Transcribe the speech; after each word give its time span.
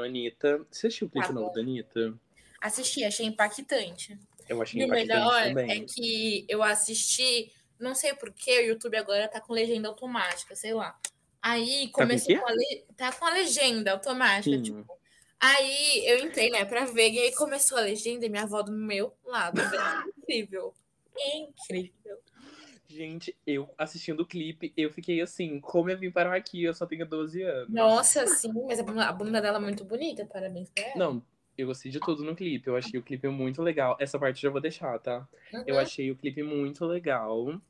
ouvindo 0.00 0.02
a 0.02 0.06
Anitta. 0.06 0.66
Você 0.70 0.86
assistiu 0.86 1.06
o 1.06 1.10
clipe 1.10 1.26
Tá 1.26 1.32
novo 1.32 1.52
da 1.52 1.60
Anitta? 1.60 2.14
Assisti, 2.60 3.04
achei 3.04 3.26
impactante. 3.26 4.18
Eu 4.48 4.60
achei 4.60 4.80
E 4.80 4.84
o 4.84 4.86
impactante 4.86 5.08
melhor 5.08 5.42
também. 5.44 5.70
é 5.70 5.84
que 5.86 6.44
eu 6.48 6.62
assisti, 6.62 7.52
não 7.78 7.94
sei 7.94 8.14
porquê, 8.14 8.58
o 8.58 8.66
YouTube 8.66 8.96
agora 8.96 9.28
tá 9.28 9.40
com 9.40 9.52
legenda 9.52 9.88
automática, 9.88 10.54
sei 10.56 10.74
lá. 10.74 10.98
Aí 11.42 11.88
com 11.88 12.02
começou 12.02 12.26
quê? 12.34 12.38
com, 12.38 12.46
a 12.48 12.52
le- 12.52 12.84
tá 12.96 13.12
com 13.12 13.24
a 13.24 13.30
legenda 13.30 13.92
automática, 13.92 14.56
Sim. 14.56 14.62
tipo. 14.62 15.00
Aí 15.42 16.06
eu 16.06 16.18
entrei, 16.18 16.50
né, 16.50 16.66
pra 16.66 16.84
ver, 16.84 17.10
e 17.12 17.18
aí 17.18 17.34
começou 17.34 17.78
a 17.78 17.80
legenda 17.80 18.26
e 18.26 18.28
minha 18.28 18.42
avó 18.42 18.60
do 18.60 18.70
meu 18.72 19.14
lado. 19.24 19.58
Incrível. 20.18 20.74
Incrível. 21.34 22.18
Gente, 22.90 23.36
eu 23.46 23.68
assistindo 23.78 24.20
o 24.20 24.26
clipe, 24.26 24.72
eu 24.76 24.90
fiquei 24.90 25.20
assim, 25.20 25.60
como 25.60 25.88
eu 25.90 25.96
vim 25.96 26.10
parar 26.10 26.34
aqui? 26.34 26.64
Eu 26.64 26.74
só 26.74 26.84
tenho 26.84 27.06
12 27.06 27.40
anos. 27.40 27.72
Nossa, 27.72 28.26
sim, 28.26 28.52
mas 28.66 28.80
a 28.80 28.82
bunda, 28.82 29.04
a 29.06 29.12
bunda 29.12 29.40
dela 29.40 29.58
é 29.58 29.60
muito 29.60 29.84
bonita, 29.84 30.26
parabéns 30.26 30.68
pra 30.70 30.82
ela. 30.84 30.96
Não, 30.96 31.22
eu 31.56 31.68
gostei 31.68 31.92
de 31.92 32.00
tudo 32.00 32.24
no 32.24 32.34
clipe. 32.34 32.66
Eu 32.68 32.74
achei 32.76 32.98
o 32.98 33.02
clipe 33.02 33.28
muito 33.28 33.62
legal. 33.62 33.96
Essa 34.00 34.18
parte 34.18 34.44
eu 34.44 34.48
já 34.48 34.52
vou 34.52 34.60
deixar, 34.60 34.98
tá? 34.98 35.26
Eu 35.64 35.76
Uhum, 35.76 35.80
achei 35.80 36.10
o 36.10 36.16
clipe 36.16 36.42
muito 36.42 36.84
legal. 36.84 37.60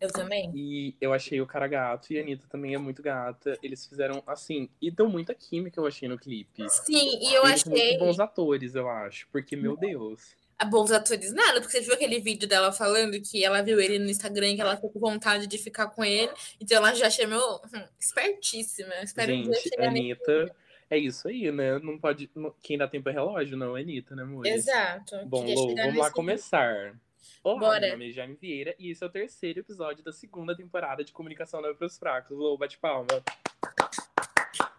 eu 0.00 0.10
também. 0.10 0.50
E 0.54 0.94
eu 1.02 1.12
achei 1.12 1.38
o 1.40 1.46
cara 1.46 1.68
gato 1.68 2.10
e 2.10 2.18
a 2.18 2.22
Anitta 2.22 2.46
também 2.48 2.74
é 2.74 2.78
muito 2.78 3.02
gata. 3.02 3.58
Eles 3.62 3.86
fizeram 3.86 4.22
assim. 4.26 4.70
E 4.80 4.90
deu 4.90 5.06
muita 5.06 5.34
química, 5.34 5.78
eu 5.78 5.86
achei 5.86 6.08
no 6.08 6.18
clipe. 6.18 6.66
Sim, 6.70 7.18
e 7.20 7.34
eu 7.34 7.44
Eles 7.46 7.60
são 7.60 7.72
achei. 7.74 7.88
muito 7.88 7.98
bons 8.06 8.18
atores, 8.20 8.74
eu 8.74 8.88
acho. 8.88 9.28
Porque, 9.30 9.54
meu 9.54 9.76
Deus. 9.76 10.34
Bons 10.64 10.90
atores 10.90 11.32
nada, 11.32 11.60
porque 11.60 11.78
você 11.78 11.80
viu 11.82 11.94
aquele 11.94 12.20
vídeo 12.20 12.48
dela 12.48 12.72
falando 12.72 13.20
que 13.20 13.44
ela 13.44 13.62
viu 13.62 13.80
ele 13.80 13.98
no 13.98 14.10
Instagram 14.10 14.54
que 14.54 14.60
ela 14.60 14.76
ficou 14.76 14.90
com 14.90 15.00
vontade 15.00 15.46
de 15.46 15.58
ficar 15.58 15.88
com 15.88 16.04
ele, 16.04 16.32
então 16.60 16.76
ela 16.76 16.94
já 16.94 17.08
chamou 17.10 17.60
hum, 17.74 17.84
espertíssima. 17.98 18.94
Espero 19.02 19.32
Gente, 19.32 19.48
nesse 19.48 19.80
Anitta. 19.80 20.54
É 20.90 20.98
isso 20.98 21.26
aí, 21.26 21.50
né? 21.50 21.78
Não 21.78 21.98
pode. 21.98 22.30
não- 22.34 22.54
Quem 22.62 22.76
dá 22.76 22.86
tempo 22.86 23.08
é 23.08 23.12
relógio, 23.12 23.56
não, 23.56 23.76
é 23.76 23.80
Anitta, 23.80 24.14
né, 24.14 24.22
amor? 24.24 24.44
Exato. 24.46 25.16
Bom, 25.24 25.44
Lou, 25.44 25.74
vamos 25.74 25.96
lá 25.96 26.10
começar. 26.10 26.94
Olá, 27.42 27.58
Bora. 27.58 27.80
meu 27.80 27.90
nome 27.92 28.10
é 28.10 28.12
Jaime 28.12 28.36
Vieira 28.40 28.74
e 28.78 28.90
esse 28.90 29.02
é 29.02 29.06
o 29.06 29.10
terceiro 29.10 29.60
episódio 29.60 30.04
da 30.04 30.12
segunda 30.12 30.54
temporada 30.56 31.02
de 31.02 31.12
Comunicação 31.12 31.60
Não 31.60 31.70
é 31.70 31.74
pros 31.74 31.98
Fracos. 31.98 32.36
Lou, 32.36 32.58
bate 32.58 32.78
palma. 32.78 33.08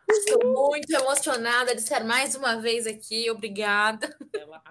Estou 0.10 0.54
muito 0.54 0.90
emocionada 0.94 1.74
de 1.76 1.82
estar 1.82 2.04
mais 2.04 2.36
uma 2.36 2.62
vez 2.62 2.86
aqui, 2.86 3.30
obrigada. 3.30 4.16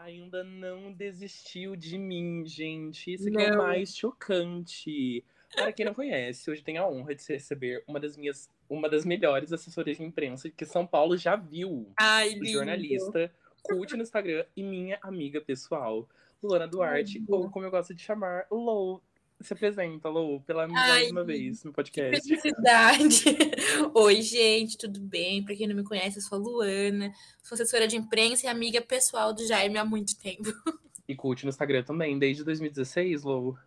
Ainda 0.03 0.43
não 0.43 0.93
desistiu 0.93 1.77
de 1.77 1.97
mim, 1.97 2.45
gente. 2.45 3.15
Isso 3.15 3.29
é 3.39 3.57
mais 3.57 3.97
chocante. 3.97 5.25
Para 5.55 5.73
quem 5.73 5.87
não 5.87 5.95
conhece, 5.95 6.51
hoje 6.51 6.61
tenho 6.61 6.83
a 6.83 6.89
honra 6.89 7.15
de 7.15 7.25
receber 7.29 7.85
uma 7.87 8.01
das 8.01 8.17
minhas, 8.17 8.51
uma 8.69 8.89
das 8.89 9.05
melhores 9.05 9.53
assessoras 9.53 9.97
de 9.97 10.03
imprensa 10.03 10.51
que 10.51 10.65
São 10.65 10.85
Paulo 10.85 11.17
já 11.17 11.37
viu. 11.37 11.93
Ai, 11.97 12.31
lindo. 12.31 12.49
jornalista, 12.49 13.33
cult 13.63 13.95
no 13.95 14.03
Instagram 14.03 14.45
e 14.57 14.63
minha 14.65 14.99
amiga 15.03 15.41
pessoal, 15.41 16.09
Luana 16.43 16.67
Duarte, 16.67 17.23
ou 17.29 17.49
como 17.49 17.65
eu 17.67 17.71
gosto 17.71 17.95
de 17.95 18.03
chamar, 18.03 18.47
Lou. 18.51 19.01
Se 19.43 19.53
apresenta, 19.53 20.09
Lou, 20.09 20.41
pela 20.41 20.69
Ai, 20.73 21.11
mais 21.11 21.27
vez 21.27 21.65
no 21.65 21.73
podcast. 21.73 22.23
Felicidade. 22.23 23.25
Oi, 23.95 24.23
gente, 24.23 24.79
tudo 24.79 25.01
bem? 25.01 25.43
Pra 25.43 25.57
quem 25.57 25.67
não 25.67 25.75
me 25.75 25.83
conhece, 25.83 26.19
eu 26.19 26.23
sou 26.23 26.39
a 26.39 26.41
Luana, 26.41 27.13
sou 27.43 27.57
assessora 27.57 27.89
de 27.89 27.97
imprensa 27.97 28.47
e 28.47 28.49
amiga 28.49 28.81
pessoal 28.81 29.33
do 29.33 29.45
Jaime 29.47 29.79
há 29.79 29.85
muito 29.85 30.19
tempo. 30.19 30.53
E 31.09 31.17
cult 31.17 31.45
no 31.45 31.51
Instagram 31.51 31.83
também, 31.83 32.17
desde 32.17 32.45
2016, 32.45 33.25
Lou. 33.25 33.59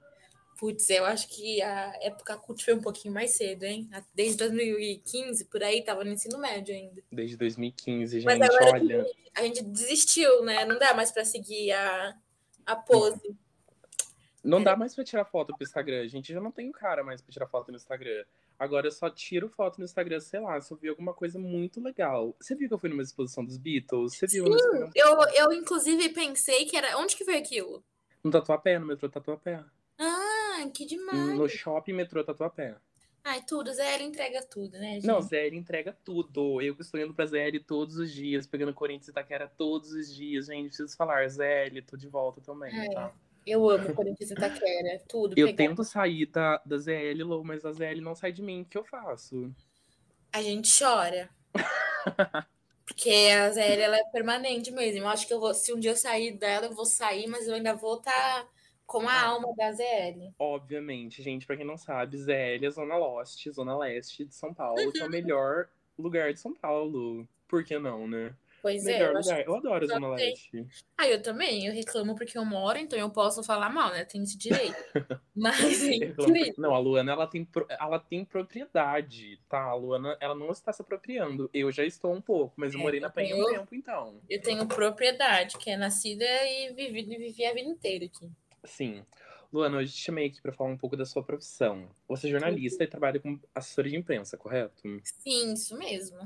Putz, 0.58 0.90
eu 0.90 1.04
acho 1.04 1.28
que 1.28 1.62
a 1.62 1.94
época 2.02 2.38
cult 2.38 2.64
foi 2.64 2.73
um 2.73 2.82
pouquinho 2.82 3.14
mais 3.14 3.32
cedo, 3.32 3.64
hein? 3.64 3.89
Desde 4.16 4.38
2015, 4.38 5.45
por 5.45 5.62
aí, 5.62 5.84
tava 5.84 6.06
no 6.06 6.12
ensino 6.12 6.39
médio 6.39 6.73
ainda. 6.73 7.04
Desde 7.12 7.36
2015, 7.36 8.23
Mas 8.23 8.38
gente, 8.38 8.44
agora 8.45 8.72
olha. 8.72 9.06
A 9.36 9.44
gente 9.44 9.64
desistiu, 9.64 10.45
né? 10.45 10.64
Não 10.64 10.80
dá 10.80 10.94
mais 10.94 11.12
pra 11.12 11.26
seguir 11.26 11.73
a, 11.73 12.16
a 12.66 12.76
pose. 12.78 13.36
Não 14.46 14.64
dá 14.64 14.76
mais 14.76 14.94
pra 14.94 15.04
tirar 15.04 15.26
foto 15.26 15.54
pro 15.56 15.64
Instagram. 15.64 16.02
A 16.02 16.08
gente 16.08 16.32
já 16.32 16.40
não 16.40 16.52
tem 16.52 16.72
cara 16.72 17.04
mais 17.04 17.22
pra 17.22 17.32
tirar 17.32 17.48
foto 17.48 17.72
no 17.72 17.78
Instagram. 17.78 18.23
Agora 18.58 18.88
eu 18.88 18.92
só 18.92 19.10
tiro 19.10 19.50
foto 19.50 19.80
no 19.80 19.86
Instagram, 19.86 20.20
sei 20.20 20.39
lá, 20.39 20.60
se 20.61 20.72
eu 20.72 20.78
vi 20.78 20.88
alguma 20.88 21.14
coisa 21.14 21.38
muito 21.39 21.82
legal. 21.82 22.36
Você 22.39 22.55
viu 22.55 22.67
que 22.67 22.73
eu 22.73 22.78
fui 22.78 22.89
numa 22.89 23.02
exposição 23.02 23.44
dos 23.44 23.58
Beatles? 23.58 24.16
Você 24.16 24.28
viu 24.28 24.45
Sim, 24.45 24.89
eu, 24.95 25.22
eu 25.34 25.54
inclusive 25.54 26.10
pensei 26.10 26.66
que 26.66 26.78
era. 26.78 26.98
Onde 26.98 27.16
que 27.16 27.26
foi 27.26 27.38
aquilo? 27.38 27.84
no 28.23 28.32
Tatuapé, 28.32 28.80
no 28.80 28.88
metrô 28.88 29.08
Tatuapé? 29.08 29.64
Ah, 30.00 30.67
que 30.73 30.86
demais. 30.86 31.38
No 31.38 31.48
shopping 31.48 31.94
metrô 31.94 32.23
Tatuapé. 32.23 32.76
Ai, 33.23 33.42
tudo, 33.48 33.73
Zé, 33.73 34.04
entrega 34.04 34.44
tudo, 34.44 34.73
né, 34.73 34.94
gente? 34.95 35.08
Não, 35.08 35.20
ZL 35.20 35.55
entrega 35.55 35.98
tudo. 36.05 36.61
Eu 36.61 36.76
que 36.76 36.82
estou 36.84 37.00
indo 37.00 37.11
pra 37.11 37.26
ZL 37.26 37.60
todos 37.66 37.98
os 37.98 38.14
dias, 38.14 38.45
pegando 38.45 38.72
Corinthians 38.72 39.08
e 39.08 39.11
Itaquera 39.11 39.48
todos 39.48 39.92
os 39.94 40.14
dias. 40.14 40.45
Gente, 40.45 40.67
preciso 40.67 40.95
falar, 40.95 41.28
ZL, 41.28 41.82
tô 41.88 41.98
de 41.98 42.08
volta 42.08 42.39
também, 42.42 42.72
É, 42.72 42.94
tá? 42.94 43.11
Eu 43.45 43.70
amo 43.70 43.94
Corinthians 43.94 44.32
e 44.32 44.33
Itaquera, 44.33 45.02
tudo. 45.08 45.38
Eu 45.38 45.48
pegar. 45.48 45.58
tento 45.58 45.83
sair 45.83 46.26
da, 46.26 46.61
da 46.66 46.78
ZL, 46.78 47.23
Lou, 47.23 47.44
mas 47.44 47.64
a 47.64 47.72
ZL 47.72 48.02
não 48.02 48.16
sai 48.16 48.32
de 48.32 48.42
mim. 48.42 48.61
O 48.61 48.66
que 48.66 48.78
eu 48.78 48.83
faço? 48.83 49.54
A 50.33 50.42
gente 50.42 50.70
chora. 50.78 51.30
Porque 52.86 53.10
a 53.10 53.52
ZL 53.52 53.82
ela 53.82 53.98
é 53.98 54.04
permanente 54.11 54.72
mesmo. 54.72 55.02
Eu 55.02 55.08
acho 55.08 55.28
que 55.28 55.34
eu 55.34 55.39
vou, 55.39 55.54
se 55.54 55.73
um 55.73 55.80
dia 55.80 55.92
eu 55.92 55.95
sair 55.95 56.38
dela, 56.38 56.67
eu 56.67 56.73
vou 56.73 56.86
sair, 56.86 57.28
mas 57.28 57.48
eu 57.48 57.54
ainda 57.55 57.73
vou 57.73 57.98
estar 57.98 58.48
com 58.86 59.08
a 59.08 59.22
alma 59.22 59.54
da 59.55 59.72
ZL. 59.72 60.34
Obviamente, 60.38 61.22
gente, 61.22 61.45
pra 61.45 61.58
quem 61.58 61.66
não 61.66 61.78
sabe, 61.78 62.17
ZL 62.17 62.66
é 62.66 62.70
Zona 62.70 62.98
Leste, 62.98 63.52
Zona 63.52 63.78
Leste 63.78 64.26
de 64.26 64.36
São 64.36 64.54
Paulo, 64.54 64.92
que 64.92 65.00
é 65.00 65.05
o 65.05 65.10
melhor 65.10 65.67
lugar 65.98 66.34
de 66.34 66.39
São 66.39 66.54
Paulo. 66.54 67.28
Por 67.48 67.64
que 67.64 67.78
não, 67.78 68.08
né? 68.08 68.36
Pois 68.65 68.83
é, 68.87 68.93
melhor 68.93 69.11
eu 69.14 69.17
acho 69.20 69.30
lugar. 69.30 69.45
Eu 69.45 69.55
adoro 69.58 69.86
Zona 69.86 70.15
tem- 70.15 70.26
Leste. 70.31 70.65
Ah, 70.98 71.08
eu 71.08 71.21
também. 71.21 71.67
Eu 71.67 71.73
reclamo 71.73 72.15
porque 72.15 72.36
eu 72.36 72.43
moro, 72.43 72.80
então 72.80 72.98
eu 72.98 73.11
posso 73.11 73.43
falar 73.43 73.70
mal, 73.70 73.92
né? 73.92 74.03
Tenho 74.05 74.23
esse 74.23 74.36
direito. 74.36 74.73
Mas 75.36 75.83
é 75.83 75.98
Eu 75.98 76.26
incrível. 76.26 76.53
Não, 76.58 76.73
a 76.73 76.80
Luana, 76.80 77.11
ela 77.11 77.27
tem, 77.27 77.48
ela 77.70 77.99
tem 77.99 78.25
propriedade, 78.25 79.39
tá? 79.48 79.61
A 79.65 79.75
Luana, 79.75 80.17
ela 80.20 80.33
não 80.33 80.49
está 80.49 80.73
se 80.73 80.81
apropriando. 80.81 81.48
Eu 81.54 81.71
já 81.71 81.86
estou 81.86 82.11
um 82.11 82.20
pouco, 82.20 82.55
mas 82.58 82.73
eu 82.73 82.80
É, 82.80 82.81
morei 82.81 82.99
na 82.99 83.05
eu 83.05 83.11
Penha 83.11 83.36
um 83.36 83.45
tempo, 83.52 83.75
então. 83.75 84.20
Eu 84.27 84.42
tenho 84.42 84.65
propriedade, 84.65 85.59
que 85.59 85.70
é 85.70 85.77
nascida 85.77 86.25
e 86.25 86.73
vivi, 86.73 87.04
vivi 87.04 87.45
a 87.45 87.54
vida 87.54 87.70
inteira 87.70 88.05
aqui. 88.05 88.27
Sim. 88.64 89.05
Luana, 89.54 89.77
hoje 89.77 89.93
te 89.93 90.02
chamei 90.02 90.25
aqui 90.25 90.42
para 90.42 90.52
falar 90.52 90.71
um 90.71 90.77
pouco 90.77 90.98
da 90.98 91.05
sua 91.05 91.23
profissão. 91.23 91.87
Você 92.08 92.27
é 92.27 92.31
jornalista 92.31 92.83
e 92.83 92.87
trabalha 92.87 93.20
como 93.20 93.39
assessora 93.54 93.87
de 93.87 93.95
imprensa, 93.95 94.36
correto? 94.36 94.81
Sim, 95.04 95.54
isso 95.54 95.77
mesmo. 95.77 96.17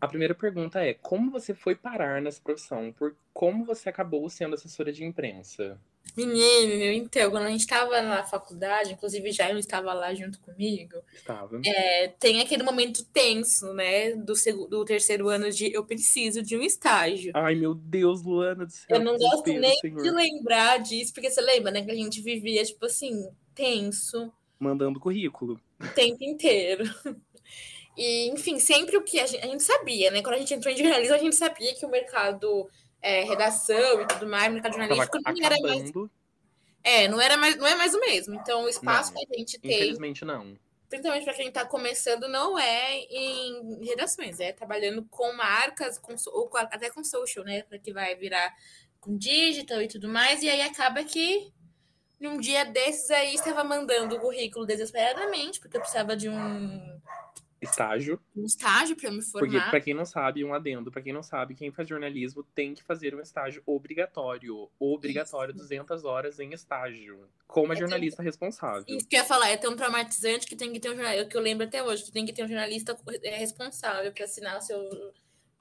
A 0.00 0.08
primeira 0.08 0.34
pergunta 0.34 0.80
é: 0.84 0.94
como 0.94 1.30
você 1.30 1.54
foi 1.54 1.74
parar 1.74 2.20
nessa 2.20 2.40
profissão? 2.40 2.92
Por 2.92 3.14
como 3.32 3.64
você 3.64 3.88
acabou 3.88 4.28
sendo 4.28 4.54
assessora 4.54 4.92
de 4.92 5.04
imprensa? 5.04 5.78
Menino, 6.16 6.82
então, 6.92 7.30
quando 7.30 7.44
a 7.44 7.50
gente 7.50 7.60
estava 7.60 8.00
na 8.02 8.24
faculdade, 8.24 8.92
inclusive 8.94 9.30
já 9.30 9.50
estava 9.52 9.92
lá 9.92 10.12
junto 10.14 10.40
comigo, 10.40 10.96
Estava. 11.14 11.60
é, 11.64 12.08
tem 12.08 12.40
aquele 12.40 12.62
momento 12.64 13.04
tenso, 13.12 13.72
né? 13.74 14.14
Do, 14.16 14.34
segu- 14.34 14.66
do 14.66 14.84
terceiro 14.84 15.28
ano 15.28 15.50
de 15.50 15.72
eu 15.72 15.84
preciso 15.84 16.42
de 16.42 16.56
um 16.56 16.62
estágio. 16.62 17.30
Ai, 17.34 17.54
meu 17.54 17.74
Deus, 17.74 18.22
Luana 18.22 18.66
do 18.66 18.72
céu. 18.72 18.96
Eu 18.96 19.04
não 19.04 19.16
gosto 19.16 19.52
nem 19.52 19.78
Senhor. 19.78 20.02
de 20.02 20.10
lembrar 20.10 20.78
disso, 20.78 21.12
porque 21.14 21.30
você 21.30 21.40
lembra, 21.40 21.70
né? 21.70 21.84
Que 21.84 21.90
a 21.92 21.94
gente 21.94 22.20
vivia, 22.20 22.64
tipo 22.64 22.86
assim, 22.86 23.28
tenso 23.54 24.32
Mandando 24.58 24.98
currículo. 24.98 25.60
o 25.80 25.88
tempo 25.94 26.24
inteiro. 26.24 26.84
E, 27.96 28.28
enfim, 28.30 28.58
sempre 28.58 28.96
o 28.96 29.02
que 29.02 29.20
a 29.20 29.26
gente, 29.26 29.44
a 29.44 29.46
gente 29.46 29.62
sabia, 29.62 30.10
né? 30.10 30.22
Quando 30.22 30.34
a 30.34 30.38
gente 30.38 30.54
entrou 30.54 30.72
em 30.72 30.76
jornalismo, 30.76 31.14
a 31.14 31.18
gente 31.18 31.36
sabia 31.36 31.74
que 31.74 31.84
o 31.84 31.90
mercado, 31.90 32.68
é, 33.02 33.22
redação 33.24 34.02
e 34.02 34.06
tudo 34.06 34.26
mais, 34.26 34.48
o 34.48 34.54
mercado 34.54 34.72
jornalístico 34.72 35.18
não 35.20 35.44
era 35.44 35.56
mais. 35.60 35.92
É, 36.82 37.08
não 37.08 37.20
era 37.20 37.36
mais, 37.36 37.56
não 37.56 37.66
é 37.66 37.74
mais 37.74 37.94
o 37.94 38.00
mesmo. 38.00 38.34
Então, 38.34 38.64
o 38.64 38.68
espaço 38.68 39.12
Não, 39.12 39.20
que 39.20 39.34
a 39.34 39.38
gente 39.38 39.58
tem, 39.58 39.74
Infelizmente, 39.74 40.24
não. 40.24 40.58
principalmente 40.88 41.24
para 41.24 41.34
quem 41.34 41.48
está 41.48 41.64
começando, 41.64 42.26
não 42.26 42.58
é 42.58 43.00
em 43.00 43.84
redações, 43.84 44.40
é 44.40 44.52
trabalhando 44.52 45.04
com 45.10 45.32
marcas, 45.34 45.98
com, 45.98 46.14
ou 46.28 46.50
até 46.54 46.88
com 46.90 47.04
social, 47.04 47.44
né? 47.44 47.62
Para 47.64 47.78
que 47.78 47.92
vai 47.92 48.14
virar 48.16 48.54
com 48.98 49.16
digital 49.16 49.82
e 49.82 49.88
tudo 49.88 50.08
mais. 50.08 50.42
E 50.42 50.48
aí 50.48 50.62
acaba 50.62 51.04
que 51.04 51.52
num 52.18 52.38
dia 52.38 52.64
desses 52.64 53.10
aí 53.10 53.34
estava 53.34 53.64
mandando 53.64 54.16
o 54.16 54.20
currículo 54.20 54.66
desesperadamente, 54.66 55.58
porque 55.58 55.76
eu 55.76 55.80
precisava 55.80 56.16
de 56.16 56.28
um, 56.28 57.00
Estágio. 57.60 58.20
um 58.34 58.44
estágio 58.44 58.96
para 58.96 59.10
me 59.10 59.18
Porque, 59.32 59.50
formar. 59.50 59.70
pra 59.70 59.80
quem 59.80 59.92
não 59.94 60.04
sabe, 60.04 60.44
um 60.44 60.54
adendo, 60.54 60.90
pra 60.90 61.02
quem 61.02 61.12
não 61.12 61.22
sabe, 61.22 61.54
quem 61.54 61.70
faz 61.70 61.86
jornalismo 61.88 62.42
tem 62.54 62.74
que 62.74 62.82
fazer 62.82 63.14
um 63.14 63.20
estágio 63.20 63.62
obrigatório. 63.66 64.70
Obrigatório, 64.78 65.52
200 65.54 66.04
horas 66.04 66.40
em 66.40 66.52
estágio. 66.52 67.28
Como 67.46 67.72
a 67.72 67.74
É 67.74 67.78
jornalista 67.78 68.22
responsável. 68.22 68.84
Isso 68.88 69.06
que 69.06 69.16
eu 69.16 69.20
ia 69.20 69.26
falar, 69.26 69.48
é 69.50 69.56
tão 69.56 69.76
traumatizante 69.76 70.46
que 70.46 70.56
tem 70.56 70.72
que 70.72 70.80
ter 70.80 70.90
um 70.90 70.94
jornalista, 70.96 71.26
que 71.26 71.36
eu 71.36 71.40
lembro 71.40 71.66
até 71.66 71.82
hoje, 71.82 72.04
que 72.04 72.12
tem 72.12 72.24
que 72.24 72.32
ter 72.32 72.44
um 72.44 72.48
jornalista 72.48 72.96
é, 73.22 73.36
responsável 73.36 74.10
para 74.12 74.24
assinar 74.24 74.56
o 74.58 74.60
seu, 74.62 74.80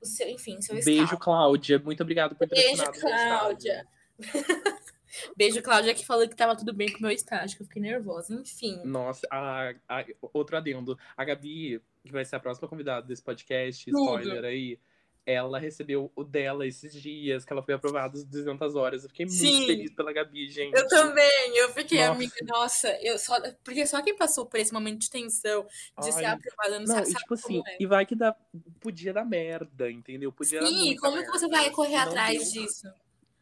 o 0.02 0.06
seu, 0.06 0.30
enfim, 0.30 0.62
seu 0.62 0.76
Beijo, 0.76 0.90
estágio. 1.04 1.18
Cláudia. 1.20 1.80
Muito 1.80 2.02
obrigado 2.02 2.36
por 2.36 2.48
ter 2.48 2.56
Beijo. 2.56 2.84
Cláudia. 2.94 3.86
Beijo, 5.36 5.62
Cláudia, 5.62 5.94
que 5.94 6.06
falou 6.06 6.28
que 6.28 6.36
tava 6.36 6.56
tudo 6.56 6.74
bem 6.74 6.92
com 6.92 7.00
o 7.00 7.02
meu 7.02 7.12
estágio, 7.12 7.56
que 7.58 7.64
eu 7.64 7.68
fiquei 7.68 7.82
nervosa. 7.82 8.34
Enfim. 8.34 8.82
Nossa, 8.84 9.28
a, 9.32 9.74
a- 9.88 10.06
outro 10.34 10.58
adendo. 10.58 10.98
A 11.18 11.24
Gabi, 11.24 11.82
que 12.06 12.12
vai 12.12 12.26
ser 12.26 12.36
a 12.36 12.40
próxima 12.40 12.68
convidada 12.68 13.06
desse 13.08 13.22
podcast, 13.24 13.86
Tudo. 13.92 13.98
spoiler 14.20 14.44
aí, 14.46 14.80
ela 15.26 15.60
recebeu 15.60 16.12
o 16.16 16.24
dela 16.24 16.66
esses 16.66 16.92
dias, 16.92 17.46
que 17.46 17.54
ela 17.54 17.62
foi 17.62 17.76
aprovada 17.76 18.18
às 18.18 18.24
200 18.26 18.76
horas. 18.76 19.04
Eu 19.04 19.10
fiquei 19.10 19.28
muito 19.28 19.38
Sim. 19.38 19.68
feliz 19.68 19.92
pela 19.94 20.12
Gabi, 20.12 20.50
gente. 20.50 20.76
Eu 20.76 20.88
também, 20.88 21.56
eu 21.58 21.70
fiquei, 21.72 22.00
Nossa. 22.00 22.12
amiga, 22.14 22.36
nossa, 22.48 22.98
eu 23.04 23.20
só, 23.20 23.36
porque 23.64 23.86
só 23.86 24.02
quem 24.02 24.16
passou 24.16 24.48
por 24.48 24.60
esse 24.60 24.74
momento 24.74 25.02
de 25.02 25.10
tensão, 25.10 25.68
de 26.00 26.12
ser 26.12 26.26
Ai, 26.26 26.34
aprovada, 26.34 26.80
não, 26.80 26.86
Não, 26.88 26.96
sabe, 26.96 27.12
e 27.12 27.14
tipo 27.14 27.34
assim, 27.36 27.62
é. 27.68 27.78
e 27.80 27.86
vai 27.86 28.06
que 28.08 28.16
dá, 28.16 28.36
podia 28.80 29.14
dar 29.14 29.24
merda, 29.26 29.92
entendeu? 29.92 30.32
Podia 30.32 30.66
Sim, 30.66 30.96
como 30.96 31.18
que 31.24 31.30
você 31.30 31.48
merda. 31.48 31.64
vai 31.64 31.72
correr 31.72 31.96
Não 31.98 32.04
atrás 32.08 32.52
deu. 32.52 32.64
disso 32.64 32.88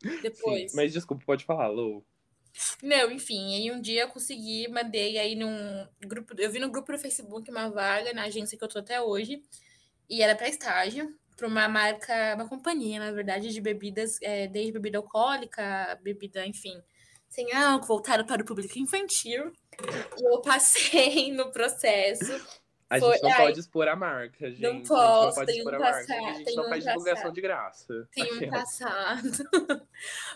Sim, 0.02 0.22
depois? 0.22 0.74
mas 0.74 0.94
desculpa, 0.94 1.24
pode 1.26 1.46
falar, 1.46 1.68
Lou. 1.68 2.06
Não, 2.82 3.12
enfim, 3.12 3.56
aí 3.56 3.72
um 3.72 3.80
dia 3.80 4.04
eu 4.04 4.08
consegui, 4.10 4.68
mandei 4.68 5.18
aí 5.18 5.36
num 5.36 5.88
grupo, 6.02 6.34
eu 6.38 6.52
vi 6.52 6.60
no 6.60 6.72
grupo 6.72 6.92
do 6.92 6.98
Facebook 6.98 7.50
uma 7.52 7.70
vaga 7.70 8.14
na 8.14 8.24
agência 8.24 8.58
que 8.58 8.64
eu 8.64 8.68
tô 8.68 8.80
até 8.80 9.02
hoje, 9.02 9.42
e 10.10 10.22
era 10.22 10.36
para 10.36 10.50
estágio, 10.50 11.16
para 11.36 11.48
uma 11.48 11.68
marca, 11.68 12.34
uma 12.36 12.48
companhia, 12.48 13.00
na 13.00 13.12
verdade, 13.12 13.54
de 13.54 13.62
bebidas, 13.62 14.18
é, 14.22 14.48
desde 14.48 14.72
bebida 14.72 14.98
alcoólica, 14.98 16.00
bebida, 16.02 16.46
enfim, 16.48 16.82
sem 17.30 17.54
álcool, 17.54 17.88
voltada 17.88 18.26
para 18.26 18.42
o 18.42 18.46
público 18.46 18.80
infantil. 18.80 19.52
E 20.18 20.34
eu 20.34 20.42
passei 20.42 21.32
no 21.34 21.52
processo. 21.52 22.34
A 22.90 23.00
Foi- 23.00 23.14
gente 23.14 23.24
não 23.24 23.30
ai, 23.32 23.38
pode 23.38 23.60
expor 23.60 23.88
a 23.90 23.96
marca, 23.98 24.50
gente. 24.50 24.66
a 24.66 24.70
gente 24.72 24.88
posso, 24.88 25.26
não 25.40 25.46
pode 25.46 25.58
expor 25.58 25.74
um 25.74 25.76
a 25.76 25.80
marca. 25.80 25.98
passado, 26.08 26.26
A 26.26 26.34
gente 26.34 26.56
não 26.56 26.66
um 26.66 26.70
faz 26.70 26.84
divulgação 26.86 27.16
passado. 27.16 27.34
de 27.36 27.42
graça. 27.42 28.10
Tem 28.14 28.34
um 28.34 28.50
passado. 28.50 29.50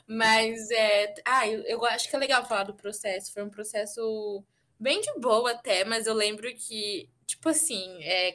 Mas 0.07 0.69
é. 0.71 1.13
Ah, 1.25 1.48
eu, 1.48 1.62
eu 1.63 1.86
acho 1.86 2.09
que 2.09 2.15
é 2.15 2.19
legal 2.19 2.45
falar 2.45 2.63
do 2.63 2.74
processo. 2.74 3.31
Foi 3.33 3.44
um 3.44 3.50
processo 3.50 4.44
bem 4.80 5.00
de 5.01 5.13
boa 5.19 5.51
até, 5.51 5.86
mas 5.86 6.07
eu 6.07 6.13
lembro 6.15 6.51
que, 6.56 7.07
tipo 7.27 7.48
assim, 7.50 8.00
é, 8.03 8.33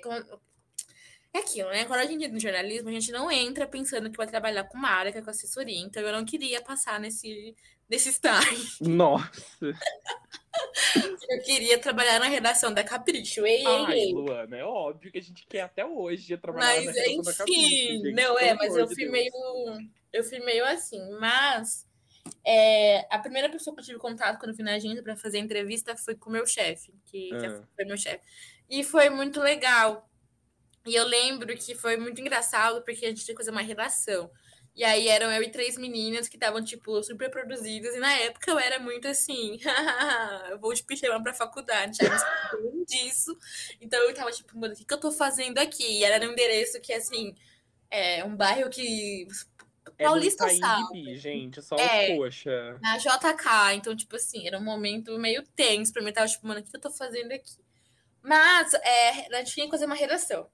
é 1.37 1.41
aquilo, 1.41 1.69
né? 1.71 1.85
Quando 1.85 2.01
a 2.01 2.07
gente 2.07 2.23
entra 2.25 2.35
no 2.35 2.41
jornalismo, 2.41 2.89
a 2.89 2.93
gente 2.93 3.13
não 3.13 3.31
entra 3.31 3.67
pensando 3.67 4.11
que 4.11 4.17
vai 4.17 4.27
trabalhar 4.27 4.65
com 4.65 4.79
marca, 4.79 5.23
com 5.23 5.31
assessoria. 5.31 5.81
Então 5.81 6.03
eu 6.03 6.13
não 6.13 6.25
queria 6.25 6.61
passar 6.63 6.99
nesse, 7.01 7.55
nesse 7.89 8.09
estágio. 8.11 8.59
Nossa. 8.81 9.31
Eu 11.29 11.43
queria 11.43 11.79
trabalhar 11.79 12.19
na 12.19 12.27
redação 12.29 12.73
da 12.73 12.83
Capricho. 12.83 13.45
Ei, 13.45 13.63
Ai, 13.67 13.99
ei. 13.99 14.13
Luana, 14.15 14.57
é 14.57 14.65
óbvio 14.65 15.13
que 15.13 15.19
a 15.19 15.23
gente 15.23 15.47
quer 15.47 15.61
até 15.63 15.85
hoje 15.85 16.35
trabalhar 16.39 16.81
na 16.81 16.85
Mas 16.87 16.97
redação 16.97 17.23
da 17.23 17.35
Capricho, 17.35 17.61
enfim, 17.61 18.03
gente, 18.05 18.13
não 18.13 18.39
é, 18.39 18.55
mas 18.55 18.75
eu 18.77 18.87
fui 18.87 18.97
Deus. 18.97 19.11
meio. 19.11 19.33
Eu 20.13 20.25
fui 20.25 20.39
meio 20.41 20.65
assim, 20.65 20.99
mas 21.21 21.87
é, 22.45 23.07
a 23.15 23.19
primeira 23.19 23.51
pessoa 23.51 23.75
que 23.77 23.83
eu 23.83 23.85
tive 23.85 23.99
contato 23.99 24.39
quando 24.39 24.51
eu 24.51 24.55
fui 24.57 24.65
na 24.65 24.75
agenda 24.75 25.03
para 25.03 25.15
fazer 25.17 25.37
a 25.37 25.41
entrevista 25.41 25.95
foi 25.95 26.15
com 26.15 26.31
o 26.31 26.33
meu 26.33 26.47
chefe, 26.47 26.91
que, 27.05 27.29
que 27.29 27.47
Ah. 27.47 27.63
foi 27.75 27.85
meu 27.85 27.99
chefe. 27.99 28.21
E 28.71 28.83
foi 28.83 29.11
muito 29.11 29.41
legal. 29.41 30.09
E 30.87 30.95
eu 30.95 31.05
lembro 31.07 31.55
que 31.57 31.75
foi 31.75 31.97
muito 31.97 32.21
engraçado 32.21 32.83
porque 32.83 33.05
a 33.05 33.09
gente 33.09 33.25
tinha 33.25 33.35
que 33.35 33.43
fazer 33.43 33.51
uma 33.51 33.63
redação. 33.63 34.31
E 34.75 34.85
aí 34.85 35.09
eram 35.09 35.33
eu 35.33 35.43
e 35.43 35.51
três 35.51 35.79
meninas 35.79 36.29
que 36.29 36.37
estavam, 36.37 36.63
tipo, 36.63 37.03
super 37.03 37.31
produzidas. 37.31 37.95
E 37.95 37.99
na 37.99 38.13
época 38.13 38.51
eu 38.51 38.59
era 38.59 38.79
muito 38.79 39.09
assim, 39.09 39.59
eu 40.51 40.59
vou 40.59 40.75
te 40.75 40.97
chamar 40.97 41.23
pra 41.23 41.33
faculdade, 41.33 41.97
já 41.97 42.11
me 42.61 42.85
disso. 42.85 43.37
Então 43.81 43.99
eu 44.01 44.15
tava 44.15 44.31
tipo, 44.31 44.57
mano, 44.59 44.75
o 44.75 44.77
que, 44.77 44.85
que 44.85 44.93
eu 44.95 45.01
tô 45.01 45.11
fazendo 45.11 45.59
aqui? 45.59 45.83
E 45.83 46.05
era 46.05 46.25
um 46.29 46.33
endereço 46.33 46.79
que, 46.83 46.93
assim, 46.93 47.35
é 47.91 48.23
um 48.23 48.37
bairro 48.37 48.69
que. 48.69 49.27
É 49.99 50.05
Paulista 50.05 50.45
Itaim 50.53 50.59
sabe. 50.59 51.17
Gente, 51.17 51.63
só 51.63 51.77
É. 51.77 52.15
coxa. 52.15 52.79
Na 52.83 52.99
JK, 52.99 53.75
então, 53.77 53.97
tipo 53.97 54.17
assim, 54.17 54.47
era 54.47 54.59
um 54.59 54.65
momento 54.65 55.19
meio 55.19 55.43
tenso 55.55 55.91
pra 55.91 56.03
mim. 56.03 56.09
Eu 56.09 56.15
tava 56.15 56.29
tipo, 56.29 56.47
mano, 56.47 56.61
o 56.61 56.63
que 56.63 56.71
que 56.71 56.77
eu 56.77 56.81
tô 56.81 56.91
fazendo 56.91 57.33
aqui? 57.33 57.57
Mas 58.23 58.75
é, 58.75 59.35
a 59.35 59.39
gente 59.39 59.55
tinha 59.55 59.67
que 59.67 59.73
fazer 59.73 59.87
uma 59.87 59.95
redação. 59.95 60.51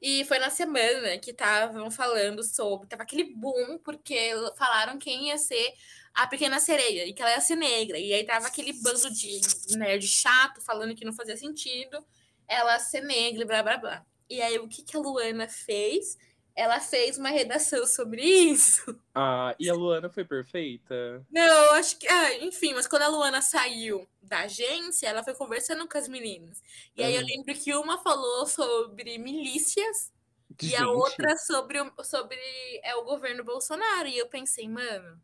E 0.00 0.24
foi 0.24 0.38
na 0.38 0.50
semana 0.50 1.18
que 1.18 1.30
estavam 1.30 1.90
falando 1.90 2.42
sobre. 2.42 2.86
Tava 2.88 3.02
aquele 3.02 3.24
boom, 3.34 3.78
porque 3.78 4.32
falaram 4.56 4.98
quem 4.98 5.28
ia 5.28 5.38
ser 5.38 5.74
a 6.14 6.26
pequena 6.26 6.58
sereia 6.58 7.06
e 7.06 7.12
que 7.12 7.22
ela 7.22 7.32
ia 7.32 7.40
ser 7.40 7.56
negra. 7.56 7.98
E 7.98 8.12
aí 8.12 8.24
tava 8.24 8.46
aquele 8.46 8.72
bando 8.74 9.10
de 9.10 9.40
nerd 9.76 10.06
chato 10.06 10.60
falando 10.60 10.94
que 10.94 11.04
não 11.04 11.12
fazia 11.12 11.36
sentido 11.36 12.04
ela 12.48 12.78
ser 12.78 13.02
negra 13.02 13.42
e 13.42 13.46
blá 13.46 13.62
blá 13.62 13.76
blá. 13.76 14.06
E 14.28 14.40
aí 14.40 14.58
o 14.58 14.68
que, 14.68 14.82
que 14.82 14.96
a 14.96 15.00
Luana 15.00 15.48
fez? 15.48 16.16
Ela 16.56 16.80
fez 16.80 17.18
uma 17.18 17.28
redação 17.28 17.86
sobre 17.86 18.22
isso. 18.22 18.98
Ah, 19.14 19.54
e 19.60 19.68
a 19.68 19.74
Luana 19.76 20.08
foi 20.08 20.24
perfeita? 20.24 21.22
Não, 21.30 21.42
eu 21.42 21.72
acho 21.72 21.98
que. 21.98 22.08
Ah, 22.08 22.34
enfim, 22.38 22.72
mas 22.72 22.86
quando 22.86 23.02
a 23.02 23.08
Luana 23.08 23.42
saiu 23.42 24.08
da 24.22 24.40
agência, 24.40 25.06
ela 25.06 25.22
foi 25.22 25.34
conversando 25.34 25.86
com 25.86 25.98
as 25.98 26.08
meninas. 26.08 26.62
E 26.96 27.02
aí 27.04 27.14
eu 27.14 27.22
lembro 27.22 27.54
que 27.54 27.74
uma 27.74 27.98
falou 27.98 28.46
sobre 28.46 29.18
milícias 29.18 30.10
e 30.62 30.74
a 30.74 30.78
Gente, 30.78 30.88
outra 30.88 31.36
sobre, 31.36 31.78
o- 31.80 31.92
sobre 32.02 32.38
é, 32.82 32.96
o 32.96 33.04
governo 33.04 33.44
Bolsonaro. 33.44 34.08
E 34.08 34.16
eu 34.16 34.26
pensei, 34.26 34.66
mano, 34.66 35.20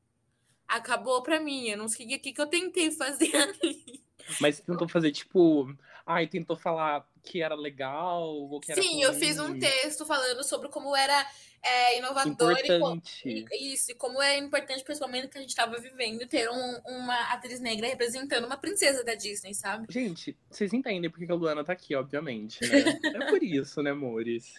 acabou 0.69 1.23
pra 1.23 1.41
mim. 1.41 1.69
Eu 1.69 1.79
não 1.79 1.89
sei 1.89 2.05
o 2.05 2.09
que, 2.21 2.33
que 2.33 2.41
eu 2.41 2.47
tentei 2.47 2.91
fazer 2.91 3.31
ali. 3.37 4.05
Mas 4.39 4.61
tentou 4.61 4.87
fazer, 4.89 5.11
tipo... 5.13 5.75
Ai, 6.05 6.27
tentou 6.27 6.57
falar 6.57 7.09
que 7.23 7.41
era 7.43 7.55
legal 7.55 8.23
ou 8.25 8.61
que 8.61 8.73
era 8.73 8.83
Sim, 8.83 9.03
eu 9.03 9.15
fiz 9.15 9.39
um 9.39 9.59
texto 9.59 10.05
falando 10.05 10.43
sobre 10.45 10.69
como 10.69 10.95
era 10.97 11.27
é, 11.63 11.99
inovador 11.99 12.57
e, 12.59 12.63
Importante. 12.63 13.47
E- 13.53 13.73
Isso, 13.73 13.93
e 13.93 13.95
como 13.95 14.21
é 14.21 14.37
importante, 14.37 14.83
principalmente 14.83 15.29
que 15.29 15.39
a 15.39 15.41
gente 15.41 15.51
estava 15.51 15.79
vivendo, 15.79 16.27
ter 16.27 16.51
um- 16.51 16.81
uma 16.85 17.33
atriz 17.33 17.61
negra 17.61 17.87
representando 17.87 18.45
uma 18.47 18.57
princesa 18.57 19.05
da 19.05 19.15
Disney, 19.15 19.55
sabe? 19.55 19.87
Gente, 19.89 20.37
vocês 20.51 20.73
entendem 20.73 21.09
porque 21.09 21.25
que 21.25 21.31
a 21.31 21.37
Luana 21.37 21.63
tá 21.65 21.73
aqui, 21.73 21.95
obviamente, 21.95 22.61
né? 22.67 22.69
É 23.27 23.31
por 23.31 23.41
isso, 23.43 23.81
né, 23.81 23.93
amores? 23.93 24.55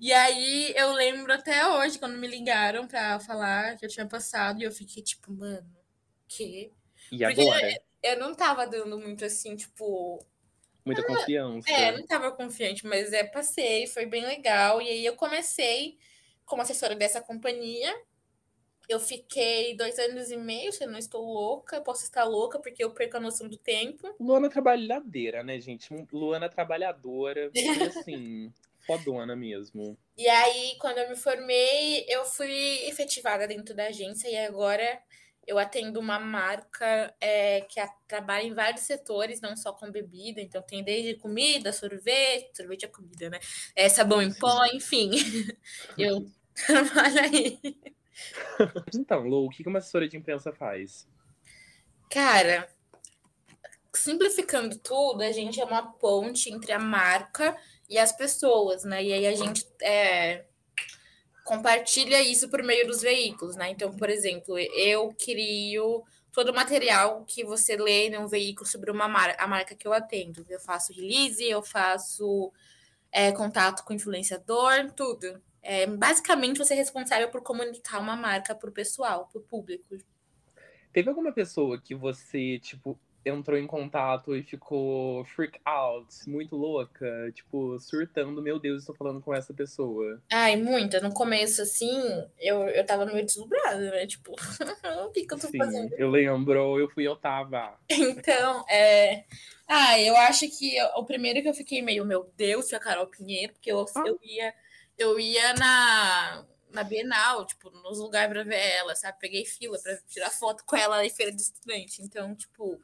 E 0.00 0.12
aí 0.12 0.72
eu 0.76 0.90
lembro 0.92 1.32
até 1.32 1.64
hoje, 1.68 1.98
quando 2.00 2.18
me 2.18 2.26
ligaram 2.26 2.88
pra 2.88 3.20
falar 3.20 3.76
que 3.76 3.86
eu 3.86 3.88
tinha 3.88 4.06
passado, 4.06 4.60
e 4.60 4.64
eu 4.64 4.72
fiquei 4.72 5.02
tipo, 5.04 5.32
mano, 5.32 5.64
que? 6.26 6.72
E 7.12 7.18
Porque- 7.18 7.40
agora? 7.42 7.82
Eu 8.02 8.18
não 8.18 8.34
tava 8.34 8.66
dando 8.66 8.98
muito 8.98 9.24
assim, 9.26 9.54
tipo. 9.54 10.24
Muita 10.84 11.04
confiança. 11.04 11.70
É, 11.70 11.92
não 11.92 12.06
tava 12.06 12.32
confiante, 12.32 12.86
mas 12.86 13.12
é, 13.12 13.24
passei, 13.24 13.86
foi 13.86 14.06
bem 14.06 14.24
legal. 14.24 14.80
E 14.80 14.88
aí 14.88 15.04
eu 15.04 15.14
comecei 15.14 15.98
como 16.44 16.62
assessora 16.62 16.94
dessa 16.94 17.20
companhia. 17.20 17.94
Eu 18.88 18.98
fiquei 18.98 19.76
dois 19.76 19.98
anos 20.00 20.30
e 20.32 20.36
meio, 20.36 20.72
se 20.72 20.82
eu 20.82 20.90
não 20.90 20.98
estou 20.98 21.24
louca, 21.24 21.76
eu 21.76 21.82
posso 21.82 22.02
estar 22.02 22.24
louca, 22.24 22.58
porque 22.58 22.82
eu 22.82 22.90
perco 22.90 23.18
a 23.18 23.20
noção 23.20 23.48
do 23.48 23.56
tempo. 23.56 24.12
Luana 24.18 24.50
trabalhadeira, 24.50 25.44
né, 25.44 25.60
gente? 25.60 25.88
Luana 26.12 26.48
trabalhadora. 26.48 27.52
Assim, 27.86 28.52
fodona 28.84 29.36
mesmo. 29.36 29.96
E 30.16 30.28
aí, 30.28 30.76
quando 30.80 30.98
eu 30.98 31.08
me 31.08 31.16
formei, 31.16 32.04
eu 32.08 32.24
fui 32.24 32.50
efetivada 32.88 33.46
dentro 33.46 33.74
da 33.74 33.86
agência 33.86 34.28
e 34.28 34.36
agora 34.36 35.00
eu 35.50 35.58
atendo 35.58 35.98
uma 35.98 36.20
marca 36.20 37.12
é, 37.20 37.62
que 37.62 37.80
a- 37.80 37.92
trabalha 38.06 38.44
em 38.46 38.54
vários 38.54 38.82
setores, 38.82 39.40
não 39.40 39.56
só 39.56 39.72
com 39.72 39.90
bebida. 39.90 40.40
Então, 40.40 40.62
tem 40.62 40.84
desde 40.84 41.16
comida, 41.16 41.72
sorvete, 41.72 42.56
sorvete 42.56 42.84
é 42.84 42.88
comida, 42.88 43.28
né? 43.28 43.40
É, 43.74 43.88
sabão 43.88 44.22
em 44.22 44.32
pó, 44.32 44.64
enfim. 44.66 45.10
Eu 45.98 46.24
trabalho 46.54 47.20
aí. 47.20 47.58
Então, 48.94 49.26
Lu, 49.26 49.46
o 49.46 49.50
que 49.50 49.64
que 49.64 49.68
uma 49.68 49.80
assessora 49.80 50.08
de 50.08 50.16
imprensa 50.16 50.52
faz? 50.52 51.08
Cara, 52.08 52.68
simplificando 53.92 54.78
tudo, 54.78 55.22
a 55.22 55.32
gente 55.32 55.60
é 55.60 55.64
uma 55.64 55.82
ponte 55.94 56.48
entre 56.48 56.70
a 56.70 56.78
marca 56.78 57.56
e 57.88 57.98
as 57.98 58.12
pessoas, 58.12 58.84
né? 58.84 59.02
E 59.02 59.12
aí 59.12 59.26
a 59.26 59.34
gente 59.34 59.66
é, 59.82 60.44
compartilha 61.44 62.20
isso 62.22 62.48
por 62.48 62.62
meio 62.62 62.86
dos 62.86 63.00
veículos, 63.02 63.56
né? 63.56 63.70
Então, 63.70 63.92
por 63.92 64.08
exemplo, 64.08 64.58
eu 64.58 65.14
crio 65.22 66.04
todo 66.32 66.50
o 66.50 66.54
material 66.54 67.24
que 67.26 67.44
você 67.44 67.76
lê 67.76 68.08
num 68.08 68.26
veículo 68.26 68.66
sobre 68.66 68.90
uma 68.90 69.08
marca, 69.08 69.42
a 69.42 69.46
marca 69.46 69.74
que 69.74 69.86
eu 69.86 69.92
atendo. 69.92 70.44
Eu 70.48 70.60
faço 70.60 70.92
release, 70.92 71.42
eu 71.44 71.62
faço 71.62 72.52
é, 73.10 73.32
contato 73.32 73.84
com 73.84 73.92
influenciador, 73.92 74.92
tudo. 74.96 75.40
É, 75.62 75.86
basicamente, 75.86 76.58
você 76.58 76.74
é 76.74 76.76
responsável 76.76 77.28
por 77.28 77.42
comunicar 77.42 77.98
uma 77.98 78.16
marca 78.16 78.54
para 78.54 78.70
o 78.70 78.72
pessoal, 78.72 79.28
para 79.30 79.40
o 79.40 79.44
público. 79.44 79.96
Teve 80.92 81.08
alguma 81.08 81.32
pessoa 81.32 81.80
que 81.80 81.94
você, 81.94 82.58
tipo, 82.58 82.98
entrou 83.24 83.58
em 83.58 83.66
contato 83.66 84.34
e 84.34 84.42
ficou 84.42 85.24
freak 85.26 85.60
out, 85.64 86.08
muito 86.28 86.56
louca, 86.56 87.30
tipo, 87.34 87.78
surtando, 87.78 88.40
meu 88.40 88.58
Deus, 88.58 88.80
estou 88.82 88.94
falando 88.94 89.20
com 89.20 89.34
essa 89.34 89.52
pessoa. 89.52 90.22
Ai, 90.32 90.56
muita. 90.56 91.00
No 91.00 91.12
começo, 91.12 91.60
assim, 91.62 92.00
eu, 92.38 92.62
eu 92.68 92.84
tava 92.86 93.04
meio 93.06 93.24
deslumbrada, 93.24 93.90
né? 93.90 94.06
Tipo, 94.06 94.32
o 95.06 95.10
que 95.10 95.26
que 95.26 95.34
eu 95.34 95.38
tô 95.38 95.48
Sim, 95.48 95.58
fazendo? 95.58 95.92
eu 95.94 96.08
lembro, 96.10 96.78
eu 96.78 96.88
fui, 96.88 97.06
eu 97.06 97.16
tava. 97.16 97.78
Então, 97.90 98.64
é... 98.68 99.24
Ah, 99.68 100.00
eu 100.00 100.16
acho 100.16 100.48
que 100.58 100.76
eu- 100.76 100.88
o 100.96 101.04
primeiro 101.04 101.42
que 101.42 101.48
eu 101.48 101.54
fiquei 101.54 101.80
meio, 101.82 102.04
meu 102.04 102.32
Deus, 102.36 102.68
foi 102.68 102.78
a 102.78 102.80
Carol 102.80 103.06
Pinheiro, 103.06 103.52
porque 103.52 103.70
eu, 103.70 103.84
Ah. 103.94 104.02
eu 104.06 104.18
ia, 104.22 104.54
eu 104.98 105.20
ia 105.20 105.54
na, 105.54 106.44
na 106.72 106.82
Bienal, 106.82 107.46
tipo, 107.46 107.70
nos 107.70 107.98
lugares 108.00 108.32
pra 108.32 108.42
ver 108.42 108.56
ela, 108.58 108.96
sabe? 108.96 109.18
Peguei 109.20 109.44
fila 109.44 109.78
pra 109.80 109.96
tirar 110.08 110.30
foto 110.30 110.64
com 110.64 110.74
ela 110.76 111.04
em 111.06 111.10
feira 111.10 111.30
de 111.30 111.40
estudante. 111.42 112.02
Então, 112.02 112.34
tipo, 112.34 112.80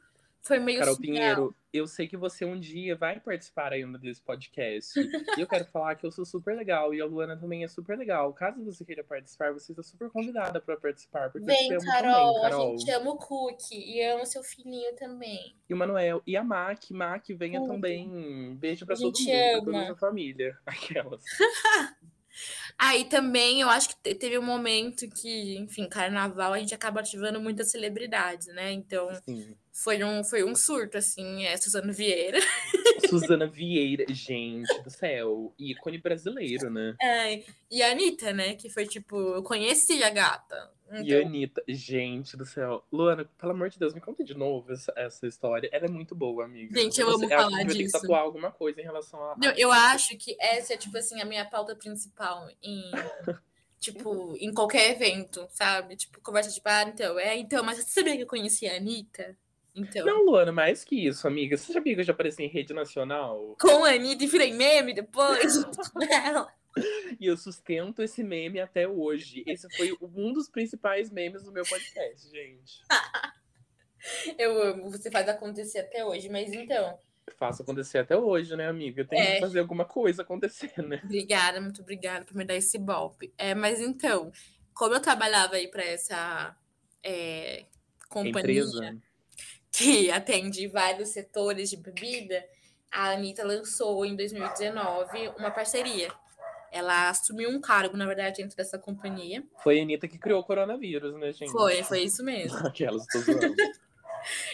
Foi 0.47 0.59
meio 0.59 0.79
Carol 0.79 0.95
surreal. 0.95 1.13
Pinheiro, 1.15 1.55
eu 1.73 1.87
sei 1.87 2.07
que 2.07 2.17
você 2.17 2.43
um 2.45 2.59
dia 2.59 2.95
vai 2.95 3.19
participar 3.19 3.73
ainda 3.73 3.97
desse 3.97 4.21
podcast. 4.21 4.99
e 4.99 5.41
eu 5.41 5.47
quero 5.47 5.65
falar 5.71 5.95
que 5.95 6.05
eu 6.05 6.11
sou 6.11 6.25
super 6.25 6.55
legal 6.55 6.93
e 6.93 7.01
a 7.01 7.05
Luana 7.05 7.37
também 7.37 7.63
é 7.63 7.67
super 7.67 7.97
legal. 7.97 8.33
Caso 8.33 8.63
você 8.63 8.83
queira 8.85 9.03
participar, 9.03 9.51
você 9.53 9.71
está 9.71 9.83
super 9.83 10.09
convidada 10.09 10.59
para 10.61 10.77
participar. 10.77 11.29
Porque 11.31 11.43
eu 11.49 11.55
te 11.55 11.67
Vem, 11.67 11.73
amo 11.73 11.85
Carol, 11.85 12.33
também, 12.33 12.41
Carol. 12.49 12.73
a 12.73 12.77
gente 12.77 12.91
ama 12.91 13.11
o 13.11 13.17
Cookie 13.17 13.75
e 13.97 14.01
ama 14.03 14.25
seu 14.25 14.43
filhinho 14.43 14.95
também. 14.95 15.55
E 15.69 15.73
o 15.73 15.77
Manuel 15.77 16.21
e 16.25 16.35
a 16.37 16.43
Mac. 16.43 16.89
Mac, 16.91 17.25
venha 17.29 17.59
Tudo. 17.59 17.73
também. 17.73 18.55
Beijo 18.55 18.85
pra 18.85 18.95
A 18.95 18.97
todo 18.97 19.05
mundo, 19.19 19.25
pra 19.25 19.59
toda 19.59 19.69
ama. 19.71 19.81
a 19.81 19.85
sua 19.87 19.95
família. 19.95 20.57
Aquelas. 20.65 21.23
Aí 22.79 23.05
também 23.05 23.61
eu 23.61 23.69
acho 23.69 23.89
que 23.89 23.95
te- 24.03 24.15
teve 24.15 24.37
um 24.37 24.43
momento 24.43 25.09
que, 25.09 25.57
enfim, 25.57 25.89
carnaval 25.89 26.53
a 26.53 26.59
gente 26.59 26.75
acaba 26.75 26.99
ativando 26.99 27.41
muitas 27.41 27.71
celebridades, 27.71 28.47
né? 28.47 28.71
Então 28.71 29.09
Sim. 29.25 29.55
foi 29.73 30.03
um, 30.03 30.23
foi 30.23 30.43
um 30.43 30.55
surto, 30.55 30.97
assim, 30.97 31.43
é 31.45 31.57
Suzano 31.57 31.91
Vieira. 31.91 32.37
Suzana 33.09 33.47
Vieira, 33.47 34.05
gente 34.09 34.81
do 34.83 34.89
céu. 34.91 35.53
Ícone 35.57 35.97
brasileiro, 35.97 36.69
né? 36.69 36.95
Ai, 37.01 37.43
e 37.71 37.81
a 37.81 37.91
Anitta, 37.91 38.31
né? 38.31 38.55
Que 38.55 38.69
foi 38.69 38.85
tipo, 38.85 39.17
eu 39.17 39.41
conheci 39.41 40.03
a 40.03 40.09
gata. 40.11 40.76
E 40.91 41.01
Então, 41.01 41.17
a 41.19 41.21
Anitta, 41.21 41.63
gente 41.67 42.37
do 42.37 42.45
céu. 42.45 42.83
Luana, 42.91 43.29
pelo 43.37 43.51
amor 43.51 43.69
de 43.69 43.77
Deus, 43.77 43.93
me 43.93 44.01
conta 44.01 44.23
de 44.23 44.33
novo 44.33 44.71
essa, 44.71 44.93
essa 44.95 45.27
história. 45.27 45.69
Ela 45.71 45.85
é 45.85 45.89
muito 45.89 46.15
boa, 46.15 46.45
amiga. 46.45 46.79
Gente, 46.79 46.99
eu 47.01 47.07
Você- 47.07 47.25
amo 47.25 47.27
que 47.27 47.35
falar 47.35 47.65
que 47.65 47.73
disso. 47.73 47.99
tatuar 47.99 48.21
alguma 48.21 48.51
coisa 48.51 48.79
em 48.79 48.83
relação 48.83 49.21
a. 49.23 49.35
não, 49.37 49.51
eu 49.57 49.71
acho 49.71 50.17
que 50.17 50.35
essa 50.39 50.73
é, 50.73 50.77
tipo 50.77 50.97
assim, 50.97 51.21
a 51.21 51.25
minha 51.25 51.45
pauta 51.45 51.75
principal 51.75 52.47
em. 52.61 52.91
Tipo, 53.79 54.35
em 54.39 54.51
qualquer 54.51 54.89
evento, 54.89 55.47
sabe? 55.51 55.95
Tipo, 55.95 56.19
conversa 56.19 56.49
tipo, 56.49 56.67
ah, 56.67 56.81
então, 56.83 57.19
é, 57.19 57.37
então, 57.37 57.63
mas 57.63 57.77
você 57.77 57.83
sabia 58.01 58.15
que 58.17 58.23
eu 58.23 58.27
conheci 58.27 58.67
a 58.67 58.75
Anitta? 58.75 59.37
Então. 59.75 60.03
Não, 60.03 60.25
Luana, 60.25 60.51
mais 60.51 60.83
que 60.83 61.07
isso, 61.07 61.27
amiga. 61.27 61.55
Você 61.55 61.71
sabia 61.71 61.93
que 61.93 62.01
eu 62.01 62.05
já 62.05 62.11
apareci 62.11 62.41
em 62.43 62.47
rede 62.47 62.73
nacional? 62.73 63.55
Com 63.61 63.85
a 63.85 63.91
Anitta 63.91 64.23
e 64.23 64.27
virei 64.27 64.51
meme 64.51 64.95
depois. 64.95 65.63
com 65.93 66.01
ela. 66.01 66.47
E 67.19 67.25
eu 67.25 67.37
sustento 67.37 68.01
esse 68.01 68.23
meme 68.23 68.59
até 68.59 68.87
hoje. 68.87 69.43
Esse 69.47 69.67
foi 69.75 69.95
um 70.01 70.33
dos 70.33 70.49
principais 70.49 71.09
memes 71.09 71.43
do 71.43 71.51
meu 71.51 71.63
podcast, 71.65 72.29
gente. 72.29 72.81
Eu 74.37 74.61
amo, 74.61 74.89
você 74.89 75.09
faz 75.11 75.27
acontecer 75.27 75.79
até 75.79 76.05
hoje, 76.05 76.29
mas 76.29 76.53
então, 76.53 76.97
Faço 77.37 77.61
acontecer 77.61 77.97
até 77.97 78.15
hoje, 78.15 78.55
né, 78.55 78.67
amiga? 78.67 79.03
Tem 79.03 79.19
É. 79.19 79.33
que 79.35 79.41
fazer 79.41 79.59
alguma 79.59 79.83
coisa 79.83 80.21
acontecer, 80.21 80.71
né? 80.81 81.01
obrigada, 81.03 81.59
muito 81.59 81.81
obrigada 81.81 82.23
por 82.23 82.35
me 82.35 82.45
dar 82.45 82.55
esse 82.55 82.77
golpe. 82.77 83.33
É, 83.37 83.53
mas 83.53 83.81
então, 83.81 84.31
como 84.73 84.93
eu 84.93 85.01
trabalhava 85.01 85.55
aí 85.55 85.67
para 85.67 85.83
essa 85.83 86.55
é, 87.03 87.65
companhia 88.07 88.61
Empresa. 88.61 88.97
que 89.71 90.09
atende 90.09 90.67
vários 90.67 91.09
setores 91.09 91.69
de 91.69 91.77
bebida, 91.77 92.45
a 92.89 93.11
Anitta 93.11 93.45
lançou 93.45 94.05
em 94.05 94.15
2019 94.15 95.27
uma 95.37 95.51
parceria. 95.51 96.09
Ela 96.71 97.09
assumiu 97.09 97.49
um 97.49 97.59
cargo, 97.59 97.95
na 97.95 98.05
verdade, 98.05 98.41
dentro 98.41 98.55
dessa 98.55 98.77
companhia. 98.77 99.43
Foi 99.63 99.79
a 99.79 99.81
Anitta 99.81 100.07
que 100.07 100.17
criou 100.17 100.41
o 100.41 100.43
coronavírus, 100.43 101.15
né, 101.15 101.31
gente? 101.31 101.51
Foi, 101.51 101.83
foi 101.83 102.01
isso 102.01 102.23
mesmo. 102.23 102.57
Aquelas, 102.65 103.05
tô 103.07 103.19
zoando. 103.19 103.55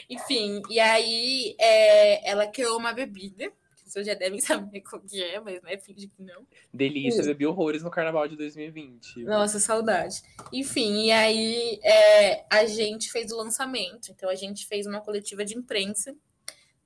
Enfim, 0.10 0.62
e 0.70 0.80
aí 0.80 1.56
é, 1.60 2.30
ela 2.30 2.48
criou 2.48 2.78
uma 2.78 2.94
bebida, 2.94 3.52
que 3.76 3.90
vocês 3.90 4.06
já 4.06 4.14
devem 4.14 4.40
saber 4.42 4.82
qual 4.82 5.02
que 5.02 5.22
é, 5.22 5.40
mas 5.40 5.62
né, 5.62 5.78
finge 5.78 6.08
que 6.08 6.22
não. 6.22 6.46
Delícia, 6.74 7.24
bebi 7.24 7.46
horrores 7.46 7.84
no 7.84 7.92
carnaval 7.92 8.28
de 8.28 8.36
2020. 8.36 9.24
Nossa, 9.24 9.60
saudade. 9.60 10.22
Enfim, 10.52 11.06
e 11.06 11.12
aí 11.12 11.80
é, 11.84 12.46
a 12.50 12.66
gente 12.66 13.12
fez 13.12 13.32
o 13.32 13.38
lançamento. 13.38 14.10
Então 14.12 14.30
a 14.30 14.36
gente 14.36 14.66
fez 14.66 14.86
uma 14.86 15.02
coletiva 15.02 15.44
de 15.44 15.58
imprensa 15.58 16.16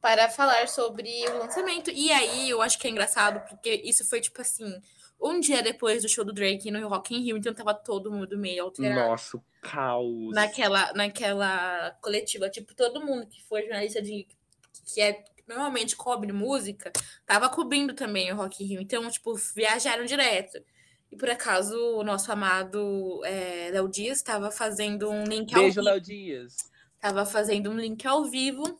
para 0.01 0.29
falar 0.29 0.67
sobre 0.67 1.10
o 1.29 1.39
lançamento. 1.39 1.91
E 1.91 2.12
aí 2.12 2.50
eu 2.50 2.62
acho 2.62 2.79
que 2.79 2.88
é 2.88 2.91
engraçado, 2.91 3.48
porque 3.48 3.81
isso 3.84 4.07
foi 4.07 4.22
tipo 4.22 4.41
assim, 4.41 4.79
um 5.19 5.39
dia 5.39 5.62
depois 5.62 6.03
do 6.03 6.09
show 6.09 6.24
do 6.24 6.33
Drake 6.33 6.69
no 6.69 6.88
Rock 6.88 7.15
in 7.15 7.21
Rio, 7.21 7.38
então 7.38 7.53
tava 7.53 7.74
todo 7.74 8.12
mundo 8.12 8.38
meio 8.38 8.63
alterado. 8.63 9.09
Nossa, 9.09 9.41
caos. 9.62 10.33
naquela, 10.33 10.93
naquela 10.93 11.91
coletiva. 12.01 12.50
Tipo, 12.50 12.75
todo 12.75 13.03
mundo 13.03 13.27
que 13.27 13.43
foi 13.43 13.63
jornalista 13.63 14.01
de 14.01 14.27
que 14.86 15.01
é 15.01 15.24
normalmente 15.47 15.95
cobre 15.95 16.31
música, 16.31 16.91
tava 17.25 17.50
cobrindo 17.50 17.93
também 17.93 18.31
o 18.31 18.36
Rock 18.36 18.63
in 18.63 18.67
Rio. 18.67 18.81
Então, 18.81 19.09
tipo, 19.09 19.33
viajaram 19.55 20.05
direto. 20.05 20.62
E 21.12 21.15
por 21.15 21.29
acaso 21.29 21.75
o 21.95 22.03
nosso 22.03 22.31
amado 22.31 23.24
é, 23.24 23.69
Léo 23.71 23.88
Dias 23.88 24.17
estava 24.17 24.51
fazendo 24.51 25.09
um 25.09 25.24
link 25.24 25.53
ao 25.53 25.62
Beijo, 25.62 25.75
vivo. 25.75 25.86
Léo 25.86 26.01
Dias. 26.01 26.55
Tava 27.00 27.25
fazendo 27.25 27.69
um 27.69 27.77
link 27.77 28.05
ao 28.05 28.25
vivo 28.25 28.79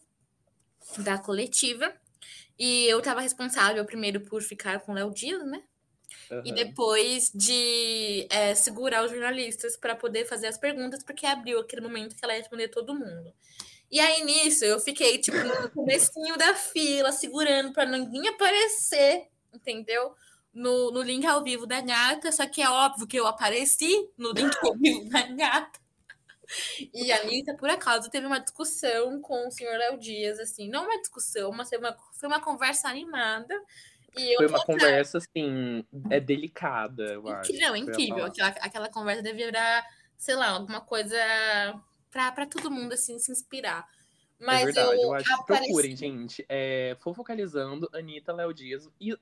da 0.98 1.18
coletiva. 1.18 1.94
E 2.60 2.86
eu 2.86 3.02
tava 3.02 3.22
responsável 3.22 3.86
primeiro 3.86 4.22
por 4.22 4.42
ficar 4.42 4.80
com 4.82 4.92
o 4.92 4.96
Léo 4.96 5.14
Dias, 5.14 5.46
né? 5.46 5.64
E 6.44 6.52
Aham. 6.52 6.54
depois 6.54 7.32
de 7.34 8.28
é, 8.30 8.56
segurar 8.56 9.04
os 9.04 9.12
jornalistas 9.12 9.76
para 9.78 9.96
poder 9.96 10.26
fazer 10.26 10.48
as 10.48 10.58
perguntas, 10.58 11.04
porque 11.04 11.26
abriu 11.26 11.60
aquele 11.60 11.82
momento 11.82 12.16
que 12.16 12.24
ela 12.24 12.34
ia 12.34 12.40
responder 12.40 12.70
todo 12.70 12.96
mundo. 12.96 13.34
E 13.90 14.00
aí, 14.00 14.24
nisso, 14.24 14.66
eu 14.66 14.80
fiquei, 14.80 15.18
tipo, 15.20 15.38
no 15.38 15.70
comecinho 15.72 16.38
da 16.38 16.54
fila, 16.54 17.12
segurando 17.12 17.72
para 17.72 17.86
ninguém 17.86 18.28
aparecer, 18.28 19.28
entendeu? 19.54 20.14
No, 20.54 20.92
no 20.92 21.02
link 21.02 21.26
ao 21.26 21.44
vivo 21.44 21.66
da 21.66 21.80
gata, 21.82 22.32
só 22.32 22.46
que 22.48 22.62
é 22.62 22.70
óbvio 22.70 23.08
que 23.08 23.18
eu 23.18 23.28
apareci 23.28 24.10
no 24.18 24.32
link 24.32 24.54
ao 24.62 24.76
vivo 24.78 25.10
da 25.10 25.22
gata. 25.24 25.80
E 26.94 27.12
a 27.12 27.22
Anitta, 27.22 27.56
por 27.56 27.70
acaso, 27.70 28.10
teve 28.10 28.26
uma 28.26 28.40
discussão 28.40 29.20
com 29.22 29.48
o 29.48 29.52
senhor 29.52 29.78
Léo 29.78 29.98
Dias, 29.98 30.40
assim, 30.40 30.70
não 30.70 30.86
uma 30.86 31.00
discussão, 31.00 31.52
mas 31.52 31.70
foi 31.70 31.78
uma, 31.78 31.98
foi 32.14 32.28
uma 32.28 32.42
conversa 32.42 32.88
animada. 32.88 33.54
Foi 34.38 34.48
uma 34.48 34.64
conversa, 34.64 35.18
assim, 35.18 35.86
é 36.10 36.20
delicada, 36.20 37.04
eu 37.14 37.28
acho. 37.28 37.52
Não, 37.54 37.76
incrível. 37.76 38.26
Aquela, 38.26 38.50
aquela 38.50 38.90
conversa 38.90 39.22
devia 39.22 39.48
virar, 39.48 39.86
sei 40.18 40.36
lá, 40.36 40.50
alguma 40.50 40.82
coisa 40.82 41.18
pra, 42.10 42.32
pra 42.32 42.46
todo 42.46 42.72
mundo, 42.72 42.94
assim, 42.94 43.20
se 43.20 43.32
inspirar. 43.32 43.88
Mas 44.40 44.62
é 44.62 44.66
verdade, 44.66 44.96
eu, 44.96 45.02
eu, 45.02 45.14
acho 45.14 45.34
apareci... 45.34 45.66
procurem, 45.66 45.96
gente. 45.96 46.46
É, 46.48 46.96
fofocalizando, 47.00 47.90
Anitta, 47.94 48.34
Léo 48.34 48.54
Dias. 48.54 48.90
E 49.00 49.18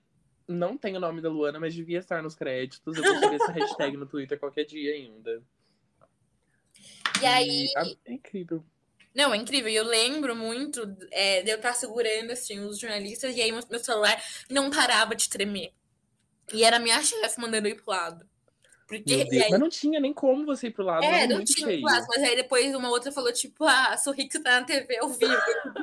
não 0.48 0.78
tem 0.78 0.96
o 0.96 1.00
nome 1.00 1.22
da 1.22 1.30
Luana, 1.30 1.60
mas 1.60 1.74
devia 1.74 2.00
estar 2.00 2.22
nos 2.22 2.36
créditos. 2.36 2.98
Eu 2.98 3.04
vou 3.04 3.16
subir 3.16 3.36
essa 3.36 3.52
hashtag 3.52 3.98
no 3.98 4.06
Twitter 4.06 4.40
qualquer 4.40 4.66
dia 4.66 4.94
ainda. 4.94 5.42
E 7.22 7.26
aí, 7.26 7.68
é 8.04 8.12
incrível. 8.12 8.62
Não, 9.16 9.34
é 9.34 9.38
incrível. 9.38 9.70
E 9.70 9.76
eu 9.76 9.86
lembro 9.86 10.36
muito 10.36 10.82
é, 11.12 11.42
de 11.42 11.50
eu 11.50 11.56
estar 11.56 11.74
segurando, 11.74 12.32
assim, 12.32 12.60
os 12.60 12.78
jornalistas, 12.78 13.36
e 13.36 13.42
aí 13.42 13.52
meu, 13.52 13.64
meu 13.70 13.80
celular 13.80 14.22
não 14.50 14.70
parava 14.70 15.16
de 15.16 15.30
tremer. 15.30 15.72
E 16.54 16.64
era 16.64 16.78
a 16.78 16.80
minha 16.80 17.02
chefe 17.02 17.40
mandando 17.40 17.68
eu 17.68 17.72
ir 17.72 17.82
pro 17.82 17.92
lado. 17.92 18.26
Porque, 18.88 19.28
aí, 19.32 19.50
mas 19.50 19.60
não 19.60 19.68
tinha 19.68 20.00
nem 20.00 20.14
como 20.14 20.46
você 20.46 20.68
ir 20.68 20.72
pro 20.72 20.86
lado, 20.86 21.04
É, 21.04 21.26
não 21.26 21.38
muito 21.38 21.52
tinha 21.52 21.80
classe, 21.80 22.08
mas 22.08 22.22
aí 22.22 22.36
depois 22.36 22.76
uma 22.76 22.90
outra 22.90 23.12
falou, 23.12 23.34
tipo, 23.34 23.64
ah, 23.64 23.98
sorri 23.98 24.28
que 24.28 24.34
você 24.34 24.44
tá 24.44 24.60
na 24.60 24.66
TV 24.66 25.00
ao 25.00 25.10
vivo. 25.10 25.34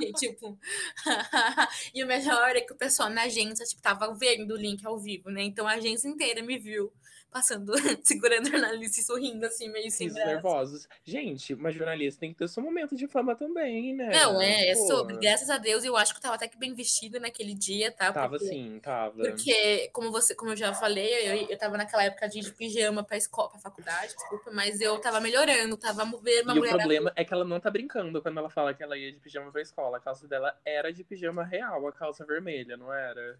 E, 0.01 0.13
tipo, 0.13 0.57
e 1.93 2.05
o 2.05 2.07
melhor 2.07 2.55
é 2.55 2.61
que 2.61 2.73
o 2.73 2.77
pessoal 2.77 3.11
na 3.11 3.23
agência, 3.23 3.67
tipo, 3.67 3.83
tava 3.83 4.15
vendo 4.15 4.55
o 4.55 4.57
link 4.57 4.87
ao 4.87 5.01
vivo, 5.01 5.31
né? 5.31 5.43
Então 5.43 5.67
a 5.67 5.73
agência 5.73 6.07
inteira 6.07 6.43
me 6.43 6.57
viu 6.59 6.93
passando, 7.33 7.73
segurando 8.05 8.47
o 8.47 8.51
jornalista 8.51 9.01
e 9.01 9.03
sorrindo, 9.03 9.45
assim, 9.47 9.69
meio 9.71 9.91
sem 9.91 10.09
graça. 10.09 10.27
nervosos. 10.27 10.89
Gente, 11.05 11.55
uma 11.55 11.71
jornalista 11.73 12.21
tem 12.21 12.33
que 12.33 12.39
ter 12.39 12.49
seu 12.49 12.63
momento 12.63 12.95
de 12.95 13.09
fama 13.09 13.35
também, 13.35 13.95
né? 13.95 14.11
Não, 14.11 14.41
é, 14.41 14.69
é 14.69 14.75
Pô, 14.75 14.87
sobre. 14.87 15.17
Graças 15.19 15.49
a 15.51 15.59
Deus, 15.59 15.85
eu 15.85 15.97
acho 15.97 16.13
que 16.13 16.19
eu 16.19 16.23
tava 16.23 16.35
até 16.35 16.47
que 16.47 16.59
bem 16.59 16.75
vestida 16.75 17.19
naquele 17.19 17.55
dia, 17.55 17.91
tá? 17.91 18.13
Tava 18.13 18.39
Porque- 18.39 18.47
sim, 18.47 18.79
tava. 18.83 19.23
Porque, 19.23 19.89
como 19.93 20.11
você, 20.13 20.35
como 20.35 20.53
eu 20.53 20.57
já 20.57 20.75
falei, 20.75 21.09
eu, 21.29 21.49
eu 21.49 21.59
tava 21.59 21.77
naquela 21.77 22.05
época 22.05 22.29
de, 22.29 22.41
de 22.41 22.53
pijama 22.53 23.03
pra 23.03 23.17
escola, 23.17 23.51
pra 23.51 23.61
faculdade, 23.61 24.09
desculpa, 24.15 24.51
mas 24.53 24.81
eu 24.81 24.99
tava 25.01 25.21
melhorando, 25.21 25.77
tava 25.77 26.05
vendo 26.23 26.45
uma 26.45 26.55
E 26.55 26.59
o 26.59 26.61
mulher. 26.61 26.77
problema 26.77 27.13
é 27.17 27.25
que 27.25 27.33
ela 27.33 27.45
não 27.45 27.59
tá 27.59 27.71
brincando 27.71 28.21
quando 28.21 28.39
ela 28.39 28.51
fala 28.51 28.75
que 28.75 28.83
ela 28.83 28.97
ia 28.99 29.11
de 29.11 29.19
pijama 29.19 29.51
pra 29.51 29.63
escola. 29.63 29.97
A 29.97 30.01
calça 30.01 30.29
dela 30.29 30.55
era 30.65 30.93
de 30.93 31.03
pijama 31.03 31.45
real, 31.45 31.87
a 31.89 31.93
calça 31.93 32.25
vermelha, 32.27 32.77
não 32.77 32.93
era? 32.93 33.39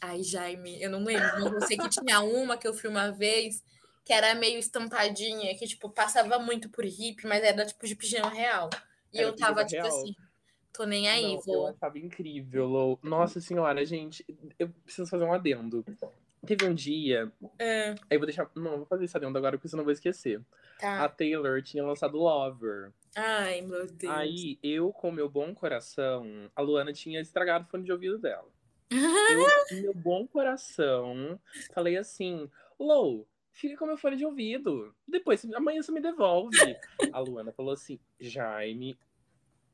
Ai, 0.00 0.22
Jaime, 0.22 0.82
eu 0.82 0.90
não 0.90 1.04
lembro, 1.04 1.54
eu 1.54 1.60
sei 1.62 1.76
que 1.76 1.88
tinha 1.88 2.20
uma 2.20 2.56
que 2.56 2.66
eu 2.66 2.74
fui 2.74 2.88
uma 2.90 3.10
vez 3.10 3.62
que 4.04 4.12
era 4.12 4.34
meio 4.34 4.58
estampadinha, 4.58 5.56
que, 5.56 5.66
tipo, 5.66 5.88
passava 5.88 6.38
muito 6.38 6.68
por 6.68 6.84
hippie, 6.84 7.26
mas 7.26 7.42
era, 7.42 7.64
tipo, 7.64 7.86
de 7.86 7.94
pijama 7.94 8.30
real. 8.30 8.68
E 9.12 9.18
Era 9.18 9.28
eu 9.28 9.36
tava, 9.36 9.64
tipo 9.64 9.80
real? 9.80 9.86
assim, 9.86 10.16
tô 10.72 10.84
nem 10.84 11.08
aí, 11.08 11.22
não, 11.22 11.34
eu 11.34 11.42
vou. 11.42 11.66
achava 11.68 11.98
incrível, 11.98 12.66
Lou. 12.66 12.98
Nossa 13.02 13.40
senhora, 13.40 13.84
gente, 13.84 14.24
eu 14.58 14.68
preciso 14.84 15.08
fazer 15.08 15.24
um 15.24 15.32
adendo. 15.32 15.84
Teve 16.44 16.66
um 16.66 16.74
dia, 16.74 17.30
Ah, 17.40 17.94
aí 18.10 18.16
eu 18.16 18.18
vou 18.18 18.26
deixar. 18.26 18.50
Não, 18.56 18.72
eu 18.72 18.76
vou 18.78 18.86
fazer 18.86 19.04
esse 19.04 19.16
adendo 19.16 19.38
agora 19.38 19.56
porque 19.56 19.68
senão 19.68 19.82
eu 19.82 19.86
vou 19.86 19.92
esquecer. 19.92 20.40
A 20.78 20.80
tá. 20.80 21.08
Taylor 21.08 21.62
tinha 21.62 21.84
lançado 21.84 22.18
Lover. 22.18 22.92
Ai, 23.14 23.60
meu 23.60 23.86
Deus. 23.86 24.12
Aí, 24.12 24.58
eu, 24.60 24.92
com 24.92 25.12
meu 25.12 25.28
bom 25.28 25.54
coração, 25.54 26.50
a 26.56 26.60
Luana 26.60 26.92
tinha 26.92 27.20
estragado 27.20 27.66
o 27.66 27.68
fone 27.68 27.84
de 27.84 27.92
ouvido 27.92 28.18
dela. 28.18 28.48
Eu, 28.92 29.46
meu 29.82 29.94
bom 29.94 30.26
coração, 30.26 31.40
falei 31.74 31.96
assim: 31.96 32.50
Lou, 32.78 33.26
fica 33.50 33.76
com 33.76 33.86
meu 33.86 33.96
fone 33.96 34.16
de 34.16 34.24
ouvido. 34.24 34.94
Depois, 35.06 35.44
amanhã 35.54 35.82
você 35.82 35.92
me 35.92 36.00
devolve. 36.00 36.56
A 37.12 37.18
Luana 37.20 37.52
falou 37.52 37.72
assim: 37.72 37.98
Jaime, 38.20 38.98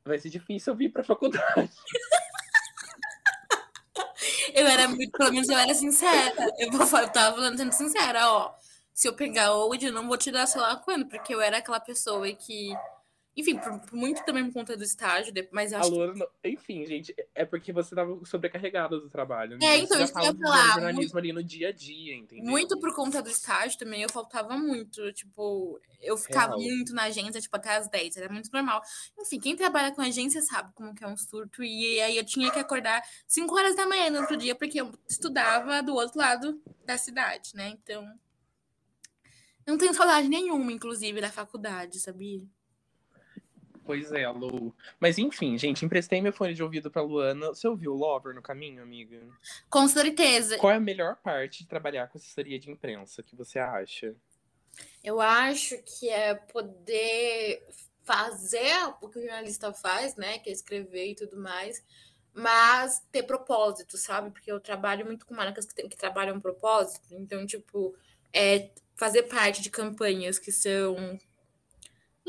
Vai 0.09 0.17
ser 0.17 0.29
difícil 0.29 0.73
eu 0.73 0.77
vir 0.77 0.89
pra 0.89 1.03
faculdade. 1.03 1.71
Eu 4.53 4.65
era 4.65 4.87
muito, 4.87 5.11
pelo 5.11 5.31
menos 5.31 5.47
eu 5.47 5.57
era 5.57 5.73
sincera. 5.73 6.33
Eu, 6.57 6.71
vou, 6.71 6.81
eu 6.81 7.09
tava 7.09 7.35
falando 7.35 7.57
sendo 7.57 7.71
sincera, 7.71 8.27
ó. 8.31 8.55
Se 8.91 9.07
eu 9.07 9.13
pegar 9.13 9.53
hoje, 9.53 9.85
eu 9.85 9.93
não 9.93 10.07
vou 10.07 10.17
te 10.17 10.31
dar 10.31 10.47
lá 10.55 10.75
quando, 10.77 11.05
porque 11.07 11.33
eu 11.33 11.39
era 11.39 11.59
aquela 11.59 11.79
pessoa 11.79 12.27
que 12.33 12.71
enfim, 13.39 13.57
por, 13.57 13.79
por 13.79 13.95
muito 13.95 14.23
também 14.25 14.45
por 14.45 14.53
conta 14.53 14.75
do 14.75 14.83
estágio, 14.83 15.33
mas 15.51 15.71
acho 15.71 15.89
Aluna, 15.89 16.27
que... 16.43 16.49
enfim, 16.49 16.85
gente, 16.85 17.15
é 17.33 17.45
porque 17.45 17.71
você 17.71 17.95
tava 17.95 18.19
sobrecarregada 18.25 18.99
do 18.99 19.09
trabalho. 19.09 19.57
Né? 19.57 19.65
É, 19.65 19.77
então, 19.77 19.97
você 19.97 20.03
isso 20.03 20.13
que 20.13 20.19
eu 20.19 20.23
ia 20.25 20.35
falar. 20.35 20.73
jornalismo 20.73 21.01
muito, 21.01 21.17
ali 21.17 21.33
no 21.33 21.43
dia 21.43 21.69
a 21.69 21.71
dia, 21.71 22.15
entendeu? 22.15 22.45
Muito 22.49 22.77
por 22.79 22.93
conta 22.93 23.21
do 23.21 23.29
estágio 23.29 23.79
também, 23.79 24.01
eu 24.01 24.09
faltava 24.09 24.57
muito, 24.57 25.13
tipo, 25.13 25.79
eu 26.01 26.17
ficava 26.17 26.57
Real. 26.57 26.59
muito 26.59 26.93
na 26.93 27.03
agência, 27.03 27.39
tipo, 27.39 27.55
até 27.55 27.77
as 27.77 27.87
10, 27.87 28.17
era 28.17 28.31
muito 28.31 28.49
normal. 28.51 28.81
Enfim, 29.17 29.39
quem 29.39 29.55
trabalha 29.55 29.93
com 29.93 30.01
agência 30.01 30.41
sabe 30.41 30.73
como 30.73 30.93
que 30.93 31.03
é 31.03 31.07
um 31.07 31.15
surto, 31.15 31.63
e 31.63 32.01
aí 32.01 32.17
eu 32.17 32.25
tinha 32.25 32.51
que 32.51 32.59
acordar 32.59 33.01
5 33.25 33.55
horas 33.55 33.75
da 33.75 33.87
manhã 33.87 34.09
no 34.09 34.19
outro 34.19 34.35
dia, 34.35 34.53
porque 34.53 34.81
eu 34.81 34.91
estudava 35.07 35.81
do 35.81 35.95
outro 35.95 36.19
lado 36.19 36.61
da 36.85 36.97
cidade, 36.97 37.51
né, 37.55 37.69
então... 37.69 38.05
Não 39.65 39.77
tenho 39.77 39.93
saudade 39.93 40.27
nenhuma, 40.27 40.71
inclusive, 40.71 41.21
da 41.21 41.29
faculdade, 41.29 41.99
sabia? 41.99 42.43
Pois 43.89 44.11
é, 44.11 44.29
Lu. 44.29 44.71
Mas 44.99 45.17
enfim, 45.17 45.57
gente, 45.57 45.83
emprestei 45.83 46.21
meu 46.21 46.31
fone 46.31 46.53
de 46.53 46.61
ouvido 46.61 46.91
pra 46.91 47.01
Luana. 47.01 47.47
Você 47.47 47.67
ouviu 47.67 47.91
o 47.91 47.97
Lover 47.97 48.35
no 48.35 48.41
caminho, 48.41 48.83
amiga? 48.83 49.19
Com 49.67 49.87
certeza. 49.87 50.59
Qual 50.59 50.71
é 50.71 50.75
a 50.75 50.79
melhor 50.79 51.15
parte 51.15 51.63
de 51.63 51.67
trabalhar 51.67 52.07
com 52.07 52.19
assessoria 52.19 52.59
de 52.59 52.69
imprensa 52.69 53.23
que 53.23 53.35
você 53.35 53.57
acha? 53.57 54.15
Eu 55.03 55.19
acho 55.19 55.75
que 55.81 56.07
é 56.07 56.35
poder 56.35 57.65
fazer 58.03 58.93
o 59.01 59.09
que 59.09 59.17
o 59.17 59.23
jornalista 59.23 59.73
faz, 59.73 60.15
né? 60.15 60.37
Que 60.37 60.51
é 60.51 60.53
escrever 60.53 61.07
e 61.07 61.15
tudo 61.15 61.35
mais, 61.35 61.83
mas 62.31 63.03
ter 63.11 63.23
propósito, 63.23 63.97
sabe? 63.97 64.29
Porque 64.29 64.51
eu 64.51 64.59
trabalho 64.59 65.03
muito 65.03 65.25
com 65.25 65.33
marcas 65.33 65.65
que, 65.65 65.73
tem, 65.73 65.89
que 65.89 65.97
trabalham 65.97 66.39
propósito. 66.39 67.07
Então, 67.15 67.43
tipo, 67.43 67.95
é 68.31 68.69
fazer 68.95 69.23
parte 69.23 69.63
de 69.63 69.71
campanhas 69.71 70.37
que 70.37 70.51
são 70.51 71.17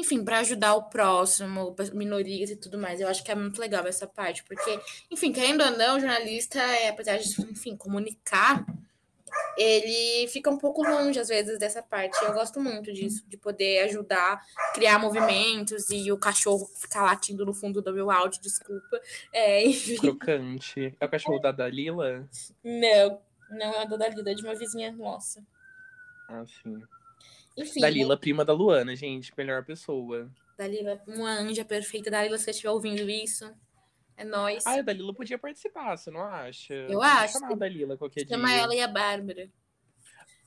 enfim, 0.00 0.25
para 0.25 0.38
ajudar 0.38 0.75
o 0.75 0.85
próximo, 0.85 1.75
minorias 1.92 2.50
e 2.50 2.57
tudo 2.57 2.78
mais. 2.78 3.00
Eu 3.00 3.09
acho 3.09 3.23
que 3.23 3.30
é 3.30 3.35
muito 3.35 3.61
legal 3.61 3.87
essa 3.87 4.07
parte, 4.07 4.42
porque, 4.45 4.80
enfim, 5.11 5.33
querendo 5.33 5.62
ou 5.62 5.71
não, 5.76 5.97
o 5.97 6.00
jornalista, 6.00 6.59
é, 6.59 6.88
apesar 6.88 7.19
de, 7.19 7.28
enfim, 7.42 7.76
comunicar, 7.76 8.64
ele 9.57 10.26
fica 10.28 10.50
um 10.50 10.57
pouco 10.57 10.83
longe, 10.83 11.21
às 11.21 11.28
vezes, 11.28 11.59
dessa 11.59 11.83
parte. 11.83 12.16
Eu 12.25 12.33
gosto 12.33 12.61
muito 12.61 12.90
disso, 12.92 13.23
de 13.28 13.37
poder 13.37 13.85
ajudar, 13.85 14.40
criar 14.75 14.99
movimentos 14.99 15.90
e 15.90 16.11
o 16.11 16.19
cachorro 16.19 16.66
ficar 16.76 17.02
latindo 17.02 17.45
no 17.45 17.52
fundo 17.52 17.83
do 17.83 17.92
meu 17.92 18.11
áudio, 18.11 18.40
desculpa. 18.40 19.00
É, 19.33 19.62
enfim. 19.69 19.97
Crocante. 19.97 20.97
É 20.99 21.04
o 21.04 21.11
cachorro 21.11 21.38
da 21.38 21.52
Dalila? 21.52 22.26
Não, 22.64 23.21
não 23.50 23.75
é 23.75 23.85
o 23.85 23.88
da 23.88 23.97
Dalila, 23.97 24.30
é 24.30 24.35
de 24.35 24.42
uma 24.42 24.54
vizinha 24.54 24.90
nossa. 24.92 25.45
Ah, 26.26 26.45
sim. 26.47 26.83
Enfim. 27.57 27.80
Dalila, 27.80 28.14
né? 28.14 28.21
prima 28.21 28.45
da 28.45 28.52
Luana, 28.52 28.95
gente. 28.97 29.33
Melhor 29.37 29.64
pessoa. 29.64 30.30
Dalila, 30.57 31.00
uma 31.07 31.30
anja 31.30 31.64
perfeita. 31.64 32.11
Dalila, 32.11 32.38
se 32.38 32.45
você 32.45 32.50
estiver 32.50 32.71
ouvindo 32.71 33.09
isso, 33.09 33.52
é 34.16 34.25
nóis. 34.25 34.66
Ah, 34.66 34.75
a 34.75 34.83
Dalila 34.83 35.14
podia 35.14 35.38
participar, 35.38 35.97
você 35.97 36.11
não 36.11 36.23
acha? 36.23 36.75
Eu 36.75 37.02
acho. 37.02 37.35
Chamar 37.35 37.52
a 37.52 37.57
Dalila 37.57 37.97
qualquer 37.97 38.26
Chama 38.26 38.49
dia. 38.49 38.57
Chama 38.57 38.62
ela 38.62 38.75
e 38.75 38.80
a 38.80 38.88
Bárbara. 38.88 39.50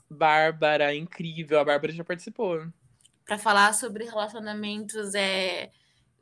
Bárbara, 0.10 0.96
incrível. 0.96 1.60
A 1.60 1.66
Bárbara 1.66 1.92
já 1.92 2.04
participou. 2.04 2.68
Pra 3.26 3.38
falar 3.38 3.74
sobre 3.74 4.04
relacionamentos, 4.04 5.16
é, 5.16 5.72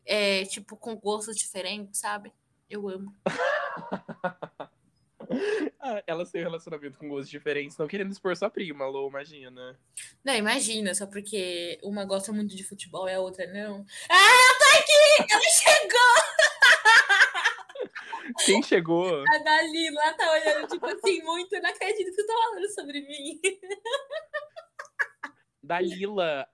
é 0.05 0.45
tipo, 0.45 0.77
com 0.77 0.95
gostos 0.95 1.35
diferentes, 1.35 1.99
sabe? 1.99 2.31
Eu 2.69 2.87
amo. 2.87 3.13
Ah, 5.83 6.03
ela 6.05 6.23
tem 6.23 6.41
um 6.41 6.43
relacionamento 6.43 6.99
com 6.99 7.09
gostos 7.09 7.27
diferentes, 7.29 7.75
não 7.75 7.87
querendo 7.87 8.11
expor 8.11 8.37
sua 8.37 8.51
prima, 8.51 8.85
Lô, 8.85 9.07
imagina. 9.07 9.79
Não, 10.23 10.35
imagina, 10.35 10.93
só 10.93 11.07
porque 11.07 11.79
uma 11.81 12.05
gosta 12.05 12.31
muito 12.31 12.55
de 12.55 12.63
futebol 12.63 13.09
e 13.09 13.13
a 13.13 13.19
outra 13.19 13.47
não. 13.47 13.83
Ah, 14.07 14.57
tá 14.59 14.77
aqui! 14.77 15.33
Ela 15.33 15.41
chegou! 15.41 16.15
Quem 18.45 18.61
chegou? 18.61 19.23
A 19.27 19.37
Dalila 19.39 20.13
tá 20.13 20.31
olhando, 20.31 20.67
tipo 20.67 20.85
assim, 20.85 21.21
muito, 21.23 21.59
não 21.59 21.69
acredito 21.71 22.05
que 22.05 22.13
você 22.13 22.27
tá 22.27 22.33
falando 22.33 22.69
sobre 22.69 23.01
mim. 23.01 23.41
Dalila, 25.63 26.47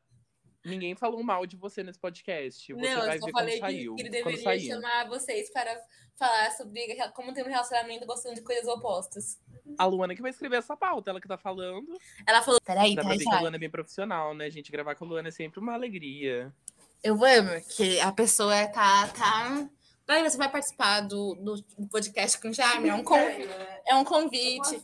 ninguém 0.67 0.95
falou 0.95 1.23
mal 1.23 1.45
de 1.45 1.56
você 1.56 1.84
nesse 1.84 1.99
podcast. 1.99 2.73
Você 2.73 2.95
não, 2.95 3.06
vai 3.06 3.17
eu 3.17 3.19
só 3.19 3.25
ver 3.25 3.32
falei 3.32 3.60
quando 3.60 3.71
saiu. 3.71 3.95
que 3.95 4.01
ele 4.01 4.10
deveria 4.10 4.60
chamar 4.60 5.08
vocês 5.08 5.49
para 5.51 5.75
falar 6.15 6.51
sobre 6.51 6.95
como 7.13 7.34
ter 7.34 7.45
um 7.45 7.49
relacionamento 7.49 8.06
gostando 8.06 8.36
de 8.36 8.41
coisas 8.41 8.67
opostas. 8.67 9.39
A 9.77 9.86
Luana 9.86 10.15
que 10.15 10.21
vai 10.21 10.32
escrever 10.32 10.58
essa 10.58 10.75
pauta, 10.75 11.12
ela 11.12 11.21
que 11.21 11.27
tá 11.27 11.38
falando. 11.38 11.97
Ela 12.25 12.41
falou, 12.41 12.60
peraí, 12.62 12.95
Dá 12.95 13.03
tá 13.03 13.08
pra 13.08 13.17
ver 13.17 13.23
que 13.23 13.34
a 13.34 13.39
Luana 13.39 13.56
é 13.56 13.60
bem 13.60 13.69
profissional, 13.69 14.34
né, 14.34 14.49
gente? 14.49 14.71
Gravar 14.71 14.95
com 14.95 15.06
a 15.06 15.08
Luana 15.08 15.27
é 15.30 15.32
sempre 15.32 15.60
uma 15.60 15.73
alegria. 15.73 16.53
Eu 17.03 17.23
amo 17.23 17.62
que 17.69 17.99
a 17.99 18.12
pessoa 18.12 18.67
tá... 18.67 19.08
tá... 19.10 19.69
Daí 20.06 20.23
você 20.23 20.38
vai 20.38 20.49
participar 20.49 21.01
do, 21.01 21.36
do 21.36 21.88
podcast 21.89 22.39
com 22.41 22.49
o 22.49 22.53
Jaime? 22.53 22.89
É 22.89 22.95
um, 22.95 23.03
con... 23.03 23.17
é 23.17 23.95
um 23.95 24.03
convite. 24.03 24.82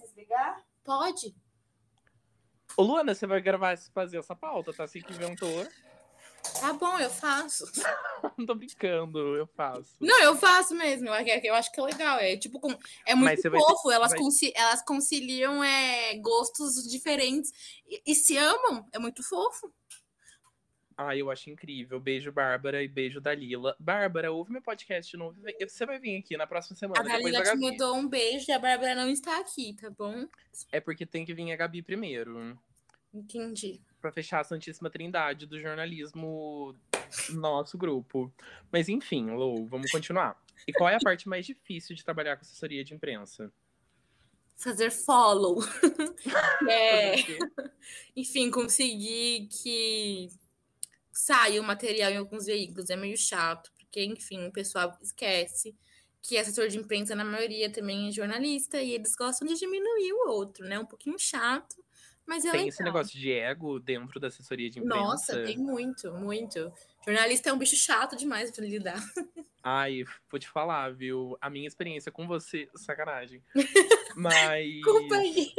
Pode. 0.83 1.33
Ô, 2.75 2.83
Luana, 2.83 3.13
você 3.13 3.27
vai 3.27 3.41
gravar, 3.41 3.77
fazer 3.93 4.17
essa 4.17 4.35
pauta, 4.35 4.73
tá? 4.73 4.83
Assim 4.83 5.01
que 5.01 5.13
inventou. 5.13 5.67
Tá 6.59 6.73
bom, 6.73 6.99
eu 6.99 7.09
faço. 7.09 7.65
Não 8.37 8.45
tô 8.45 8.55
brincando, 8.55 9.35
eu 9.37 9.47
faço. 9.47 9.95
Não, 9.99 10.21
eu 10.21 10.35
faço 10.35 10.75
mesmo. 10.75 11.07
Eu, 11.07 11.41
eu 11.43 11.55
acho 11.55 11.71
que 11.71 11.79
é 11.79 11.83
legal. 11.83 12.19
É 12.19 12.35
tipo, 12.35 12.59
é 13.05 13.15
muito 13.15 13.41
fofo. 13.41 13.89
Ter... 13.89 13.95
Elas, 13.95 14.11
vai... 14.11 14.19
conci... 14.19 14.53
elas 14.55 14.83
conciliam 14.83 15.63
é, 15.63 16.17
gostos 16.17 16.89
diferentes 16.89 17.51
e, 17.87 18.01
e, 18.05 18.15
se 18.15 18.37
amam. 18.37 18.85
É 18.91 18.99
muito 18.99 19.23
fofo. 19.23 19.73
Ah, 20.97 21.15
eu 21.15 21.29
acho 21.31 21.49
incrível. 21.49 21.99
Beijo, 21.99 22.31
Bárbara, 22.31 22.83
e 22.83 22.87
beijo, 22.87 23.19
Dalila. 23.19 23.75
Bárbara, 23.79 24.31
ouve 24.31 24.51
meu 24.51 24.61
podcast 24.61 25.11
de 25.11 25.17
novo. 25.17 25.37
Você 25.61 25.85
vai 25.85 25.99
vir 25.99 26.17
aqui 26.17 26.37
na 26.37 26.47
próxima 26.47 26.75
semana. 26.75 26.99
A 26.99 27.03
Dalila 27.03 27.43
te 27.43 27.55
mandou 27.55 27.95
um 27.95 28.07
beijo 28.07 28.45
e 28.49 28.51
a 28.51 28.59
Bárbara 28.59 28.95
não 28.95 29.09
está 29.09 29.39
aqui, 29.39 29.73
tá 29.73 29.89
bom? 29.89 30.27
É 30.71 30.79
porque 30.79 31.05
tem 31.05 31.25
que 31.25 31.33
vir 31.33 31.51
a 31.51 31.55
Gabi 31.55 31.81
primeiro. 31.81 32.57
Entendi 33.13 33.81
para 34.03 34.11
fechar 34.11 34.41
a 34.41 34.43
Santíssima 34.43 34.89
Trindade 34.89 35.45
do 35.45 35.57
jornalismo 35.57 36.75
no 37.29 37.39
nosso 37.39 37.77
grupo. 37.77 38.29
Mas 38.69 38.89
enfim, 38.89 39.31
Lou, 39.31 39.65
vamos 39.65 39.89
continuar. 39.89 40.37
E 40.67 40.73
qual 40.73 40.89
é 40.89 40.95
a 40.95 40.99
parte 40.99 41.29
mais 41.29 41.45
difícil 41.45 41.95
de 41.95 42.03
trabalhar 42.03 42.35
com 42.35 42.41
assessoria 42.41 42.83
de 42.83 42.93
imprensa? 42.93 43.49
Fazer 44.57 44.91
follow. 44.91 45.63
é... 46.69 47.15
enfim, 48.13 48.51
conseguir 48.51 49.47
que 49.47 50.27
saia 51.13 51.61
o 51.61 51.63
material 51.63 52.11
em 52.11 52.17
alguns 52.17 52.47
veículos 52.47 52.89
é 52.89 52.95
meio 52.95 53.15
chato, 53.15 53.71
porque, 53.77 54.03
enfim, 54.03 54.47
o 54.47 54.51
pessoal 54.51 54.97
esquece 55.01 55.75
que 56.21 56.37
assessor 56.37 56.69
de 56.69 56.77
imprensa, 56.77 57.15
na 57.15 57.25
maioria, 57.25 57.69
também 57.69 58.07
é 58.07 58.11
jornalista, 58.11 58.81
e 58.81 58.93
eles 58.93 59.13
gostam 59.15 59.47
de 59.47 59.55
diminuir 59.55 60.13
o 60.13 60.29
outro, 60.29 60.65
né? 60.65 60.79
Um 60.79 60.85
pouquinho 60.85 61.19
chato. 61.19 61.83
Mas 62.25 62.45
é 62.45 62.51
tem 62.51 62.61
legal. 62.61 62.69
esse 62.69 62.83
negócio 62.83 63.19
de 63.19 63.31
ego 63.33 63.79
dentro 63.79 64.17
da 64.19 64.27
assessoria 64.27 64.69
de 64.69 64.79
imprensa? 64.79 65.01
Nossa, 65.01 65.43
tem 65.43 65.57
muito, 65.57 66.13
muito. 66.13 66.71
Jornalista 67.05 67.49
é 67.49 67.53
um 67.53 67.57
bicho 67.57 67.75
chato 67.75 68.15
demais 68.15 68.49
para 68.49 68.65
lidar. 68.65 68.95
Ai, 69.61 70.05
vou 70.31 70.39
te 70.39 70.47
falar, 70.47 70.93
viu? 70.93 71.37
A 71.41 71.49
minha 71.49 71.67
experiência 71.67 72.11
com 72.11 72.25
você, 72.25 72.69
sacanagem. 72.75 73.43
Mas. 74.15 74.81
Culpa 74.81 75.15
aí. 75.15 75.53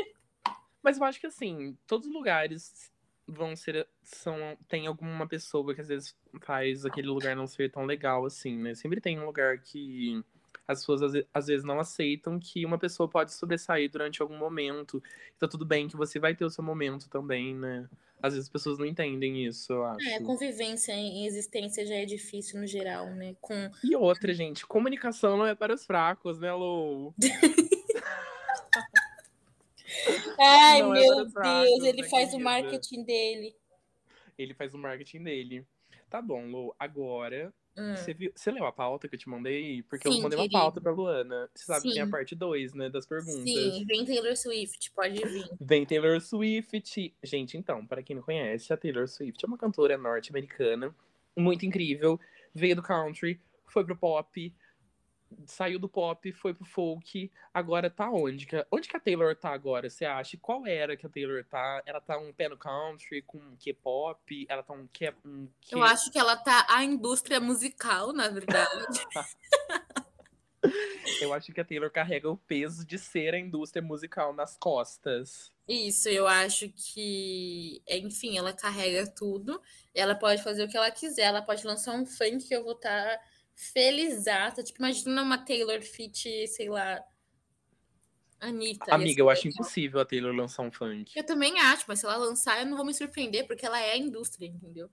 Mas 0.83 0.97
eu 0.97 1.05
acho 1.05 1.21
que 1.21 1.27
assim, 1.27 1.77
todos 1.87 2.07
os 2.07 2.13
lugares 2.13 2.91
vão 3.27 3.57
ser. 3.57 3.87
São, 4.03 4.57
tem 4.69 4.87
alguma 4.87 5.27
pessoa 5.27 5.75
que 5.75 5.81
às 5.81 5.89
vezes 5.89 6.17
faz 6.41 6.85
aquele 6.85 7.09
lugar 7.09 7.35
não 7.35 7.47
ser 7.47 7.71
tão 7.71 7.85
legal 7.85 8.25
assim, 8.25 8.57
né? 8.57 8.75
Sempre 8.75 9.01
tem 9.01 9.19
um 9.19 9.27
lugar 9.27 9.59
que 9.59 10.23
as 10.67 10.81
pessoas 10.81 11.27
às 11.33 11.47
vezes 11.47 11.65
não 11.65 11.79
aceitam 11.79 12.39
que 12.39 12.65
uma 12.65 12.79
pessoa 12.79 13.09
pode 13.09 13.33
sobressair 13.33 13.91
durante 13.91 14.23
algum 14.23 14.37
momento. 14.37 15.03
Tá 15.39 15.47
tudo 15.47 15.65
bem 15.65 15.89
que 15.89 15.97
você 15.97 16.19
vai 16.19 16.35
ter 16.35 16.45
o 16.45 16.51
seu 16.51 16.65
momento 16.65 17.09
também, 17.09 17.55
né? 17.55 17.89
Às 18.23 18.33
vezes 18.33 18.47
as 18.47 18.53
pessoas 18.53 18.79
não 18.79 18.87
entendem 18.87 19.45
isso, 19.45 19.71
eu 19.71 19.85
acho. 19.85 20.09
É, 20.09 20.21
convivência 20.21 20.93
em 20.93 21.27
existência 21.27 21.85
já 21.85 21.95
é 21.95 22.07
difícil 22.07 22.59
no 22.59 22.67
geral, 22.67 23.11
né? 23.11 23.37
Com... 23.41 23.71
E 23.83 23.95
outra, 23.95 24.33
gente, 24.33 24.67
comunicação 24.67 25.37
não 25.37 25.47
é 25.47 25.55
para 25.55 25.75
os 25.75 25.85
fracos, 25.85 26.39
né, 26.39 26.51
Lou? 26.53 27.15
Ai, 30.39 30.83
não 30.83 30.95
é 30.95 31.01
meu 31.01 31.21
é 31.21 31.25
Deus, 31.25 31.85
ele 31.85 32.03
faz 32.05 32.31
querida. 32.31 32.37
o 32.37 32.41
marketing 32.41 33.05
dele. 33.05 33.55
Ele 34.37 34.55
faz 34.55 34.75
o 34.75 34.79
marketing 34.79 35.23
dele. 35.23 35.67
Tá 36.11 36.21
bom, 36.21 36.47
Lou. 36.47 36.75
Agora 36.79 37.53
Hum. 37.77 37.97
Você, 37.97 38.15
viu, 38.15 38.31
você 38.35 38.53
leu 38.53 38.65
a 38.67 38.73
pauta 38.73 39.09
que 39.09 39.17
eu 39.17 39.19
te 39.19 39.29
mandei? 39.29 39.83
Porque 39.83 40.09
Sim, 40.09 40.19
eu 40.19 40.23
mandei 40.23 40.39
querido. 40.39 40.57
uma 40.57 40.63
pauta 40.63 40.81
pra 40.81 40.93
Luana. 40.93 41.51
Você 41.53 41.65
sabe 41.65 41.81
Sim. 41.81 41.89
que 41.89 41.95
tem 41.95 42.03
a 42.03 42.07
parte 42.07 42.35
2, 42.35 42.73
né? 42.73 42.89
Das 42.89 43.05
perguntas. 43.05 43.43
Sim, 43.43 43.85
vem 43.85 44.05
Taylor 44.05 44.37
Swift, 44.37 44.93
pode 44.93 45.25
vir. 45.27 45.49
Vem 45.61 45.85
Taylor 45.85 46.21
Swift. 46.21 47.13
Gente, 47.23 47.57
então, 47.57 47.85
para 47.85 48.03
quem 48.03 48.15
não 48.15 48.23
conhece, 48.23 48.73
a 48.73 48.77
Taylor 48.77 49.09
Swift 49.09 49.45
é 49.45 49.49
uma 49.49 49.59
cantora 49.59 49.99
norte-americana 49.99 50.95
muito 51.37 51.67
incrível. 51.67 52.21
Veio 52.55 52.77
do 52.77 52.83
country, 52.83 53.41
foi 53.67 53.85
pro 53.85 53.97
pop, 53.97 54.55
saiu 55.47 55.79
do 55.79 55.89
pop, 55.89 56.33
foi 56.33 56.55
pro 56.55 56.65
folk, 56.65 57.31
agora 57.53 57.91
tá 57.91 58.11
onde? 58.11 58.47
Onde 58.71 58.89
que 58.89 58.97
a 58.97 59.01
Taylor 59.01 59.35
tá 59.35 59.51
agora, 59.51 59.89
você 59.89 60.05
acha? 60.05 60.37
Qual 60.37 60.67
era 60.67 60.97
que 60.97 61.07
a 61.07 61.09
Taylor 61.09 61.45
tá? 61.45 61.83
Ela 61.87 62.01
tá 62.01 62.19
um 62.19 62.33
pé 62.33 62.49
no 62.49 62.57
country, 62.57 63.23
com 63.23 63.57
K-pop? 63.57 64.47
Ela 64.49 64.63
tá 64.63 64.73
um 64.73 64.87
que 64.87 65.13
um 65.25 65.49
Eu 65.71 65.83
acho 65.83 66.11
que 66.11 66.19
ela 66.19 66.37
tá 66.37 66.67
a 66.69 66.85
indústria 66.85 67.41
musical, 67.41 68.13
na 68.13 68.29
verdade. 68.29 68.69
eu 71.21 71.33
acho 71.33 71.53
que 71.53 71.61
a 71.61 71.65
Taylor 71.65 71.91
carrega 71.91 72.31
o 72.31 72.37
peso 72.37 72.85
de 72.87 72.99
ser 72.99 73.35
a 73.35 73.39
indústria 73.39 73.83
musical 73.83 74.33
nas 74.33 74.57
costas. 74.57 75.53
Isso, 75.67 76.09
eu 76.09 76.27
acho 76.27 76.69
que, 76.71 77.83
enfim, 77.89 78.37
ela 78.37 78.53
carrega 78.53 79.07
tudo. 79.07 79.61
Ela 79.95 80.15
pode 80.15 80.43
fazer 80.43 80.65
o 80.65 80.69
que 80.69 80.77
ela 80.77 80.91
quiser. 80.91 81.23
Ela 81.23 81.43
pode 81.43 81.67
lançar 81.67 81.95
um 81.95 82.05
funk 82.05 82.47
que 82.47 82.55
eu 82.55 82.65
vou 82.65 82.75
estar 82.75 83.05
tá 83.05 83.21
felizata. 83.55 84.63
Tipo, 84.63 84.81
imagina 84.81 85.23
uma 85.23 85.39
Taylor 85.39 85.81
Fit, 85.83 86.47
sei 86.49 86.69
lá, 86.69 87.03
Anitta. 88.41 88.95
Amiga, 88.95 89.21
eu 89.21 89.31
acho 89.31 89.49
impossível 89.49 90.01
a 90.01 90.05
Taylor 90.05 90.35
lançar 90.35 90.63
um 90.63 90.71
funk. 90.71 91.13
Eu 91.17 91.25
também 91.25 91.59
acho, 91.61 91.85
mas 91.89 92.01
se 92.01 92.07
ela 92.07 92.17
lançar, 92.17 92.61
eu 92.61 92.67
não 92.67 92.77
vou 92.77 92.85
me 92.85 92.93
surpreender, 92.93 93.47
porque 93.47 93.65
ela 93.65 93.81
é 93.81 93.93
a 93.93 93.97
indústria, 93.97 94.47
entendeu? 94.47 94.91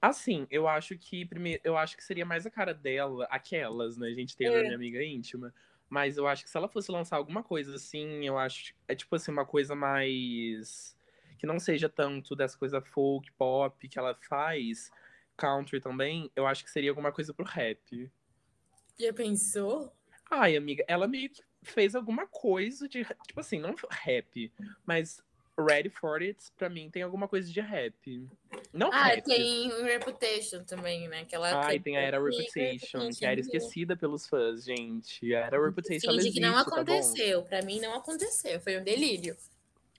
Assim, 0.00 0.46
eu 0.50 0.68
acho 0.68 0.96
que 0.96 1.24
primeiro, 1.24 1.60
eu 1.64 1.76
acho 1.76 1.96
que 1.96 2.04
seria 2.04 2.24
mais 2.24 2.46
a 2.46 2.50
cara 2.50 2.72
dela, 2.72 3.26
aquelas, 3.30 3.96
né? 3.96 4.08
A 4.08 4.14
gente 4.14 4.36
tem 4.36 4.46
é. 4.46 4.62
minha 4.62 4.74
amiga 4.74 5.02
íntima. 5.02 5.52
Mas 5.88 6.16
eu 6.16 6.26
acho 6.26 6.44
que 6.44 6.50
se 6.50 6.56
ela 6.56 6.68
fosse 6.68 6.90
lançar 6.90 7.16
alguma 7.16 7.42
coisa 7.42 7.74
assim, 7.74 8.24
eu 8.26 8.38
acho. 8.38 8.74
É 8.86 8.94
tipo 8.94 9.14
assim, 9.16 9.32
uma 9.32 9.44
coisa 9.44 9.74
mais. 9.74 10.96
Que 11.38 11.46
não 11.46 11.58
seja 11.58 11.88
tanto 11.88 12.36
dessa 12.36 12.56
coisa 12.56 12.80
folk, 12.80 13.30
pop 13.32 13.88
que 13.88 13.98
ela 13.98 14.14
faz, 14.28 14.90
country 15.36 15.80
também, 15.80 16.30
eu 16.34 16.46
acho 16.46 16.64
que 16.64 16.70
seria 16.70 16.90
alguma 16.90 17.12
coisa 17.12 17.32
pro 17.32 17.44
rap. 17.44 18.10
Já 18.98 19.12
pensou? 19.12 19.92
Ai, 20.30 20.56
amiga, 20.56 20.84
ela 20.88 21.06
meio 21.06 21.30
que 21.30 21.42
fez 21.62 21.94
alguma 21.94 22.26
coisa 22.26 22.88
de. 22.88 23.04
Tipo 23.26 23.40
assim, 23.40 23.58
não 23.58 23.74
rap, 23.90 24.52
mas 24.86 25.22
Ready 25.58 25.88
for 25.88 26.20
It, 26.20 26.36
pra 26.56 26.68
mim, 26.68 26.90
tem 26.90 27.02
alguma 27.02 27.28
coisa 27.28 27.50
de 27.50 27.60
rap. 27.60 28.28
Não 28.72 28.90
ah, 28.92 29.04
rap. 29.04 29.24
tem 29.24 29.68
Reputation 29.84 30.64
também, 30.64 31.08
né? 31.08 31.20
Aquela 31.20 31.66
ah, 31.66 31.74
e 31.74 31.80
tem 31.80 31.96
a 31.96 32.00
Era 32.00 32.22
Reputation, 32.22 33.10
que 33.10 33.24
era 33.24 33.40
esquecida 33.40 33.96
pelos 33.96 34.26
fãs, 34.26 34.64
gente. 34.64 35.34
A 35.34 35.46
Era 35.46 35.64
Reputation, 35.64 36.10
Finge 36.10 36.32
que 36.32 36.40
não 36.40 36.54
tá 36.54 36.60
aconteceu. 36.60 37.42
Tá 37.42 37.48
pra 37.48 37.62
mim, 37.62 37.80
não 37.80 37.94
aconteceu. 37.94 38.60
Foi 38.60 38.78
um 38.78 38.84
delírio. 38.84 39.36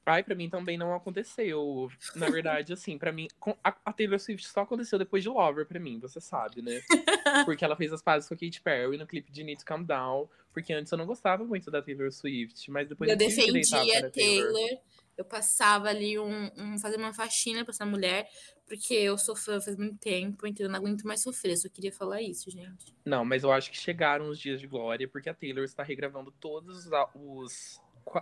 Ai, 0.05 0.23
pra 0.23 0.35
mim 0.35 0.49
também 0.49 0.77
não 0.77 0.93
aconteceu. 0.93 1.89
Na 2.15 2.29
verdade, 2.29 2.71
assim, 2.71 2.97
pra 2.97 3.11
mim, 3.11 3.27
a, 3.63 3.75
a 3.85 3.91
Taylor 3.91 4.19
Swift 4.19 4.47
só 4.47 4.61
aconteceu 4.61 4.99
depois 4.99 5.23
de 5.23 5.29
Lover, 5.29 5.65
pra 5.65 5.79
mim, 5.79 5.97
você 5.97 6.21
sabe, 6.21 6.61
né? 6.61 6.79
Porque 7.45 7.65
ela 7.65 7.75
fez 7.75 7.91
as 7.91 8.03
pazes 8.03 8.29
com 8.29 8.35
a 8.35 8.37
Katy 8.37 8.61
Perry 8.61 8.97
no 8.97 9.07
clipe 9.07 9.31
de 9.31 9.43
Need 9.43 9.61
to 9.61 9.65
Calm 9.65 9.83
Down. 9.83 10.29
Porque 10.53 10.71
antes 10.73 10.91
eu 10.91 10.97
não 10.97 11.07
gostava 11.07 11.43
muito 11.43 11.71
da 11.71 11.81
Taylor 11.81 12.11
Swift, 12.11 12.69
mas 12.69 12.87
depois 12.87 13.09
eu 13.09 13.17
defendia 13.17 14.07
a 14.07 14.09
Taylor. 14.09 14.11
Taylor. 14.11 14.79
Eu 15.17 15.25
passava 15.25 15.87
ali 15.87 16.19
um, 16.19 16.51
um 16.57 16.77
fazer 16.77 16.97
uma 16.97 17.13
faxina 17.13 17.63
pra 17.63 17.71
essa 17.71 17.85
mulher, 17.85 18.27
porque 18.67 18.93
eu 18.93 19.17
sou 19.17 19.35
fã 19.35 19.61
faz 19.61 19.77
muito 19.77 19.97
tempo, 19.97 20.45
então 20.45 20.65
eu 20.65 20.69
não 20.69 20.77
aguento 20.77 21.03
mais 21.03 21.21
sofrer. 21.21 21.57
Só 21.57 21.69
queria 21.69 21.91
falar 21.91 22.21
isso, 22.21 22.51
gente. 22.51 22.93
Não, 23.05 23.23
mas 23.23 23.43
eu 23.43 23.51
acho 23.51 23.71
que 23.71 23.77
chegaram 23.77 24.29
os 24.29 24.37
dias 24.37 24.59
de 24.59 24.67
glória, 24.67 25.07
porque 25.07 25.29
a 25.29 25.33
Taylor 25.33 25.63
está 25.63 25.83
regravando 25.83 26.31
todos 26.31 26.85
os 27.13 27.81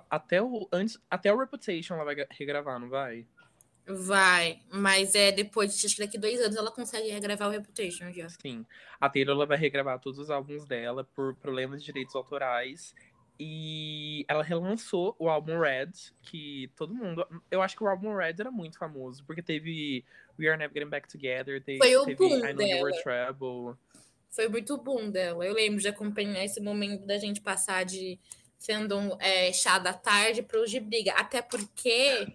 até 0.09 0.41
o, 0.41 0.67
antes, 0.71 0.99
até 1.09 1.33
o 1.33 1.37
Reputation 1.37 1.95
ela 1.95 2.05
vai 2.05 2.15
regravar, 2.31 2.79
não 2.79 2.89
vai? 2.89 3.25
Vai, 3.85 4.61
mas 4.71 5.13
é 5.13 5.31
depois, 5.31 5.83
acho 5.83 5.95
que 5.95 6.05
daqui 6.05 6.17
dois 6.17 6.39
anos 6.39 6.55
ela 6.55 6.71
consegue 6.71 7.09
regravar 7.09 7.49
o 7.49 7.51
Reputation 7.51 8.11
já. 8.13 8.29
Sim. 8.29 8.65
A 8.99 9.09
Taylor 9.09 9.35
ela 9.35 9.45
vai 9.45 9.57
regravar 9.57 9.99
todos 9.99 10.19
os 10.19 10.29
álbuns 10.29 10.65
dela 10.65 11.03
por 11.03 11.35
problemas 11.35 11.81
de 11.81 11.87
direitos 11.87 12.15
autorais. 12.15 12.95
E 13.37 14.25
ela 14.27 14.43
relançou 14.43 15.15
o 15.19 15.27
álbum 15.27 15.59
Red, 15.59 15.91
que 16.21 16.71
todo 16.75 16.93
mundo. 16.93 17.25
Eu 17.51 17.61
acho 17.61 17.75
que 17.75 17.83
o 17.83 17.87
álbum 17.87 18.15
Red 18.15 18.35
era 18.39 18.51
muito 18.51 18.77
famoso, 18.77 19.23
porque 19.25 19.41
teve 19.41 20.05
We 20.39 20.47
Are 20.47 20.57
Never 20.57 20.73
Getting 20.73 20.89
Back 20.89 21.09
Together, 21.09 21.61
teve, 21.61 21.79
Foi 21.79 21.95
o 21.97 22.05
teve 22.05 22.15
boom 22.15 22.37
I 22.37 22.53
Know 22.53 22.55
dela. 22.55 22.69
You 22.69 22.83
Were 22.83 23.03
Trouble. 23.03 23.77
Foi 24.29 24.47
muito 24.47 24.77
bom 24.77 25.09
dela. 25.09 25.45
Eu 25.45 25.53
lembro 25.53 25.81
de 25.81 25.87
acompanhar 25.87 26.45
esse 26.45 26.61
momento 26.61 27.05
da 27.05 27.17
gente 27.17 27.41
passar 27.41 27.83
de 27.83 28.19
sendo 28.63 28.97
um 28.97 29.17
é, 29.19 29.52
chá 29.52 29.78
da 29.78 29.91
tarde 29.91 30.41
para 30.41 30.62
os 30.62 30.71
de 30.71 30.80
briga. 30.80 31.12
Até 31.15 31.41
porque 31.41 32.26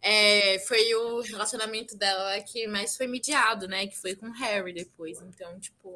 é, 0.00 0.60
foi 0.60 0.94
o 0.94 1.20
relacionamento 1.20 1.96
dela 1.96 2.40
que 2.42 2.68
mais 2.68 2.96
foi 2.96 3.08
mediado, 3.08 3.66
né? 3.66 3.88
Que 3.88 3.98
foi 3.98 4.14
com 4.14 4.28
o 4.28 4.32
Harry 4.32 4.72
depois. 4.72 5.20
Então, 5.20 5.58
tipo, 5.58 5.92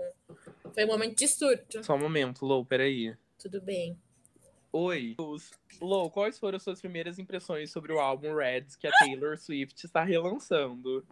foi 0.75 0.85
um 0.85 0.89
momento 0.89 1.17
de 1.17 1.29
surto. 1.29 1.85
Só 1.85 1.95
um 1.95 2.01
momento, 2.01 2.45
Lou, 2.45 2.65
peraí. 2.65 3.15
Tudo 3.39 3.61
bem. 3.61 3.97
Oi. 4.73 5.15
Lou, 5.81 6.11
quais 6.11 6.41
foram 6.41 6.57
as 6.57 6.65
suas 6.65 6.81
primeiras 6.81 7.17
impressões 7.21 7.71
sobre 7.71 7.93
o 7.93 8.01
álbum 8.01 8.35
Reds 8.35 8.75
que 8.75 8.89
a 8.89 8.91
Taylor 8.99 9.39
Swift 9.39 9.87
está 9.87 10.03
relançando? 10.03 11.07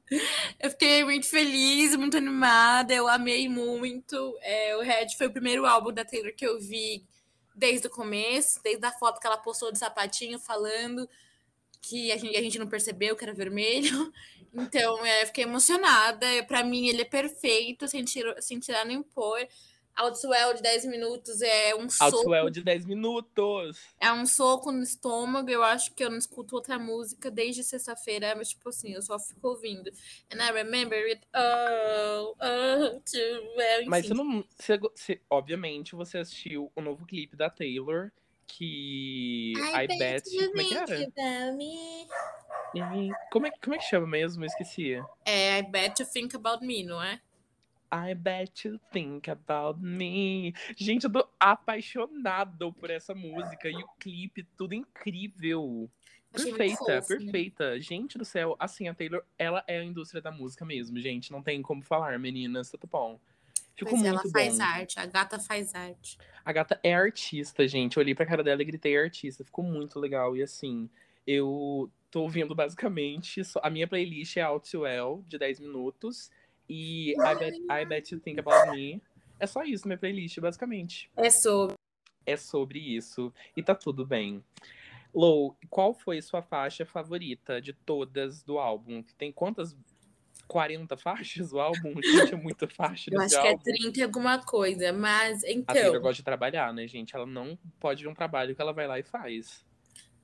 Eu 0.59 0.71
fiquei 0.71 1.05
muito 1.05 1.27
feliz, 1.27 1.95
muito 1.95 2.17
animada, 2.17 2.93
eu 2.93 3.07
amei 3.07 3.49
muito. 3.49 4.37
É, 4.43 4.77
o 4.77 4.81
Red 4.81 5.11
foi 5.17 5.29
o 5.29 5.33
primeiro 5.33 5.65
álbum 5.67 5.93
da 5.93 6.05
Taylor 6.05 6.35
que 6.35 6.45
eu 6.45 6.59
vi 6.59 7.07
desde 7.55 7.87
o 7.87 7.91
começo, 7.91 8.61
desde 8.63 8.85
a 8.85 8.93
foto 8.93 9.21
que 9.21 9.27
ela 9.27 9.39
postou 9.39 9.71
de 9.71 9.79
sapatinho 9.79 10.39
falando 10.39 11.09
que 11.81 12.11
a 12.11 12.17
gente, 12.17 12.37
a 12.37 12.43
gente 12.43 12.59
não 12.59 12.67
percebeu 12.67 13.17
que 13.17 13.25
era 13.25 13.35
vermelho. 13.35 14.13
Então, 14.57 15.05
é, 15.05 15.27
fiquei 15.27 15.43
emocionada. 15.43 16.25
Para 16.47 16.63
mim, 16.63 16.87
ele 16.87 17.03
é 17.03 17.05
perfeito, 17.05 17.89
sem, 17.89 18.05
tiro, 18.05 18.33
sem 18.41 18.61
tirar 18.61 18.85
nem 18.85 19.03
pôr. 19.03 19.49
Outwell 19.97 20.55
de 20.55 20.63
10 20.63 20.87
minutos 20.87 21.41
é 21.41 21.75
um 21.75 21.89
soco. 21.89 22.17
Outwell 22.19 22.51
de 22.51 22.63
10 22.63 22.85
minutos. 22.87 23.81
É 24.01 24.13
um 24.13 24.27
soco 24.27 24.73
no 24.73 24.83
estômago. 24.83 25.49
Eu 25.49 25.63
acho 25.63 25.95
que 25.95 26.05
eu 26.05 26.11
não 26.11 26.19
escuto 26.19 26.57
outra 26.57 26.79
música 26.79 27.31
desde 27.31 27.63
sexta-feira, 27.63 28.35
mas 28.37 28.51
tipo 28.51 28.69
assim, 28.69 28.93
eu 28.93 29.03
só 29.03 29.19
fico 29.19 29.49
ouvindo. 29.49 29.91
And 30.33 30.43
I 30.43 30.53
remember 30.53 30.99
it 30.99 31.21
all, 31.33 32.37
oh, 32.41 33.01
too 33.01 33.57
well. 33.57 33.87
Mas 33.87 34.07
você 34.07 34.15
não. 34.15 34.45
Você, 34.59 34.79
você, 34.79 35.21
obviamente, 35.31 35.95
você 35.95 36.19
assistiu 36.19 36.73
o 36.75 36.81
novo 36.81 37.07
clipe 37.07 37.37
da 37.37 37.49
Taylor, 37.49 38.11
que 38.47 39.53
I, 39.57 39.85
I 39.85 39.87
bet. 39.87 39.99
bet 39.99 40.49
como 40.49 40.61
é 40.61 40.65
que 40.65 40.75
era? 40.75 41.11
Como 43.31 43.47
é, 43.47 43.51
como 43.63 43.75
é 43.75 43.79
que 43.79 43.85
chama 43.85 44.07
mesmo? 44.07 44.43
Eu 44.43 44.47
esqueci. 44.47 45.01
É 45.25 45.59
I 45.59 45.63
bet 45.63 46.01
you 46.01 46.09
think 46.09 46.35
about 46.35 46.65
me, 46.65 46.83
não 46.83 47.03
é? 47.03 47.21
I 47.95 48.13
bet 48.13 48.67
you 48.67 48.81
think 48.93 49.31
about 49.31 49.81
me. 49.81 50.53
Gente, 50.77 51.05
eu 51.05 51.13
tô 51.13 51.29
apaixonado 51.39 52.73
por 52.73 52.91
essa 52.91 53.15
música 53.15 53.69
e 53.69 53.77
o 53.77 53.89
clipe, 54.01 54.43
tudo 54.57 54.75
incrível. 54.75 55.89
Perfeita, 56.33 57.01
fofo, 57.01 57.07
perfeita. 57.07 57.75
Né? 57.75 57.81
Gente 57.81 58.19
do 58.19 58.25
céu, 58.25 58.57
assim, 58.59 58.89
a 58.89 58.95
Taylor, 58.95 59.23
ela 59.39 59.63
é 59.69 59.79
a 59.79 59.85
indústria 59.85 60.21
da 60.21 60.33
música 60.33 60.65
mesmo, 60.65 60.99
gente. 60.99 61.31
Não 61.31 61.41
tem 61.41 61.63
como 61.63 61.83
falar, 61.85 62.19
meninas, 62.19 62.69
tudo 62.69 62.89
bom. 62.89 63.21
Ficou 63.77 63.93
pois 63.93 64.03
muito 64.03 64.21
ela 64.21 64.33
faz 64.33 64.59
arte, 64.59 64.99
a 64.99 65.07
gata 65.07 65.39
faz 65.39 65.73
arte. 65.73 66.19
A 66.45 66.53
gata 66.53 66.81
é 66.83 66.93
artista, 66.93 67.67
gente. 67.69 67.97
Eu 67.97 68.03
olhei 68.03 68.15
pra 68.15 68.27
cara 68.27 68.43
dela 68.43 68.61
e 68.61 68.65
gritei 68.65 68.99
artista. 68.99 69.45
Ficou 69.45 69.65
muito 69.65 70.01
legal. 70.01 70.37
E 70.37 70.43
assim, 70.43 70.91
eu 71.25 71.89
tô 72.11 72.23
ouvindo 72.23 72.55
basicamente. 72.55 73.41
A 73.63 73.71
minha 73.71 73.87
playlist 73.87 74.37
é 74.37 74.43
Out 74.43 74.69
to 74.69 74.81
Well, 74.81 75.25
de 75.29 75.39
10 75.39 75.61
minutos. 75.61 76.31
E 76.69 77.13
I 77.13 77.35
bet, 77.39 77.59
I 77.71 77.85
bet 77.85 78.15
You 78.15 78.21
Think 78.21 78.41
About 78.41 78.71
Me. 78.71 79.03
É 79.39 79.47
só 79.47 79.63
isso, 79.63 79.87
minha 79.87 79.99
playlist, 79.99 80.39
basicamente. 80.41 81.11
É 81.17 81.31
sobre. 81.31 81.75
É 82.27 82.37
sobre 82.37 82.79
isso. 82.79 83.33
E 83.57 83.63
tá 83.63 83.75
tudo 83.75 84.07
bem. 84.07 84.43
Lou, 85.15 85.57
qual 85.71 85.95
foi 85.95 86.21
sua 86.21 86.43
faixa 86.43 86.85
favorita 86.85 87.61
de 87.61 87.73
todas 87.73 88.43
do 88.43 88.59
álbum? 88.59 89.03
Tem 89.17 89.31
quantas 89.31 89.77
40 90.49 90.97
faixas 90.97 91.53
o 91.53 91.61
álbum? 91.61 91.95
Gente, 92.03 92.35
é 92.35 92.37
muita 92.37 92.67
faixa 92.67 93.11
Eu 93.13 93.21
acho 93.21 93.41
que 93.41 93.47
álbum. 93.47 93.61
é 93.61 93.77
30 93.77 94.01
e 94.01 94.03
alguma 94.03 94.39
coisa, 94.45 94.93
mas 94.93 95.43
então... 95.45 95.75
A 95.75 95.79
Taylor 95.79 96.01
gosta 96.01 96.17
de 96.17 96.25
trabalhar, 96.25 96.73
né, 96.73 96.89
gente? 96.89 97.15
Ela 97.15 97.27
não 97.27 97.59
pode 97.79 98.05
ir 98.05 98.09
um 98.09 98.15
trabalho 98.15 98.55
que 98.55 98.61
ela 98.61 98.73
vai 98.73 98.87
lá 98.87 98.99
e 98.99 99.03
faz. 99.03 99.65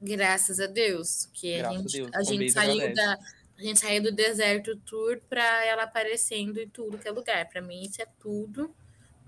Graças 0.02 0.58
a 0.58 0.66
Deus. 0.66 1.26
Que 1.34 1.58
Graças 1.58 1.76
a 1.76 1.78
gente, 1.78 2.00
a, 2.00 2.04
Deus. 2.04 2.14
a 2.14 2.22
gente 2.22 2.50
saiu 2.50 2.94
da 2.94 3.18
a 3.60 3.62
gente 3.62 3.78
saiu 3.78 4.02
do 4.02 4.12
deserto 4.12 4.76
tour 4.78 5.20
pra 5.28 5.64
ela 5.66 5.82
aparecendo 5.82 6.58
em 6.58 6.68
tudo 6.68 6.98
que 6.98 7.06
é 7.06 7.10
lugar. 7.10 7.48
Pra 7.48 7.60
mim, 7.60 7.82
isso 7.82 8.00
é 8.00 8.06
tudo 8.18 8.74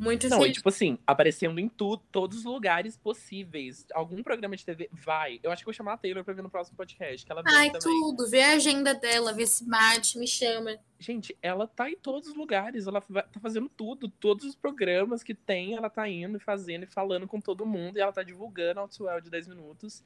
muito 0.02 0.28
Não, 0.28 0.44
e 0.44 0.50
tipo 0.50 0.68
assim, 0.68 0.98
aparecendo 1.06 1.60
em 1.60 1.68
tudo, 1.68 2.02
todos 2.10 2.38
os 2.38 2.44
lugares 2.44 2.96
possíveis. 2.96 3.86
Algum 3.94 4.20
programa 4.20 4.56
de 4.56 4.64
TV 4.64 4.90
vai. 4.92 5.38
Eu 5.44 5.52
acho 5.52 5.62
que 5.62 5.66
vou 5.66 5.72
chamar 5.72 5.92
a 5.92 5.96
Taylor 5.96 6.24
pra 6.24 6.34
ver 6.34 6.42
no 6.42 6.50
próximo 6.50 6.76
podcast. 6.76 7.24
Que 7.24 7.30
ela 7.30 7.42
Ai, 7.46 7.70
também. 7.70 8.00
tudo. 8.00 8.28
Vê 8.28 8.42
a 8.42 8.54
agenda 8.54 8.94
dela, 8.94 9.32
vê 9.32 9.46
se 9.46 9.64
bate, 9.64 10.18
me 10.18 10.26
chama. 10.26 10.76
Gente, 10.98 11.36
ela 11.40 11.68
tá 11.68 11.88
em 11.88 11.96
todos 11.96 12.30
os 12.30 12.34
lugares. 12.34 12.88
Ela 12.88 13.00
tá 13.00 13.40
fazendo 13.40 13.68
tudo. 13.68 14.08
Todos 14.08 14.44
os 14.44 14.56
programas 14.56 15.22
que 15.22 15.34
tem, 15.34 15.74
ela 15.74 15.88
tá 15.88 16.08
indo 16.08 16.36
e 16.36 16.40
fazendo 16.40 16.82
e 16.82 16.86
falando 16.86 17.28
com 17.28 17.40
todo 17.40 17.64
mundo. 17.64 17.96
E 17.96 18.00
ela 18.00 18.12
tá 18.12 18.24
divulgando 18.24 18.80
a 18.80 18.82
Outwell 18.82 19.20
de 19.20 19.30
10 19.30 19.46
minutos. 19.46 20.02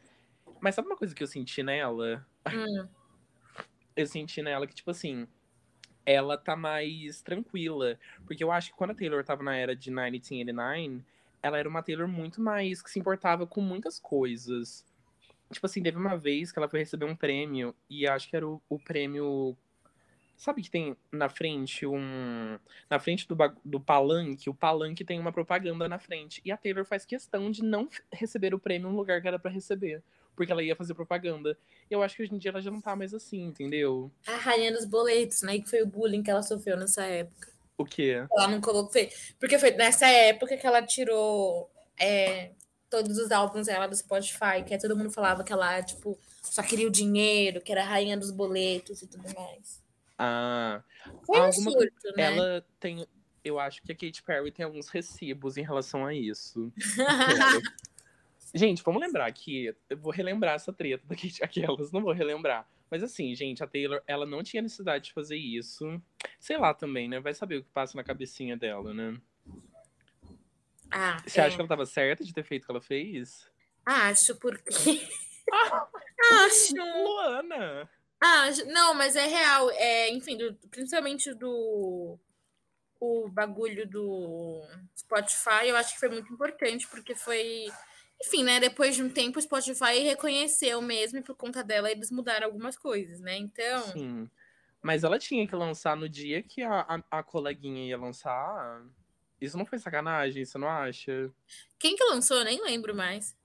Mas 0.60 0.74
sabe 0.74 0.88
uma 0.88 0.96
coisa 0.96 1.14
que 1.14 1.22
eu 1.22 1.26
senti 1.26 1.62
nela? 1.62 2.26
Hum 2.46 2.86
eu 3.96 4.06
senti 4.06 4.42
nela 4.42 4.66
que, 4.66 4.74
tipo 4.74 4.90
assim, 4.90 5.26
ela 6.04 6.38
tá 6.38 6.54
mais 6.54 7.20
tranquila. 7.22 7.98
Porque 8.26 8.44
eu 8.44 8.52
acho 8.52 8.70
que 8.70 8.76
quando 8.76 8.90
a 8.90 8.94
Taylor 8.94 9.24
tava 9.24 9.42
na 9.42 9.56
era 9.56 9.74
de 9.74 9.90
1989, 9.90 11.02
ela 11.42 11.58
era 11.58 11.68
uma 11.68 11.82
Taylor 11.82 12.06
muito 12.06 12.40
mais 12.40 12.82
que 12.82 12.90
se 12.90 12.98
importava 12.98 13.46
com 13.46 13.60
muitas 13.60 13.98
coisas. 13.98 14.84
Tipo 15.50 15.66
assim, 15.66 15.82
teve 15.82 15.96
uma 15.96 16.16
vez 16.16 16.50
que 16.52 16.58
ela 16.58 16.68
foi 16.68 16.80
receber 16.80 17.06
um 17.06 17.14
prêmio, 17.14 17.74
e 17.88 18.06
acho 18.06 18.28
que 18.28 18.36
era 18.36 18.46
o, 18.46 18.60
o 18.68 18.78
prêmio. 18.78 19.56
Sabe 20.36 20.60
que 20.60 20.70
tem 20.70 20.96
na 21.10 21.28
frente 21.28 21.86
um. 21.86 22.58
Na 22.90 22.98
frente 22.98 23.26
do, 23.28 23.36
do 23.64 23.80
palanque, 23.80 24.50
o 24.50 24.54
palanque 24.54 25.04
tem 25.04 25.18
uma 25.18 25.32
propaganda 25.32 25.88
na 25.88 25.98
frente. 25.98 26.42
E 26.44 26.50
a 26.50 26.56
Taylor 26.56 26.84
faz 26.84 27.06
questão 27.06 27.50
de 27.50 27.62
não 27.62 27.88
receber 28.12 28.54
o 28.54 28.58
prêmio 28.58 28.90
no 28.90 28.96
lugar 28.96 29.22
que 29.22 29.28
era 29.28 29.38
para 29.38 29.50
receber. 29.50 30.02
Porque 30.36 30.52
ela 30.52 30.62
ia 30.62 30.76
fazer 30.76 30.94
propaganda. 30.94 31.58
Eu 31.90 32.02
acho 32.02 32.14
que 32.14 32.22
hoje 32.22 32.34
em 32.34 32.38
dia 32.38 32.50
ela 32.50 32.60
já 32.60 32.70
não 32.70 32.80
tá 32.80 32.94
mais 32.94 33.14
assim, 33.14 33.42
entendeu? 33.42 34.12
A 34.26 34.36
rainha 34.36 34.70
dos 34.70 34.84
boletos, 34.84 35.40
né? 35.42 35.58
Que 35.58 35.68
foi 35.68 35.82
o 35.82 35.86
bullying 35.86 36.22
que 36.22 36.30
ela 36.30 36.42
sofreu 36.42 36.76
nessa 36.76 37.02
época. 37.04 37.48
O 37.78 37.84
quê? 37.84 38.24
Ela 38.36 38.48
não 38.48 38.60
colocou. 38.60 38.92
Porque 39.40 39.58
foi 39.58 39.70
nessa 39.72 40.06
época 40.06 40.56
que 40.56 40.66
ela 40.66 40.82
tirou 40.82 41.70
é, 41.98 42.50
todos 42.90 43.18
os 43.18 43.30
álbuns 43.30 43.66
dela 43.66 43.86
do 43.86 43.96
Spotify, 43.96 44.62
que 44.66 44.78
todo 44.78 44.96
mundo 44.96 45.10
falava 45.10 45.42
que 45.42 45.52
ela, 45.52 45.82
tipo, 45.82 46.18
só 46.42 46.62
queria 46.62 46.86
o 46.86 46.90
dinheiro, 46.90 47.60
que 47.60 47.72
era 47.72 47.82
a 47.82 47.86
rainha 47.86 48.16
dos 48.16 48.30
boletos 48.30 49.02
e 49.02 49.06
tudo 49.06 49.24
mais. 49.34 49.82
Ah. 50.18 50.82
Foi 51.24 51.38
alguma... 51.38 51.70
um 51.70 51.72
surto, 51.72 52.16
né? 52.16 52.22
Ela 52.24 52.66
tem. 52.80 53.06
Eu 53.44 53.60
acho 53.60 53.80
que 53.82 53.92
a 53.92 53.94
Katy 53.94 54.22
Perry 54.24 54.50
tem 54.50 54.64
alguns 54.64 54.88
recibos 54.88 55.56
em 55.56 55.62
relação 55.62 56.04
a 56.04 56.12
isso. 56.12 56.72
gente, 58.56 58.82
vamos 58.82 59.00
lembrar 59.00 59.30
que. 59.32 59.74
Eu 59.88 59.96
vou 59.98 60.12
relembrar 60.12 60.54
essa 60.54 60.72
treta 60.72 61.06
da 61.06 61.14
Katy. 61.14 61.42
Aquelas, 61.44 61.92
não 61.92 62.00
vou 62.02 62.12
relembrar. 62.12 62.68
Mas 62.90 63.02
assim, 63.02 63.34
gente, 63.34 63.62
a 63.62 63.66
Taylor, 63.66 64.00
ela 64.06 64.24
não 64.24 64.42
tinha 64.42 64.62
necessidade 64.62 65.06
de 65.06 65.12
fazer 65.12 65.36
isso. 65.36 66.00
Sei 66.38 66.56
lá 66.56 66.72
também, 66.72 67.08
né? 67.08 67.18
Vai 67.20 67.34
saber 67.34 67.56
o 67.58 67.62
que 67.64 67.70
passa 67.70 67.96
na 67.96 68.04
cabecinha 68.04 68.56
dela, 68.56 68.94
né? 68.94 69.16
Ah, 70.90 71.20
Você 71.26 71.40
é. 71.40 71.44
acha 71.44 71.56
que 71.56 71.60
ela 71.60 71.68
tava 71.68 71.84
certa 71.86 72.24
de 72.24 72.32
ter 72.32 72.44
feito 72.44 72.62
o 72.62 72.66
que 72.66 72.72
ela 72.72 72.80
fez? 72.80 73.50
Acho, 73.84 74.36
porque. 74.36 75.02
Ah, 75.52 75.88
Acho. 76.46 76.74
Luana! 76.76 77.90
Acho. 78.20 78.64
Não, 78.66 78.94
mas 78.94 79.16
é 79.16 79.26
real. 79.26 79.70
É, 79.72 80.10
enfim, 80.10 80.36
do- 80.36 80.54
principalmente 80.70 81.34
do. 81.34 82.18
O 82.98 83.28
bagulho 83.28 83.86
do 83.86 84.62
Spotify, 84.96 85.66
eu 85.68 85.76
acho 85.76 85.92
que 85.94 86.00
foi 86.00 86.08
muito 86.08 86.32
importante, 86.32 86.86
porque 86.88 87.14
foi. 87.14 87.66
Enfim, 88.24 88.42
né? 88.44 88.58
Depois 88.60 88.96
de 88.96 89.02
um 89.02 89.08
tempo, 89.10 89.38
o 89.38 89.42
Spotify 89.42 89.98
reconheceu 90.02 90.80
mesmo, 90.80 91.18
e 91.18 91.22
por 91.22 91.34
conta 91.36 91.62
dela, 91.62 91.90
eles 91.90 92.10
mudaram 92.10 92.46
algumas 92.46 92.76
coisas, 92.78 93.20
né? 93.20 93.36
Então. 93.36 93.82
Sim. 93.92 94.30
Mas 94.82 95.04
ela 95.04 95.18
tinha 95.18 95.46
que 95.46 95.54
lançar 95.56 95.96
no 95.96 96.08
dia 96.08 96.42
que 96.42 96.62
a, 96.62 96.80
a, 97.10 97.18
a 97.18 97.22
coleguinha 97.22 97.84
ia 97.86 97.98
lançar. 97.98 98.82
Isso 99.40 99.58
não 99.58 99.66
foi 99.66 99.78
sacanagem, 99.78 100.44
você 100.44 100.56
não 100.56 100.68
acha? 100.68 101.30
Quem 101.78 101.96
que 101.96 102.04
lançou? 102.04 102.38
Eu 102.38 102.44
nem 102.44 102.62
lembro 102.62 102.94
mais. 102.94 103.36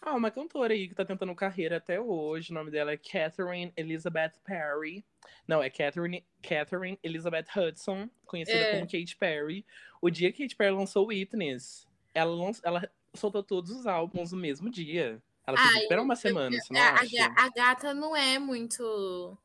Ah, 0.00 0.14
uma 0.14 0.30
cantora 0.30 0.74
aí 0.74 0.88
que 0.88 0.94
tá 0.94 1.04
tentando 1.04 1.34
carreira 1.34 1.78
até 1.78 2.00
hoje. 2.00 2.50
O 2.50 2.54
nome 2.54 2.70
dela 2.70 2.92
é 2.92 2.96
Catherine 2.96 3.72
Elizabeth 3.76 4.32
Perry. 4.44 5.04
Não, 5.46 5.62
é 5.62 5.70
Catherine, 5.70 6.24
Catherine 6.42 6.98
Elizabeth 7.02 7.46
Hudson, 7.56 8.08
conhecida 8.26 8.58
É. 8.58 8.70
como 8.72 8.82
Katy 8.86 9.16
Perry. 9.16 9.64
O 10.00 10.10
dia 10.10 10.30
que 10.32 10.42
Katy 10.44 10.56
Perry 10.56 10.74
lançou 10.74 11.06
Witness, 11.06 11.86
ela, 12.14 12.30
lanç- 12.34 12.60
ela 12.62 12.88
soltou 13.14 13.42
todos 13.42 13.70
os 13.70 13.86
álbuns 13.86 14.32
no 14.32 14.38
mesmo 14.38 14.70
dia. 14.70 15.22
Ela 15.46 15.56
teve 15.56 15.72
que 15.72 15.78
esperar 15.80 16.02
uma 16.02 16.16
semana, 16.16 16.50
você 16.60 16.72
não 16.72 16.80
A, 16.80 16.88
a 16.88 17.04
ga- 17.06 17.34
a 17.36 17.48
gata 17.48 17.94
não 17.94 18.14
é 18.14 18.38
muito. 18.38 19.36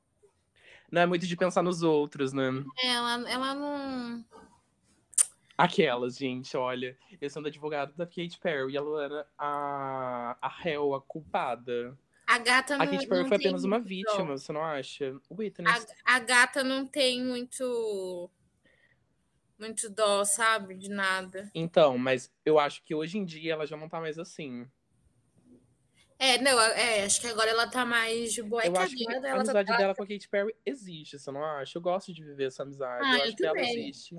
Não 0.92 1.02
é 1.02 1.06
muito 1.06 1.26
de 1.26 1.36
pensar 1.36 1.64
nos 1.64 1.82
outros, 1.82 2.34
né? 2.34 2.50
Ela, 2.84 3.30
ela 3.30 3.56
não. 3.56 4.26
Aquelas, 5.58 6.18
gente, 6.18 6.58
olha. 6.58 6.98
Eu 7.22 7.30
sendo 7.30 7.48
advogado 7.48 7.94
da 7.96 8.06
Katy 8.06 8.38
Perry 8.42 8.74
e 8.74 8.78
a 8.78 8.82
Luana, 8.82 9.26
a, 9.38 10.36
a 10.42 10.48
réu, 10.50 10.94
a 10.96 11.02
culpada. 11.02 11.98
A 12.28 12.38
gata 12.40 12.78
não. 12.78 12.84
A 12.84 12.88
Katy 12.88 13.08
Perry 13.08 13.28
foi 13.28 13.38
tem 13.38 13.48
apenas 13.48 13.64
uma 13.64 13.80
vítima, 13.80 14.38
você 14.38 14.52
não 14.52 14.64
acha? 14.64 15.16
Witness. 15.32 15.88
A, 16.06 16.16
a 16.16 16.20
gata 16.20 16.64
não 16.64 16.86
tem 16.86 17.24
muito. 17.24 18.30
Muito 19.64 19.90
dó, 19.90 20.26
sabe? 20.26 20.76
De 20.76 20.90
nada. 20.90 21.50
Então, 21.56 21.98
mas 21.98 22.30
eu 22.46 22.60
acho 22.60 22.84
que 22.84 22.94
hoje 22.94 23.18
em 23.18 23.24
dia 23.24 23.54
ela 23.54 23.66
já 23.66 23.78
não 23.78 23.88
tá 23.88 24.02
mais 24.02 24.20
assim. 24.20 24.68
É, 26.20 26.38
não, 26.42 26.60
é, 26.60 27.04
acho 27.04 27.20
que 27.22 27.28
agora 27.28 27.50
ela 27.50 27.68
tá 27.68 27.86
mais 27.86 28.34
de 28.34 28.42
boa. 28.44 28.62
É 28.62 28.68
eu 28.68 28.76
acho 28.78 28.96
que 28.96 29.08
a 29.08 29.12
ela 29.14 29.22
tá- 29.22 29.34
amizade 29.34 29.78
dela 29.78 29.96
com 29.96 30.04
a 30.04 30.08
Katy 30.08 30.30
Perry 30.30 30.56
existe, 30.66 31.18
você 31.18 31.32
não 31.32 31.44
acha? 31.44 31.78
Eu 31.78 31.82
gosto 31.82 32.14
de 32.14 32.24
viver 32.24 32.46
essa 32.46 32.64
amizade. 32.64 33.04
Ah, 33.06 33.14
eu 33.14 33.18
eu 33.20 33.24
acho 33.26 33.36
que 33.36 33.46
ela 33.46 33.60
existe. 33.62 34.16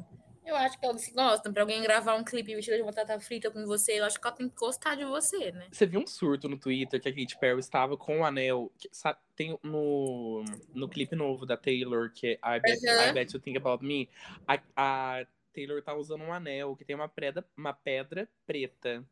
Eu 0.47 0.55
acho 0.57 0.79
que 0.79 0.85
elas 0.85 1.01
se 1.01 1.11
gostam. 1.13 1.51
Pra 1.55 1.63
alguém 1.63 1.81
gravar 1.81 2.15
um 2.17 2.23
clipe 2.23 2.55
vestido 2.55 2.77
de 2.77 2.83
batata 2.83 3.19
frita 3.19 3.51
com 3.51 3.65
você, 3.65 3.99
eu 3.99 4.05
acho 4.05 4.21
que 4.21 4.27
ela 4.27 4.37
tem 4.37 4.47
que 4.47 4.55
gostar 4.57 4.95
de 4.95 5.05
você, 5.07 5.51
né? 5.53 5.69
Você 5.73 5.87
viu 5.87 6.01
um 6.01 6.07
surto 6.07 6.47
no 6.51 6.59
Twitter 6.59 7.01
que 7.01 7.09
a 7.09 7.13
Katy 7.15 7.39
Perry 7.39 7.61
estava 7.61 7.97
com 7.97 8.21
o 8.21 8.25
anel. 8.27 8.71
que- 8.79 8.91
sabe, 8.93 9.19
tem 9.35 9.59
no, 9.63 10.45
no 10.75 10.87
clipe 10.87 11.17
novo 11.17 11.47
da 11.47 11.57
Taylor, 11.57 12.13
que 12.13 12.39
é 12.43 12.57
I 12.57 12.61
Bet, 12.61 12.87
Uhum. 12.87 13.09
I 13.09 13.13
Bet 13.15 13.33
You 13.35 13.41
Think 13.41 13.57
About 13.57 13.83
Me. 13.83 14.11
A, 14.47 14.61
a 14.77 15.27
Taylor 15.55 15.83
tá 15.83 15.95
usando 15.95 16.23
um 16.23 16.33
anel 16.33 16.75
que 16.77 16.85
tem 16.85 16.97
uma 16.97 17.09
pedra, 17.09 17.45
uma 17.57 17.73
pedra 17.73 18.29
preta. 18.47 19.05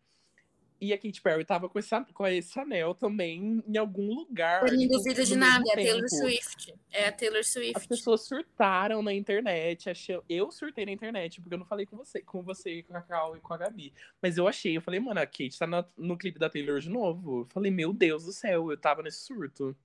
E 0.81 0.93
a 0.93 0.99
Katy 0.99 1.23
Perry 1.23 1.45
tava 1.45 1.69
com 1.69 1.79
esse, 1.79 1.95
an- 1.95 2.05
com 2.13 2.27
esse 2.27 2.59
anel 2.59 2.93
também 2.93 3.63
em 3.69 3.77
algum 3.79 4.13
lugar. 4.13 4.67
Eu 4.67 4.77
não 4.77 4.89
duvido 4.89 5.23
de 5.25 5.35
no 5.37 5.41
nada, 5.41 5.63
é 5.69 5.73
a 5.73 5.77
Taylor. 5.77 6.09
Swift. 6.09 6.75
É 6.91 7.07
a 7.07 7.13
Taylor 7.13 7.39
As 7.39 7.53
Swift. 7.53 7.87
pessoas 7.87 8.23
surtaram 8.27 9.01
na 9.01 9.13
internet. 9.15 9.89
Achei... 9.89 10.19
Eu 10.29 10.51
surtei 10.51 10.85
na 10.85 10.91
internet, 10.91 11.41
porque 11.41 11.55
eu 11.55 11.59
não 11.59 11.67
falei 11.67 11.87
com 11.87 11.97
você, 11.97 12.21
com 12.21 12.43
você, 12.43 12.83
com 12.83 12.97
a 12.97 13.01
Cacau 13.01 13.37
e 13.37 13.41
com 13.41 13.55
a 13.55 13.59
Gabi. 13.59 13.95
Mas 14.21 14.37
eu 14.37 14.49
achei, 14.49 14.77
eu 14.77 14.83
falei, 14.83 14.99
mano, 14.99 15.21
a 15.21 15.25
Kate 15.27 15.57
tá 15.57 15.69
na- 15.69 15.87
no 15.97 16.19
clipe 16.19 16.41
da 16.41 16.51
Taylor 16.51 16.81
de 16.81 16.91
novo. 16.91 17.43
Eu 17.43 17.47
falei, 17.51 17.71
meu 17.71 17.93
Deus 17.93 18.25
do 18.25 18.33
céu, 18.33 18.69
eu 18.73 18.77
tava 18.77 19.05
nesse 19.05 19.21
surto. 19.21 19.77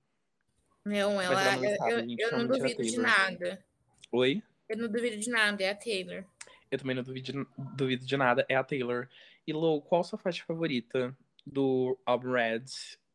Não, 0.84 1.20
ela. 1.20 1.40
ela 1.40 1.56
não 1.58 1.64
eu, 1.64 1.76
sabe, 1.76 1.92
eu- 1.92 2.28
eu 2.32 2.38
não 2.38 2.46
duvido 2.48 2.82
de 2.82 2.98
nada. 2.98 3.64
Oi? 4.10 4.42
Eu 4.68 4.76
não 4.76 4.88
duvido 4.90 5.16
de 5.16 5.30
nada, 5.30 5.62
é 5.62 5.70
a 5.70 5.76
Taylor. 5.76 6.24
Eu 6.70 6.78
também 6.78 6.94
não 6.96 7.02
duvido, 7.02 7.32
de- 7.32 7.46
duvido 7.76 8.04
de 8.06 8.16
nada, 8.16 8.44
é 8.48 8.54
a 8.56 8.64
Taylor. 8.64 9.08
E 9.46 9.52
Lou, 9.52 9.80
qual 9.80 10.04
sua 10.04 10.18
faixa 10.18 10.44
favorita 10.46 11.16
do 11.46 11.98
álbum 12.04 12.32
Red? 12.32 12.64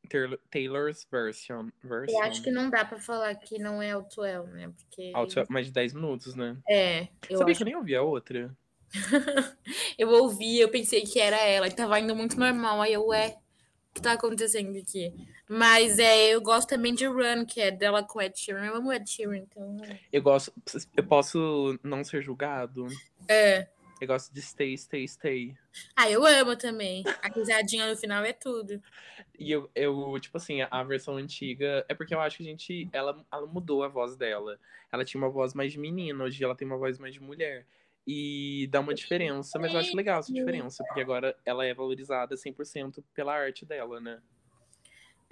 Taylor- 0.10 0.39
Taylor's 0.52 1.08
version. 1.10 1.70
version. 1.84 2.18
Eu 2.18 2.24
acho 2.24 2.42
que 2.44 2.52
não 2.52 2.70
dá 2.70 2.84
pra 2.84 3.00
falar 3.00 3.34
que 3.36 3.58
não 3.58 3.82
é 3.82 3.96
o 3.96 4.02
12, 4.02 4.52
né? 4.52 4.70
Porque. 4.76 5.12
Alto- 5.13 5.46
Mais 5.50 5.68
de 5.68 5.72
10 5.72 5.94
minutos, 5.94 6.36
né? 6.36 6.58
É, 6.68 7.08
eu 7.30 7.38
Sabia 7.38 7.52
acho. 7.52 7.58
que 7.60 7.63
eu 7.63 7.66
nem 7.66 7.76
ouvi 7.76 7.96
a 7.96 8.02
outra? 8.02 8.56
Eu 9.98 10.10
ouvi, 10.10 10.60
eu 10.60 10.70
pensei 10.70 11.02
que 11.02 11.20
era 11.20 11.38
ela, 11.38 11.70
que 11.70 11.76
tava 11.76 12.00
indo 12.00 12.16
muito 12.16 12.38
normal. 12.39 12.82
Aí 12.82 12.94
eu, 12.94 13.06
ué, 13.08 13.30
o 13.89 13.94
que 13.96 14.02
tá 14.02 14.13
acontecendo 14.13 14.78
aqui? 14.78 15.12
Mas 15.50 15.98
é, 16.00 16.28
eu 16.34 16.42
gosto 16.42 16.70
também 16.70 16.94
de 16.94 17.06
Run, 17.06 17.46
que 17.46 17.60
é 17.62 17.72
dela 17.72 18.04
com 18.04 18.22
Ed 18.22 18.38
Sheeran. 18.38 18.66
Eu 18.66 18.76
amo 18.76 18.92
Ed 18.94 19.08
Sheeran, 19.10 19.38
então. 19.38 19.78
Eu 20.12 20.22
gosto. 20.22 20.54
Eu 20.96 21.04
posso 21.04 21.80
não 21.84 22.04
ser 22.04 22.22
julgado? 22.22 22.88
É. 23.28 23.68
Eu 24.02 24.08
gosto 24.08 24.34
de 24.34 24.42
Stay, 24.42 24.78
Stay, 24.78 25.08
Stay. 25.08 25.58
Ah, 25.96 26.10
eu 26.10 26.26
amo 26.26 26.58
também. 26.58 27.04
A 27.22 27.30
risadinha 27.30 27.90
no 27.90 27.96
final 27.96 28.24
é 28.24 28.34
tudo. 28.34 28.82
E 29.40 29.52
eu, 29.52 29.70
eu, 29.74 30.20
tipo 30.20 30.36
assim, 30.38 30.62
a 30.62 30.84
versão 30.84 31.16
antiga. 31.16 31.86
É 31.88 31.94
porque 31.94 32.14
eu 32.14 32.20
acho 32.20 32.38
que 32.38 32.44
a 32.44 32.46
gente. 32.46 32.90
Ela, 32.92 33.26
ela 33.32 33.48
mudou 33.48 33.84
a 33.84 33.88
voz 33.88 34.18
dela. 34.18 34.60
Ela 34.92 35.06
tinha 35.06 35.22
uma 35.22 35.30
voz 35.30 35.54
mais 35.54 35.72
de 35.72 35.80
menina, 35.80 36.24
hoje 36.24 36.44
ela 36.44 36.56
tem 36.56 36.68
uma 36.68 36.78
voz 36.78 37.00
mais 37.00 37.14
de 37.14 37.22
mulher. 37.22 37.66
E 38.06 38.68
dá 38.70 38.82
uma 38.82 38.94
diferença, 38.94 39.58
mas 39.58 39.74
eu 39.74 39.80
acho 39.80 39.96
legal 39.96 40.20
essa 40.20 40.34
diferença, 40.34 40.84
porque 40.84 41.00
agora 41.00 41.34
ela 41.46 41.66
é 41.66 41.74
valorizada 41.74 42.36
100% 42.36 43.02
pela 43.14 43.34
arte 43.34 43.66
dela, 43.66 44.02
né? 44.02 44.22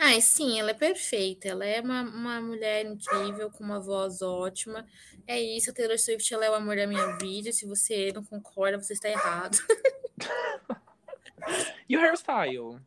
Ah, 0.04 0.16
e 0.16 0.22
sim, 0.22 0.60
ela 0.60 0.72
é 0.72 0.74
perfeita. 0.74 1.48
Ela 1.48 1.64
é 1.64 1.80
uma, 1.80 2.02
uma 2.02 2.42
mulher 2.42 2.84
incrível, 2.88 3.52
com 3.52 3.64
uma 3.64 3.80
voz 3.80 4.24
ótima. 4.24 4.84
É 5.28 5.40
isso, 5.40 5.70
a 5.70 5.74
Taylor 5.74 6.00
Swift 6.00 6.34
ela 6.34 6.44
é 6.44 6.50
o 6.50 6.56
amor 6.56 6.76
da 6.76 6.88
minha 6.88 7.18
vida. 7.18 7.52
Se 7.52 7.68
você 7.68 8.12
não 8.12 8.24
concorda, 8.24 8.82
você 8.82 8.94
está 8.94 9.08
errado. 9.08 9.60
E 11.90 11.98
o 11.98 12.00
hairstyle? 12.00 12.80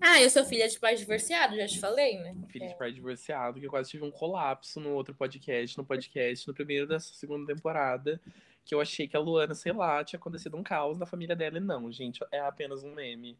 Ah, 0.00 0.22
eu 0.22 0.30
sou 0.30 0.44
filha 0.44 0.66
de 0.68 0.78
pais 0.78 1.00
divorciados, 1.00 1.58
já 1.58 1.66
te 1.66 1.78
falei, 1.78 2.16
né? 2.18 2.34
Filho 2.48 2.68
de 2.68 2.78
pai 2.78 2.92
divorciado, 2.92 3.60
que 3.60 3.66
eu 3.66 3.70
quase 3.70 3.90
tive 3.90 4.04
um 4.04 4.10
colapso 4.10 4.80
no 4.80 4.94
outro 4.94 5.14
podcast, 5.14 5.76
no 5.76 5.84
podcast, 5.84 6.46
no 6.46 6.54
primeiro 6.54 6.86
dessa 6.86 7.12
segunda 7.12 7.52
temporada, 7.52 8.20
que 8.64 8.74
eu 8.74 8.80
achei 8.80 9.06
que 9.06 9.16
a 9.16 9.20
Luana, 9.20 9.54
sei 9.54 9.72
lá, 9.72 10.02
tinha 10.02 10.18
acontecido 10.18 10.56
um 10.56 10.62
caos 10.62 10.98
na 10.98 11.06
família 11.06 11.36
dela, 11.36 11.58
e 11.58 11.60
não, 11.60 11.92
gente, 11.92 12.24
é 12.32 12.40
apenas 12.40 12.82
um 12.82 12.94
meme. 12.94 13.38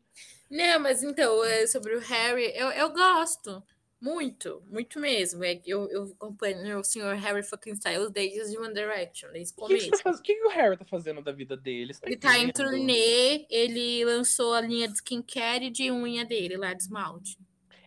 Não, 0.50 0.80
mas 0.80 1.02
então, 1.02 1.42
é, 1.44 1.66
sobre 1.66 1.94
o 1.94 2.00
Harry, 2.00 2.52
eu, 2.54 2.70
eu 2.70 2.90
gosto. 2.90 3.62
Muito, 4.04 4.62
muito 4.66 5.00
mesmo. 5.00 5.42
É, 5.42 5.62
eu, 5.64 5.88
eu 5.88 6.04
acompanho 6.14 6.78
o 6.78 6.84
senhor 6.84 7.14
Harry 7.14 7.42
fucking 7.42 7.72
Styles 7.72 8.10
desde 8.10 8.58
One 8.58 8.74
Direction, 8.74 9.32
desde 9.32 9.54
o 9.54 9.66
que, 9.66 9.88
começo. 9.88 10.08
o 10.10 10.22
que 10.22 10.34
que 10.34 10.44
o 10.44 10.50
Harry 10.50 10.76
tá 10.76 10.84
fazendo 10.84 11.22
da 11.22 11.32
vida 11.32 11.56
dele? 11.56 11.94
Você 11.94 12.04
Ele 12.04 12.16
tá 12.18 12.36
em 12.36 12.52
turnê, 12.52 13.46
ele 13.48 14.04
lançou 14.04 14.52
a 14.52 14.60
linha 14.60 14.88
de 14.88 14.96
skincare 14.96 15.66
e 15.66 15.70
de 15.70 15.90
unha 15.90 16.22
dele 16.22 16.58
lá 16.58 16.74
de 16.74 16.82
esmalte. 16.82 17.38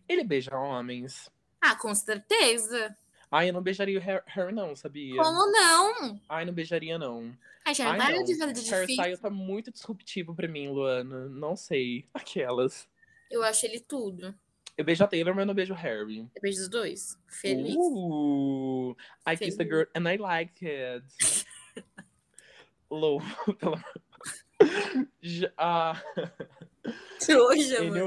Ele 0.09 0.23
beija 0.23 0.57
homens. 0.57 1.29
Ah, 1.61 1.75
com 1.75 1.93
certeza. 1.93 2.97
Ai, 3.31 3.49
eu 3.49 3.53
não 3.53 3.61
beijaria 3.61 3.99
o 3.99 4.01
Har- 4.01 4.23
Harry, 4.27 4.53
não, 4.53 4.75
sabia? 4.75 5.21
Como 5.21 5.51
não? 5.51 6.19
Ai, 6.29 6.45
não 6.45 6.53
beijaria, 6.53 6.97
não. 6.97 7.35
Ai, 7.65 7.75
já 7.75 7.91
Ai, 7.91 8.15
não. 8.15 8.23
de. 8.23 8.33
Hairstyle 8.41 9.17
tá 9.17 9.29
muito 9.29 9.71
disruptivo 9.71 10.33
pra 10.33 10.47
mim, 10.47 10.69
Luana. 10.69 11.27
Não 11.27 11.55
sei. 11.55 12.05
Aquelas. 12.13 12.87
Eu 13.29 13.43
acho 13.43 13.65
ele 13.65 13.79
tudo. 13.81 14.33
Eu 14.77 14.85
beijo 14.85 15.03
a 15.03 15.07
Taylor, 15.07 15.35
mas 15.35 15.45
não 15.45 15.53
beijo 15.53 15.73
o 15.73 15.75
Harry. 15.75 16.19
Eu 16.35 16.41
beijo 16.41 16.61
os 16.61 16.69
dois. 16.69 17.17
Feliz. 17.27 17.75
Uh, 17.75 18.95
I 19.27 19.35
kissed 19.35 19.55
a 19.61 19.65
Feliz. 19.65 19.69
girl 19.69 19.85
and 19.95 20.07
I 20.09 20.17
liked 20.17 20.65
it. 20.65 21.45
Low. 22.89 23.19
pelo- 23.59 23.83
Já- 25.21 25.51
ah, 25.57 26.01
Trouxa, 27.19 27.83
mano. 27.83 28.05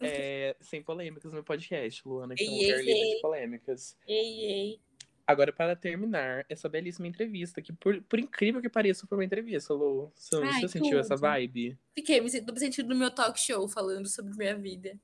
É, 0.00 0.56
sem 0.60 0.82
polêmicas 0.82 1.32
no 1.32 1.44
podcast, 1.44 2.06
Luana, 2.06 2.34
que 2.34 2.44
é 2.44 2.48
um 2.48 2.52
Ei, 2.52 2.62
lugar 2.66 2.78
ei, 2.78 2.84
livre 2.84 3.14
de 3.16 3.20
polêmicas. 3.20 3.96
Ei, 4.06 4.44
ei. 4.44 4.80
Agora, 5.26 5.52
para 5.52 5.76
terminar 5.76 6.44
essa 6.48 6.68
belíssima 6.68 7.06
entrevista, 7.06 7.62
que 7.62 7.72
por, 7.72 8.02
por 8.02 8.18
incrível 8.18 8.60
que 8.60 8.68
pareça, 8.68 9.06
foi 9.06 9.16
uma 9.16 9.24
entrevista, 9.24 9.72
Lu. 9.72 10.10
Você, 10.16 10.36
Ai, 10.42 10.60
você 10.60 10.68
sentiu 10.68 10.98
essa 10.98 11.16
vibe? 11.16 11.78
Fiquei, 11.94 12.20
me 12.20 12.42
tô 12.42 12.52
me 12.52 12.58
sentindo 12.58 12.88
no 12.88 12.96
meu 12.96 13.12
talk 13.12 13.38
show 13.38 13.68
falando 13.68 14.08
sobre 14.08 14.36
minha 14.36 14.56
vida. 14.56 14.98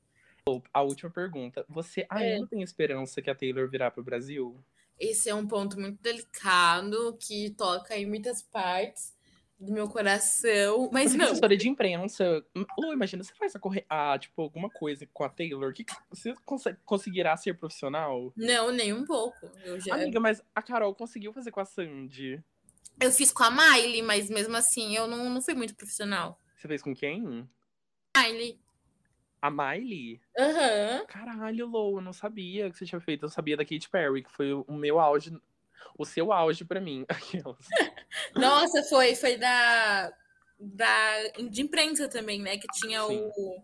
A 0.72 0.82
última 0.82 1.10
pergunta. 1.10 1.64
Você 1.68 2.02
É. 2.02 2.06
ainda 2.10 2.46
tem 2.48 2.62
esperança 2.62 3.22
que 3.22 3.30
a 3.30 3.34
Taylor 3.34 3.68
virá 3.68 3.90
pro 3.90 4.02
Brasil? 4.02 4.56
Esse 4.98 5.28
é 5.28 5.34
um 5.34 5.46
ponto 5.46 5.78
muito 5.78 6.00
delicado 6.02 7.16
que 7.20 7.50
toca 7.50 7.96
em 7.96 8.06
muitas 8.06 8.42
partes 8.42 9.15
do 9.58 9.72
meu 9.72 9.88
coração. 9.88 10.90
Mas 10.92 11.12
Você 11.12 11.18
não, 11.18 11.26
assessoria 11.26 11.56
de 11.56 11.68
imprensa. 11.68 12.44
Lu, 12.78 12.92
imagina, 12.92 13.22
você 13.22 13.34
faz 13.34 13.54
a 13.56 13.58
corre... 13.58 13.84
ah, 13.88 14.18
tipo, 14.18 14.42
alguma 14.42 14.68
coisa 14.68 15.06
com 15.12 15.24
a 15.24 15.28
Taylor. 15.28 15.72
Que... 15.72 15.84
Você 16.10 16.34
conseguirá 16.84 17.36
ser 17.36 17.58
profissional? 17.58 18.32
não, 18.36 18.70
nem 18.70 18.92
um 18.92 19.04
pouco. 19.04 19.50
Já 19.78 19.94
Amiga, 19.94 20.20
mas 20.20 20.42
a 20.54 20.62
Carol 20.62 20.94
conseguiu 20.94 21.32
fazer 21.32 21.50
com 21.50 21.60
a 21.60 21.64
Sandy. 21.64 22.42
eu 23.00 23.10
fiz 23.10 23.32
com 23.32 23.42
a 23.42 23.50
Miley, 23.50 24.02
mas 24.02 24.28
mesmo 24.28 24.56
assim 24.56 24.94
eu 24.94 25.06
não, 25.06 25.30
não 25.30 25.40
fui 25.40 25.54
muito 25.54 25.74
profissional. 25.74 26.40
Você 26.56 26.68
fez 26.68 26.82
com 26.82 26.94
quem? 26.94 27.48
Miley. 28.16 28.60
A 29.40 29.50
Miley? 29.50 30.20
Aham. 30.38 31.04
Caralho, 31.06 31.66
Lou, 31.66 31.98
eu 31.98 32.02
não 32.02 32.12
sabia 32.12 32.70
que 32.70 32.76
você 32.76 32.86
tinha 32.86 33.00
feito. 33.00 33.24
Eu 33.26 33.28
sabia 33.28 33.56
da 33.56 33.64
Katy 33.64 33.88
Perry, 33.90 34.22
que 34.22 34.30
foi 34.30 34.52
o 34.52 34.72
meu 34.72 34.98
auge. 34.98 35.30
O 35.98 36.04
seu 36.04 36.32
auge 36.32 36.64
pra 36.64 36.80
mim. 36.80 37.04
Aquelas. 37.08 37.66
Nossa, 38.34 38.82
foi, 38.84 39.14
foi 39.14 39.36
da, 39.36 40.12
da 40.58 41.28
de 41.48 41.62
imprensa 41.62 42.08
também, 42.08 42.40
né? 42.40 42.56
Que 42.58 42.66
tinha 42.68 43.02
Sim. 43.02 43.30
o 43.36 43.62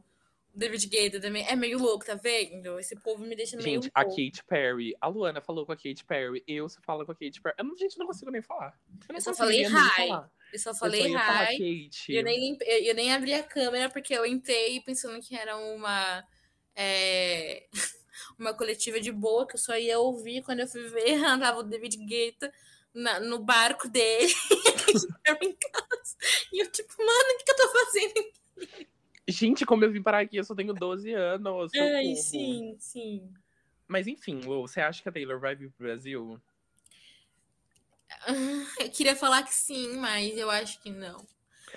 David 0.54 0.86
Guetta 0.88 1.20
também. 1.20 1.46
É 1.48 1.56
meio 1.56 1.78
louco, 1.78 2.04
tá 2.04 2.14
vendo? 2.14 2.78
Esse 2.78 2.94
povo 2.96 3.24
me 3.24 3.34
deixa 3.34 3.56
meio 3.56 3.82
Gente, 3.82 3.90
a. 3.94 4.04
Katy 4.04 4.44
Perry. 4.46 4.94
A 5.00 5.08
Luana 5.08 5.40
falou 5.40 5.64
com 5.64 5.72
a 5.72 5.76
Katy 5.76 6.04
Perry. 6.04 6.42
Eu, 6.46 6.68
você 6.68 6.80
fala 6.82 7.04
com 7.04 7.12
a 7.12 7.14
Katy 7.14 7.40
Perry. 7.40 7.54
Eu 7.58 7.64
não, 7.64 7.76
gente, 7.76 7.98
não 7.98 8.06
consigo 8.06 8.30
nem 8.30 8.42
falar. 8.42 8.78
Eu, 9.08 9.14
Eu 9.14 9.20
só 9.20 9.34
falei 9.34 9.64
hi. 9.64 9.70
falar. 9.70 10.30
Eu 10.52 10.58
só 10.58 10.70
Eu 10.70 10.74
só 10.74 10.80
falei 10.80 11.08
ia 11.08 11.18
falar 11.18 11.52
hi. 11.52 11.58
Kate. 11.58 12.12
E 12.12 12.16
eu 12.16 12.22
nem, 12.22 12.58
eu, 12.60 12.78
eu 12.84 12.94
nem 12.94 13.12
abri 13.12 13.32
a 13.34 13.42
câmera 13.42 13.88
porque 13.88 14.14
eu 14.14 14.26
entrei 14.26 14.80
pensando 14.80 15.20
que 15.20 15.34
era 15.34 15.56
uma 15.56 16.22
é, 16.76 17.66
uma 18.38 18.54
coletiva 18.54 19.00
de 19.00 19.10
boa 19.10 19.46
que 19.46 19.54
eu 19.54 19.60
só 19.60 19.76
ia 19.76 19.98
ouvir 19.98 20.42
quando 20.42 20.60
eu 20.60 20.68
fui 20.68 20.86
ver 20.88 21.14
andava 21.24 21.60
o 21.60 21.62
David 21.62 21.96
Guetta 22.04 22.52
na- 22.94 23.20
no 23.20 23.38
barco 23.38 23.88
dele 23.88 24.32
em 25.42 25.52
casa. 25.54 26.16
e 26.52 26.62
eu 26.62 26.70
tipo 26.70 26.92
mano 26.98 27.34
o 27.34 27.38
que, 27.38 27.44
que 27.44 27.50
eu 27.52 27.56
tô 27.56 27.68
fazendo 27.68 28.32
Gente, 29.28 29.64
como 29.64 29.84
eu 29.84 29.90
vim 29.92 30.02
parar 30.02 30.20
aqui, 30.20 30.36
eu 30.36 30.44
só 30.44 30.54
tenho 30.54 30.74
12 30.74 31.12
anos. 31.12 31.70
Ai, 31.74 32.14
sim 32.16 32.76
sim 32.78 33.32
Mas 33.86 34.06
enfim, 34.06 34.40
Lu, 34.40 34.62
você 34.66 34.80
acha 34.80 35.02
que 35.02 35.08
a 35.08 35.12
Taylor 35.12 35.38
vai 35.38 35.54
vir 35.54 35.70
pro 35.70 35.86
Brasil? 35.86 36.40
eu 38.78 38.90
queria 38.90 39.16
falar 39.16 39.42
que 39.42 39.54
sim 39.54 39.96
mas 39.96 40.36
eu 40.36 40.50
acho 40.50 40.80
que 40.82 40.90
não 40.90 41.16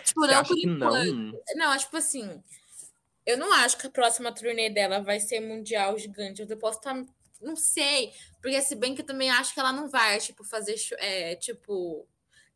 tipo, 0.03 0.21
Você 0.21 0.27
não 0.27 0.39
acha 0.39 0.49
por 0.49 0.55
que 0.59 0.67
enquanto. 0.67 1.13
não? 1.15 1.41
Não, 1.55 1.77
tipo 1.77 1.97
assim, 1.97 2.43
eu 3.25 3.37
não 3.37 3.51
acho 3.53 3.77
que 3.77 3.87
a 3.87 3.91
próxima 3.91 4.31
turnê 4.33 4.69
dela 4.69 4.99
vai 5.01 5.19
ser 5.19 5.39
mundial 5.39 5.97
gigante. 5.97 6.41
Eu 6.41 6.57
posso 6.57 6.77
estar. 6.79 6.93
Não 7.41 7.55
sei. 7.55 8.11
Porque 8.41 8.61
se 8.61 8.75
bem 8.75 8.95
que 8.95 9.01
eu 9.01 9.05
também 9.05 9.29
acho 9.29 9.53
que 9.53 9.59
ela 9.59 9.71
não 9.71 9.89
vai, 9.89 10.19
tipo, 10.19 10.43
fazer. 10.43 10.75
É, 10.99 11.35
tipo. 11.35 12.07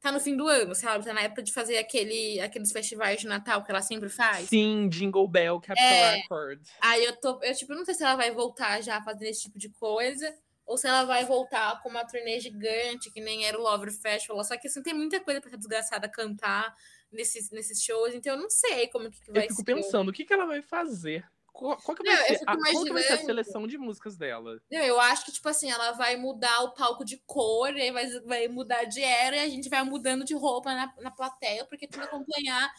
Tá 0.02 0.14
no 0.14 0.20
fim 0.22 0.38
do 0.38 0.48
ano, 0.48 0.74
sabe? 0.74 1.04
Tá 1.04 1.14
na 1.14 1.24
época 1.24 1.44
de 1.44 1.52
fazer 1.52 1.78
aquele, 1.78 2.40
aqueles 2.40 2.72
festivais 2.72 3.20
de 3.20 3.28
Natal 3.28 3.64
que 3.66 3.70
ela 3.70 3.82
sempre 3.82 4.08
faz. 4.08 4.48
Sim, 4.48 4.88
Jingle 4.88 5.28
Bell, 5.28 5.60
Capital 5.60 5.84
É. 5.86 6.16
Record. 6.16 6.62
Aí 6.80 7.04
eu 7.04 7.16
tô. 7.20 7.38
Eu, 7.44 7.54
tipo, 7.54 7.74
não 7.76 7.84
sei 7.84 7.94
se 7.94 8.04
ela 8.04 8.16
vai 8.16 8.32
voltar 8.32 8.82
já 8.82 9.02
fazendo 9.02 9.28
esse 9.28 9.42
tipo 9.42 9.60
de 9.60 9.68
coisa. 9.70 10.34
Ou 10.66 10.78
se 10.78 10.88
ela 10.88 11.04
vai 11.04 11.26
voltar 11.26 11.82
com 11.82 11.90
uma 11.90 12.06
turnê 12.06 12.40
gigante, 12.40 13.12
que 13.12 13.20
nem 13.20 13.44
era 13.46 13.58
o 13.60 13.62
Lover 13.64 13.92
Festival. 13.92 14.42
Só 14.44 14.56
que 14.56 14.68
assim, 14.68 14.84
tem 14.84 14.94
muita 14.94 15.20
coisa 15.20 15.42
pra 15.42 15.50
essa 15.50 15.58
desgraçada 15.58 16.08
cantar 16.08 16.74
nesses, 17.12 17.50
nesses 17.50 17.84
shows. 17.84 18.14
Então 18.14 18.36
eu 18.36 18.40
não 18.42 18.50
sei 18.50 18.88
como 18.88 19.10
que, 19.10 19.20
que 19.20 19.32
vai 19.32 19.44
Eu 19.46 19.48
fico 19.50 19.56
ser. 19.66 19.66
pensando, 19.66 20.10
o 20.10 20.14
que, 20.14 20.24
que 20.24 20.32
ela 20.32 20.46
vai 20.46 20.62
fazer? 20.62 21.26
Qual, 21.60 21.76
qual 21.78 21.98
que 21.98 22.04
vai 22.04 22.16
Não, 22.16 22.26
ser, 22.26 22.44
a, 22.48 22.58
qual 22.58 22.84
que 22.86 22.94
vai 22.94 23.04
ser 23.04 23.14
a 23.14 23.18
seleção 23.18 23.68
de 23.68 23.78
músicas 23.78 24.16
dela? 24.16 24.62
Não, 24.72 24.80
eu 24.80 24.98
acho 25.00 25.26
que, 25.26 25.32
tipo 25.34 25.50
assim, 25.50 25.70
ela 25.70 25.92
vai 25.92 26.16
mudar 26.16 26.62
o 26.64 26.74
palco 26.74 27.04
de 27.04 27.18
cor, 27.26 27.76
e 27.76 27.82
aí 27.82 27.92
vai, 27.92 28.08
vai 28.22 28.48
mudar 28.48 28.86
de 28.86 29.02
era, 29.02 29.36
e 29.36 29.40
a 29.40 29.50
gente 29.50 29.68
vai 29.68 29.84
mudando 29.84 30.24
de 30.24 30.34
roupa 30.34 30.74
na, 30.74 30.94
na 31.02 31.12
plateia, 31.12 31.66
porque 31.66 31.86
tem 31.86 32.00
que 32.00 32.06
acompanhar 32.08 32.72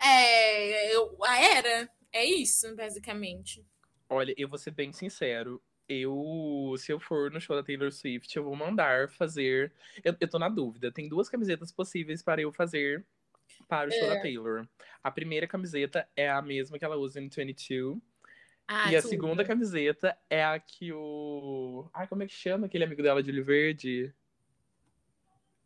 é, 0.00 0.94
eu- 0.94 1.16
a 1.24 1.38
era. 1.42 1.90
É 2.12 2.24
isso, 2.24 2.74
basicamente. 2.76 3.64
Olha, 4.08 4.32
eu 4.38 4.48
vou 4.48 4.56
ser 4.58 4.70
bem 4.70 4.92
sincero. 4.92 5.60
Eu, 5.88 6.74
se 6.78 6.92
eu 6.92 7.00
for 7.00 7.30
no 7.30 7.40
show 7.40 7.56
da 7.56 7.62
Taylor 7.62 7.90
Swift, 7.90 8.36
eu 8.36 8.44
vou 8.44 8.54
mandar 8.54 9.08
fazer. 9.10 9.72
Eu, 10.04 10.14
eu 10.20 10.28
tô 10.30 10.38
na 10.38 10.48
dúvida. 10.48 10.92
Tem 10.92 11.08
duas 11.08 11.28
camisetas 11.28 11.72
possíveis 11.72 12.22
para 12.22 12.40
eu 12.40 12.52
fazer 12.52 13.04
para 13.66 13.88
o 13.88 13.92
show 13.92 14.04
É. 14.04 14.14
da 14.14 14.20
Taylor. 14.22 14.66
A 15.02 15.10
primeira 15.10 15.46
camiseta 15.48 16.08
é 16.14 16.28
a 16.30 16.40
mesma 16.40 16.78
que 16.78 16.84
ela 16.84 16.96
usa 16.96 17.20
em 17.20 17.28
22. 17.28 17.98
Ah, 18.70 18.92
e 18.92 18.96
a 18.96 19.00
tudo. 19.00 19.08
segunda 19.10 19.44
camiseta 19.46 20.16
é 20.28 20.44
a 20.44 20.58
que 20.60 20.92
o. 20.92 21.88
Ai, 21.92 22.06
como 22.06 22.22
é 22.22 22.26
que 22.26 22.34
chama 22.34 22.66
aquele 22.66 22.84
amigo 22.84 23.02
dela 23.02 23.22
de 23.22 23.30
olho 23.30 23.42
verde? 23.44 24.14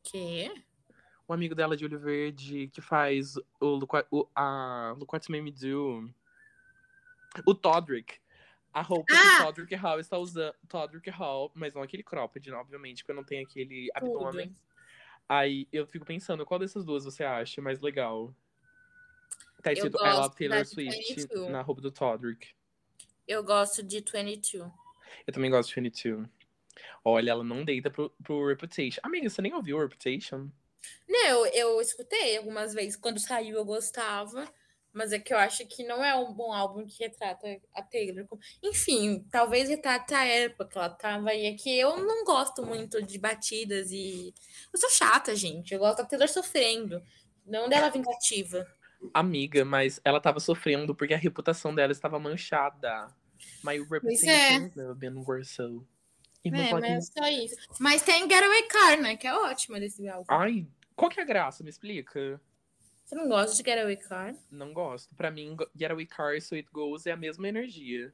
Quê? 0.05 0.53
O 1.27 1.33
amigo 1.33 1.55
dela 1.55 1.77
de 1.77 1.85
olho 1.85 1.99
verde 1.99 2.69
que 2.69 2.81
faz 2.81 3.37
o, 3.61 3.79
o 4.11 4.29
a 4.35 4.95
Look 4.97 5.13
What 5.13 5.31
Made 5.31 5.43
Me 5.43 5.51
Do. 5.51 6.09
O 7.47 7.55
Todrick. 7.55 8.21
A 8.73 8.83
roupa 8.83 9.05
que 9.07 9.13
Ah! 9.15 9.43
o 9.43 9.47
Todrick 9.47 9.75
Hall 9.75 9.99
está 10.01 10.17
usando. 10.17 10.55
Todrick 10.69 11.11
Hall, 11.11 11.51
mas 11.55 11.75
não 11.75 11.83
aquele 11.83 12.03
cropped, 12.03 12.51
né, 12.51 12.57
obviamente, 12.57 13.03
porque 13.03 13.13
eu 13.13 13.17
não 13.17 13.25
tenho 13.25 13.45
aquele 13.45 13.91
abdômen. 13.95 14.55
Aí 15.29 15.67
eu 15.73 15.87
fico 15.87 16.05
pensando, 16.05 16.45
qual 16.47 16.59
dessas 16.61 16.85
duas 16.85 17.05
você 17.05 17.25
acha 17.25 17.61
mais 17.61 17.81
legal? 17.81 18.35
Tá 19.63 19.73
escrito 19.73 19.97
I 20.05 20.13
Love 20.13 20.37
Taylor 20.37 20.65
Swift 20.67 21.15
22. 21.15 21.51
na 21.51 21.63
roupa 21.63 21.81
do 21.81 21.91
Todrick. 21.91 22.55
Eu 23.27 23.43
gosto 23.43 23.83
de 23.83 24.01
22. 24.01 24.71
Eu 25.27 25.33
também 25.33 25.51
gosto 25.51 25.69
de 25.69 25.75
22. 25.81 26.29
Olha, 27.05 27.31
ela 27.31 27.45
não 27.45 27.65
deita 27.65 27.91
pro, 27.91 28.11
pro 28.23 28.49
Reputation. 28.49 29.01
Amiga, 29.03 29.29
você 29.29 29.43
nem 29.43 29.55
ouviu 29.55 29.77
o 29.77 29.81
Reputation? 29.81 30.49
Não, 31.09 31.29
eu, 31.29 31.47
eu 31.47 31.81
escutei 31.81 32.37
algumas 32.37 32.73
vezes. 32.75 32.97
Quando 32.97 33.19
saiu, 33.19 33.57
eu 33.57 33.65
gostava. 33.65 34.47
Mas 34.93 35.11
é 35.11 35.19
que 35.19 35.33
eu 35.33 35.39
acho 35.39 35.67
que 35.67 35.85
não 35.85 36.05
é 36.05 36.15
um 36.15 36.35
bom 36.35 36.53
álbum 36.53 36.87
que 36.87 37.03
retrata 37.03 37.47
a 37.75 37.83
Taylor. 37.83 38.27
Enfim, 38.63 39.27
talvez 39.31 39.71
retrate 39.71 40.13
a 40.13 40.25
época 40.25 40.67
que 40.67 40.77
ela 40.77 40.91
tava 40.91 41.31
aí. 41.31 41.47
É 41.47 41.55
que 41.55 41.79
eu 41.79 41.97
não 41.97 42.25
gosto 42.25 42.65
muito 42.65 43.03
de 43.03 43.19
batidas 43.19 43.91
e. 43.91 44.35
Eu 44.73 44.79
sou 44.79 44.91
chata, 44.91 45.35
gente. 45.35 45.73
Eu 45.73 45.81
gosto 45.81 45.99
da 45.99 46.05
Taylor 46.05 46.29
sofrendo, 46.29 47.03
não 47.47 47.71
dela 47.71 47.89
vingativa. 47.89 48.67
Amiga, 49.13 49.65
mas 49.65 50.01
ela 50.05 50.21
tava 50.21 50.41
sofrendo 50.41 50.95
porque 50.95 51.15
a 51.15 51.19
reputação 51.19 51.75
dela 51.75 51.93
estava 51.93 52.19
manchada. 52.19 53.09
My 53.65 53.77
é. 53.77 53.79
reputation 53.79 54.71
never 54.77 54.95
been 54.95 55.25
worse 55.27 55.55
so. 55.55 55.87
E 56.45 56.49
É, 56.49 56.51
meu 56.51 56.81
mas 56.81 56.85
é 56.85 57.01
só 57.01 57.29
isso. 57.29 57.57
Mas 57.79 58.03
tem 58.03 58.29
Getaway 58.29 58.63
Car, 58.65 59.01
né? 59.01 59.17
Que 59.17 59.27
é 59.27 59.35
ótima 59.35 59.79
desse 59.79 60.09
álbum. 60.09 60.27
Ai, 60.29 60.67
qual 60.97 61.11
que 61.11 61.21
é 61.21 61.23
a 61.23 61.27
graça? 61.27 61.63
Me 61.63 61.71
explica. 61.71 62.41
Você 63.05 63.15
não 63.15 63.29
gosta 63.29 63.57
de 63.57 63.69
Getaway 63.69 63.97
Car? 63.97 64.35
Não 64.51 64.73
gosto. 64.73 65.15
Pra 65.15 65.31
mim, 65.31 65.57
Getaway 65.77 66.07
Car 66.07 66.35
e 66.35 66.39
Sweet 66.39 66.69
Goes 66.73 67.07
é 67.07 67.13
a 67.13 67.17
mesma 67.17 67.49
energia. 67.49 68.13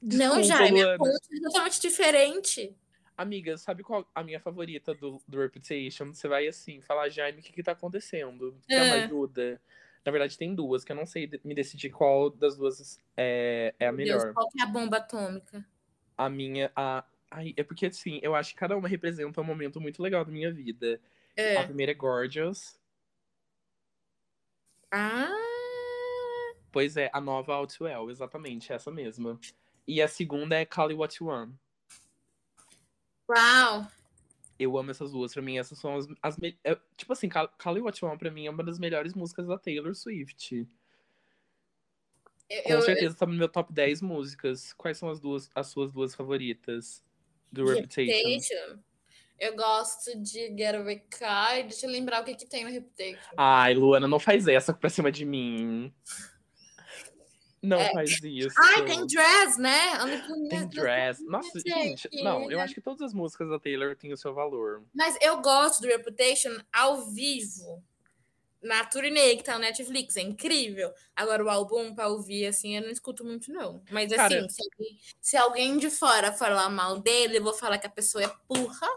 não, 0.00 0.40
Desculpa, 0.40 0.42
Jaime, 0.42 0.80
é 0.80 0.98
totalmente 1.42 1.80
diferente. 1.80 2.76
Amiga, 3.16 3.56
sabe 3.56 3.82
qual 3.82 4.06
a 4.14 4.22
minha 4.22 4.38
favorita 4.38 4.94
do, 4.94 5.22
do 5.26 5.38
Reputation? 5.40 6.12
Você 6.12 6.28
vai 6.28 6.46
assim, 6.46 6.80
falar, 6.82 7.08
Jaime, 7.08 7.40
o 7.40 7.42
que 7.42 7.52
que 7.52 7.62
tá 7.62 7.72
acontecendo? 7.72 8.60
Quer 8.68 8.82
uma 8.82 8.96
É. 8.96 9.04
ajuda? 9.04 9.60
Na 10.04 10.12
verdade, 10.12 10.36
tem 10.38 10.54
duas, 10.54 10.84
que 10.84 10.92
eu 10.92 10.96
não 10.96 11.06
sei 11.06 11.28
me 11.42 11.54
decidir 11.54 11.90
qual 11.90 12.30
das 12.30 12.56
duas 12.56 13.00
é, 13.16 13.74
é 13.78 13.86
a 13.86 13.92
Meu 13.92 14.04
Deus, 14.06 14.22
melhor. 14.22 14.34
qual 14.34 14.48
que 14.50 14.60
é 14.60 14.64
a 14.64 14.66
bomba 14.66 14.98
atômica? 14.98 15.66
A 16.16 16.28
minha. 16.28 16.70
A... 16.76 17.04
Ai, 17.30 17.54
é 17.56 17.64
porque 17.64 17.86
assim, 17.86 18.20
eu 18.22 18.34
acho 18.34 18.50
que 18.52 18.56
cada 18.60 18.76
uma 18.76 18.86
representa 18.88 19.40
um 19.40 19.44
momento 19.44 19.80
muito 19.80 20.02
legal 20.02 20.24
da 20.24 20.30
minha 20.30 20.52
vida. 20.52 21.00
A 21.36 21.40
É. 21.40 21.64
primeira 21.64 21.92
é 21.92 21.94
Gorgeous. 21.94 22.78
Ah, 24.92 25.32
Pois 26.70 26.96
é, 26.96 27.10
a 27.12 27.20
nova 27.20 27.54
Outwell, 27.54 28.10
exatamente, 28.10 28.72
essa 28.72 28.90
mesma. 28.90 29.38
E 29.86 30.02
a 30.02 30.08
segunda 30.08 30.56
é 30.56 30.64
Call 30.66 30.88
It 30.90 30.94
What 30.94 31.16
You 31.20 31.28
Want. 31.28 31.54
Uau! 33.28 33.86
Eu 34.58 34.78
amo 34.78 34.90
essas 34.90 35.12
duas. 35.12 35.32
Pra 35.32 35.42
mim, 35.42 35.58
essas 35.58 35.78
são 35.78 35.96
as. 35.96 36.06
as 36.22 36.36
me- 36.38 36.58
é, 36.64 36.76
tipo 36.96 37.12
assim, 37.12 37.28
Call 37.28 37.48
What 37.82 38.02
You 38.02 38.08
Want, 38.08 38.18
pra 38.18 38.30
mim, 38.30 38.46
é 38.46 38.50
uma 38.50 38.64
das 38.64 38.78
melhores 38.78 39.14
músicas 39.14 39.46
da 39.46 39.58
Taylor 39.58 39.94
Swift. 39.94 40.66
Eu, 42.48 42.62
Com 42.62 42.72
eu- 42.74 42.82
certeza 42.82 43.16
tá 43.16 43.26
no 43.26 43.32
meu 43.34 43.48
top 43.48 43.72
10 43.72 44.00
músicas. 44.00 44.72
Quais 44.72 44.96
são 44.96 45.10
as 45.10 45.18
duas, 45.20 45.50
as 45.54 45.66
suas 45.66 45.92
duas 45.92 46.14
favoritas? 46.14 47.04
Do 47.52 47.64
Reputation. 47.66 48.12
Reputation. 48.12 48.78
Eu 49.38 49.54
gosto 49.54 50.18
de 50.22 50.56
Get 50.56 50.74
Away 50.74 51.00
Kai. 51.10 51.64
Deixa 51.64 51.86
eu 51.86 51.90
lembrar 51.90 52.22
o 52.22 52.24
que, 52.24 52.34
que 52.34 52.46
tem 52.46 52.64
no 52.64 52.70
Reputation. 52.70 53.34
Ai, 53.36 53.74
Luana, 53.74 54.08
não 54.08 54.18
faz 54.18 54.46
essa 54.48 54.72
pra 54.72 54.88
cima 54.88 55.12
de 55.12 55.24
mim. 55.26 55.92
Não 57.66 57.80
É. 57.80 57.92
faz 57.92 58.22
isso. 58.22 58.54
Ai, 58.56 58.84
tem 58.84 59.04
Dress, 59.06 59.58
né? 59.60 59.80
Tem 60.48 60.68
Dress. 60.68 61.22
Nossa, 61.24 61.58
gente, 61.58 62.08
não, 62.22 62.42
eu 62.50 62.58
né? 62.58 62.62
acho 62.62 62.74
que 62.74 62.80
todas 62.80 63.02
as 63.02 63.12
músicas 63.12 63.48
da 63.48 63.58
Taylor 63.58 63.96
têm 63.96 64.12
o 64.12 64.16
seu 64.16 64.32
valor. 64.32 64.84
Mas 64.94 65.16
eu 65.20 65.40
gosto 65.40 65.80
do 65.82 65.88
Reputation 65.88 66.56
ao 66.72 67.06
vivo. 67.10 67.82
Na 68.62 68.84
turnê 68.84 69.36
que 69.36 69.44
tá 69.44 69.54
no 69.54 69.60
Netflix, 69.60 70.16
é 70.16 70.22
incrível. 70.22 70.92
Agora, 71.14 71.44
o 71.44 71.48
álbum 71.48 71.94
pra 71.94 72.08
ouvir, 72.08 72.46
assim, 72.46 72.76
eu 72.76 72.82
não 72.82 72.90
escuto 72.90 73.24
muito, 73.24 73.52
não. 73.52 73.82
Mas, 73.90 74.10
assim, 74.12 74.16
Cara- 74.16 74.48
se, 74.48 74.62
alguém- 74.62 74.98
se 75.20 75.36
alguém 75.36 75.78
de 75.78 75.90
fora 75.90 76.32
falar 76.32 76.68
mal 76.70 76.98
dele, 76.98 77.38
eu 77.38 77.42
vou 77.44 77.52
falar 77.54 77.78
que 77.78 77.86
a 77.86 77.90
pessoa 77.90 78.24
é 78.24 78.32
burra, 78.48 78.88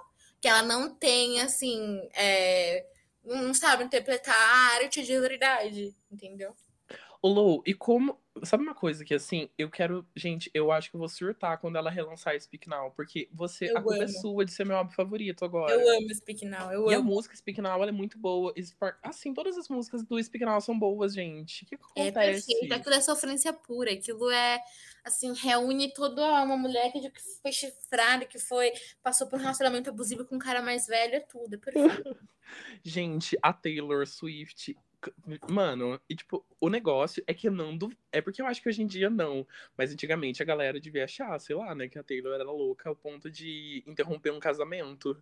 que 0.41 0.47
ela 0.47 0.63
não 0.63 0.93
tem, 0.95 1.41
assim, 1.41 2.01
é, 2.15 2.85
não 3.23 3.53
sabe 3.53 3.83
interpretar 3.83 4.35
a 4.35 4.75
arte 4.75 5.03
de 5.03 5.19
verdade, 5.19 5.95
entendeu? 6.11 6.55
Lou, 7.21 7.61
e 7.65 7.73
como. 7.73 8.17
Sabe 8.43 8.63
uma 8.63 8.75
coisa 8.75 9.03
que 9.05 9.13
assim, 9.13 9.49
eu 9.57 9.69
quero. 9.69 10.05
Gente, 10.15 10.49
eu 10.53 10.71
acho 10.71 10.89
que 10.89 10.95
eu 10.95 10.99
vou 10.99 11.09
surtar 11.09 11.57
quando 11.59 11.77
ela 11.77 11.89
relançar 11.89 12.39
Speak 12.39 12.67
Now, 12.69 12.91
porque 12.91 13.27
você. 13.31 13.69
Eu 13.69 13.77
a 13.77 13.81
culpa 13.81 13.97
é 13.97 14.03
amo. 14.03 14.13
sua 14.21 14.45
de 14.45 14.51
ser 14.51 14.65
meu 14.65 14.77
álbum 14.77 14.91
favorito 14.91 15.43
agora. 15.45 15.73
Eu 15.73 15.97
amo 15.97 16.13
Speak 16.15 16.45
Now, 16.45 16.71
eu 16.71 16.89
E 16.89 16.93
a 16.93 16.97
amo. 16.97 17.05
música 17.11 17.35
Speak 17.35 17.61
Now, 17.61 17.73
ela 17.73 17.89
é 17.89 17.91
muito 17.91 18.17
boa. 18.17 18.53
Assim, 19.03 19.33
todas 19.33 19.57
as 19.57 19.67
músicas 19.69 20.03
do 20.03 20.21
Speak 20.23 20.43
Now 20.45 20.59
são 20.61 20.77
boas, 20.77 21.13
gente. 21.13 21.63
O 21.63 21.67
que, 21.67 21.77
que 21.77 21.83
É 21.95 22.07
acontece? 22.09 22.47
perfeito, 22.47 22.73
aquilo 22.73 22.95
é 22.95 23.01
sofrência 23.01 23.53
pura, 23.53 23.91
aquilo 23.91 24.29
é, 24.29 24.59
assim, 25.03 25.33
reúne 25.33 25.93
toda 25.93 26.21
uma 26.43 26.57
mulher 26.57 26.91
que 26.91 27.09
que 27.09 27.21
foi 27.41 27.51
chifrada, 27.51 28.25
que 28.25 28.37
foi, 28.39 28.71
passou 29.01 29.27
por 29.27 29.37
um 29.37 29.41
relacionamento 29.41 29.89
abusivo 29.89 30.25
com 30.25 30.35
um 30.35 30.39
cara 30.39 30.61
mais 30.61 30.85
velho, 30.87 31.15
é 31.15 31.19
tudo, 31.19 31.55
é 31.55 31.57
perfeito. 31.57 32.17
Gente, 32.83 33.37
a 33.41 33.53
Taylor 33.53 34.05
Swift. 34.07 34.75
Mano, 35.49 35.99
e 36.09 36.15
tipo, 36.15 36.45
o 36.59 36.69
negócio 36.69 37.23
é 37.25 37.33
que 37.33 37.47
eu 37.47 37.51
não. 37.51 37.75
duv- 37.77 37.95
É 38.11 38.21
porque 38.21 38.41
eu 38.41 38.45
acho 38.45 38.61
que 38.61 38.67
hoje 38.69 38.81
em 38.81 38.87
dia 38.87 39.09
não. 39.09 39.47
Mas 39.77 39.93
antigamente 39.93 40.41
a 40.41 40.45
galera 40.45 40.79
devia 40.79 41.05
achar, 41.05 41.39
sei 41.39 41.55
lá, 41.55 41.73
né, 41.73 41.87
que 41.87 41.97
a 41.97 42.03
Taylor 42.03 42.33
era 42.33 42.43
louca 42.43 42.89
ao 42.89 42.95
ponto 42.95 43.29
de 43.31 43.83
interromper 43.87 44.31
um 44.31 44.39
casamento. 44.39 45.21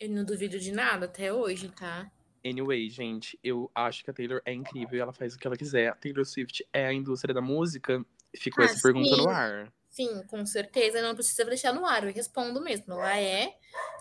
Eu 0.00 0.10
não 0.10 0.24
duvido 0.24 0.58
de 0.58 0.72
nada 0.72 1.06
até 1.06 1.32
hoje, 1.32 1.68
tá? 1.68 2.10
Anyway, 2.44 2.88
gente, 2.90 3.38
eu 3.44 3.70
acho 3.74 4.02
que 4.02 4.10
a 4.10 4.14
Taylor 4.14 4.42
é 4.44 4.52
incrível 4.52 4.96
e 4.96 5.00
ela 5.00 5.12
faz 5.12 5.34
o 5.34 5.38
que 5.38 5.46
ela 5.46 5.56
quiser. 5.56 5.88
A 5.88 5.94
Taylor 5.94 6.24
Swift 6.24 6.66
é 6.72 6.86
a 6.86 6.92
indústria 6.92 7.32
da 7.32 7.40
música. 7.40 8.04
Ficou 8.36 8.64
Ah, 8.64 8.66
essa 8.66 8.82
pergunta 8.82 9.14
sim. 9.14 9.22
no 9.22 9.28
ar. 9.28 9.72
Sim, 9.92 10.22
com 10.26 10.46
certeza, 10.46 11.02
não 11.02 11.14
precisa 11.14 11.44
deixar 11.44 11.70
no 11.74 11.84
ar, 11.84 12.02
eu 12.02 12.14
respondo 12.14 12.62
mesmo. 12.62 12.94
Ela 12.94 13.18
é, 13.20 13.52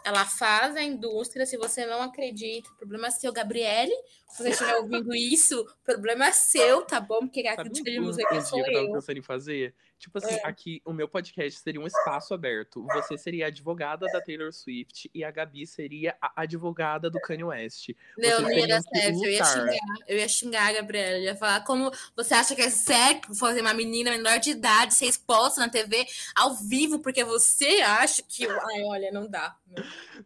ela 0.05 0.25
faz 0.25 0.73
a 0.77 0.81
indústria, 0.81 1.45
se 1.45 1.57
você 1.57 1.85
não 1.85 2.01
acredita, 2.01 2.69
problema 2.77 3.07
é 3.07 3.11
seu, 3.11 3.33
Gabriele. 3.33 3.91
Se 4.29 4.41
você 4.41 4.51
estiver 4.51 4.77
ouvindo 4.77 5.13
isso, 5.13 5.65
problema 5.83 6.27
é 6.27 6.31
seu, 6.31 6.83
tá 6.85 7.01
bom? 7.01 7.19
Porque 7.19 7.45
a 7.45 7.57
Sabe 7.57 7.69
crítica 7.69 7.91
de 7.91 7.99
música 7.99 8.23
aqui 8.23 8.35
dia 8.35 8.45
sou 8.45 8.63
que 8.63 8.71
eu 8.71 8.83
eu. 8.83 8.91
pensando 8.93 9.17
em 9.17 9.21
fazer? 9.21 9.75
Tipo 10.01 10.17
assim, 10.17 10.33
É. 10.33 10.47
aqui 10.47 10.81
o 10.83 10.91
meu 10.91 11.07
podcast 11.07 11.59
seria 11.59 11.79
um 11.79 11.85
espaço 11.85 12.33
aberto. 12.33 12.83
Você 12.87 13.15
seria 13.19 13.45
a 13.45 13.47
advogada 13.49 14.07
da 14.07 14.19
Taylor 14.19 14.51
Swift 14.51 15.09
e 15.13 15.23
a 15.23 15.29
Gabi 15.29 15.67
seria 15.67 16.17
a 16.19 16.41
advogada 16.41 17.07
do 17.07 17.21
Kanye 17.21 17.43
West. 17.43 17.89
Não, 18.17 18.41
não 18.41 18.51
ia 18.51 18.67
dar 18.67 18.81
certo. 18.81 19.23
Eu 19.23 19.31
ia 19.31 19.45
xingar, 19.45 19.77
eu 20.07 20.17
ia 20.17 20.27
xingar 20.27 20.67
a 20.69 20.73
Gabriela. 20.73 21.17
Eu 21.17 21.23
ia 21.23 21.35
falar 21.35 21.63
como 21.63 21.91
você 22.15 22.33
acha 22.33 22.55
que 22.55 22.61
é 22.63 22.69
certo 22.71 23.35
fazer 23.35 23.61
uma 23.61 23.75
menina 23.75 24.09
menor 24.09 24.39
de 24.39 24.49
idade 24.49 24.95
ser 24.95 25.05
exposta 25.05 25.61
na 25.61 25.69
TV 25.69 26.03
ao 26.35 26.55
vivo, 26.55 26.97
porque 26.99 27.23
você 27.23 27.81
acha 27.81 28.23
que. 28.27 28.47
Ai, 28.47 28.81
olha, 28.85 29.11
não 29.11 29.29
dá. 29.29 29.55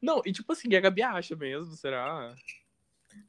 Não, 0.02 0.22
e 0.26 0.32
tipo 0.32 0.54
assim, 0.54 0.74
a 0.74 0.80
Gabi 0.80 1.02
acha 1.04 1.36
mesmo, 1.36 1.76
será? 1.76 2.34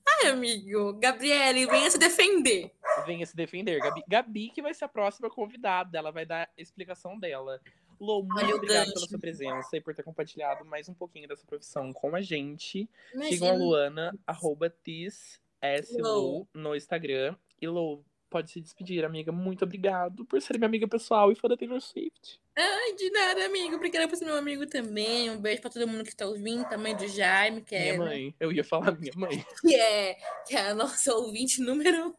Ai, 0.09 0.29
amigo, 0.31 0.95
Gabriele, 0.95 1.67
venha 1.67 1.91
se 1.91 1.99
defender. 1.99 2.73
Venha 3.05 3.27
se 3.27 3.37
defender. 3.37 3.81
Gabi, 3.81 4.05
Gabi 4.09 4.51
que 4.51 4.63
vai 4.63 4.73
ser 4.73 4.85
a 4.85 4.89
próxima 4.89 5.29
convidada. 5.29 5.99
Ela 5.99 6.11
vai 6.11 6.25
dar 6.25 6.45
a 6.45 6.61
explicação 6.61 7.19
dela. 7.19 7.61
Lô, 8.01 8.23
muito 8.23 8.39
Olha 8.39 8.55
o 8.55 8.59
obrigado 8.59 8.85
gancho. 8.87 8.95
pela 8.95 9.07
sua 9.09 9.19
presença 9.19 9.77
e 9.77 9.81
por 9.81 9.95
ter 9.95 10.03
compartilhado 10.03 10.65
mais 10.65 10.89
um 10.89 10.95
pouquinho 10.95 11.27
dessa 11.27 11.47
profissão 11.47 11.93
com 11.93 12.15
a 12.15 12.21
gente. 12.21 12.89
Imagina. 13.15 13.33
Sigam 13.33 13.49
a 13.49 13.55
Luana, 13.55 14.19
arroba 14.27 14.69
TisSLu 14.69 16.03
Lou. 16.03 16.49
no 16.53 16.77
Instagram. 16.77 17.35
E 17.61 17.67
Lou, 17.67 18.05
pode 18.29 18.51
se 18.51 18.61
despedir, 18.61 19.03
amiga. 19.05 19.33
Muito 19.33 19.65
obrigado 19.65 20.27
por 20.27 20.41
ser 20.43 20.59
minha 20.59 20.67
amiga 20.67 20.87
pessoal 20.87 21.33
e 21.33 21.35
fã 21.35 21.49
da 21.49 21.57
Taylor 21.57 21.81
Swift. 21.81 22.39
Ai, 22.55 22.95
de 22.95 23.11
nada, 23.11 23.47
amigo. 23.47 23.77
Obrigada 23.77 24.09
por 24.09 24.17
ser 24.17 24.27
meu 24.27 24.37
amigo 24.37 24.67
também. 24.67 25.31
Um 25.31 25.39
beijo 25.39 25.61
pra 25.61 25.71
todo 25.71 25.89
mundo 25.89 26.05
que 26.05 26.15
tá 26.15 26.27
ouvindo. 26.27 26.69
Também 26.69 26.95
do 26.97 27.07
Jaime, 27.09 27.63
que 27.63 27.75
é, 27.75 27.93
Minha 27.93 27.99
mãe. 27.99 28.35
Eu 28.39 28.53
ia 28.53 28.65
falar 28.65 28.93
minha 28.99 29.13
mãe. 29.17 29.45
que 29.61 29.75
é, 29.75 30.15
que 30.47 30.57
é 30.57 30.69
a 30.69 30.75
nossa 30.75 31.15
ouvinte 31.15 31.61
número 31.63 32.09
um. 32.09 32.15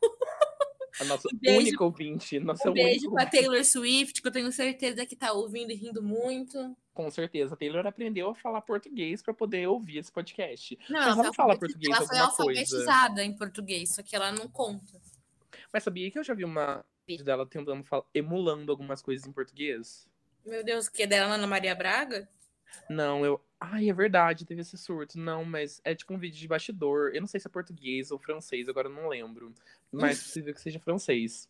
A 0.99 1.03
nossa 1.03 1.27
Um 1.33 1.37
beijo- 1.37 1.59
única 1.59 1.83
ouvinte. 1.83 2.39
Nossa 2.39 2.69
Um 2.69 2.73
beijo 2.73 3.11
pra 3.11 3.25
Taylor 3.25 3.63
Swift, 3.63 4.21
que 4.21 4.27
eu 4.27 4.31
tenho 4.31 4.51
certeza 4.51 5.05
que 5.05 5.15
tá 5.15 5.31
ouvindo 5.33 5.71
e 5.71 5.75
rindo 5.75 6.01
muito. 6.01 6.75
Com 6.93 7.09
certeza. 7.11 7.53
A 7.53 7.57
Taylor 7.57 7.85
aprendeu 7.85 8.29
a 8.29 8.35
falar 8.35 8.61
português 8.61 9.21
pra 9.21 9.33
poder 9.33 9.67
ouvir 9.67 9.99
esse 9.99 10.11
podcast. 10.11 10.77
Não, 10.89 10.99
Mas 10.99 11.07
ela, 11.13 11.23
foi 11.25 11.33
fala 11.33 11.57
português 11.59 11.95
ela 11.95 12.07
foi 12.07 12.17
alguma 12.17 12.35
coisa? 12.35 12.59
alfabetizada 12.61 13.23
em 13.23 13.33
português, 13.37 13.93
só 13.93 14.01
que 14.01 14.15
ela 14.15 14.31
não 14.31 14.47
conta. 14.47 14.99
Mas 15.71 15.83
sabia 15.83 16.09
que 16.09 16.17
eu 16.17 16.23
já 16.23 16.33
vi 16.33 16.43
uma 16.43 16.83
vídeo 17.07 17.23
dela 17.23 17.45
tentando 17.45 17.83
falar, 17.83 18.03
emulando 18.13 18.71
algumas 18.71 19.01
coisas 19.01 19.27
em 19.27 19.31
português? 19.31 20.07
Meu 20.45 20.63
Deus, 20.63 20.89
que 20.89 21.03
é 21.03 21.07
dela, 21.07 21.35
Ana 21.35 21.45
Maria 21.47 21.75
Braga? 21.75 22.27
Não, 22.89 23.25
eu. 23.25 23.41
Ai, 23.59 23.89
é 23.89 23.93
verdade, 23.93 24.45
teve 24.45 24.61
esse 24.61 24.77
surto. 24.77 25.17
Não, 25.17 25.43
mas 25.43 25.81
é 25.83 25.95
tipo 25.95 26.13
um 26.13 26.17
vídeo 26.17 26.37
de 26.37 26.47
bastidor. 26.47 27.11
Eu 27.13 27.21
não 27.21 27.27
sei 27.27 27.39
se 27.39 27.47
é 27.47 27.49
português 27.49 28.11
ou 28.11 28.19
francês, 28.19 28.69
agora 28.69 28.87
eu 28.87 28.93
não 28.93 29.07
lembro. 29.07 29.51
Mas 29.91 30.21
possível 30.21 30.53
que 30.53 30.61
seja 30.61 30.79
francês. 30.79 31.49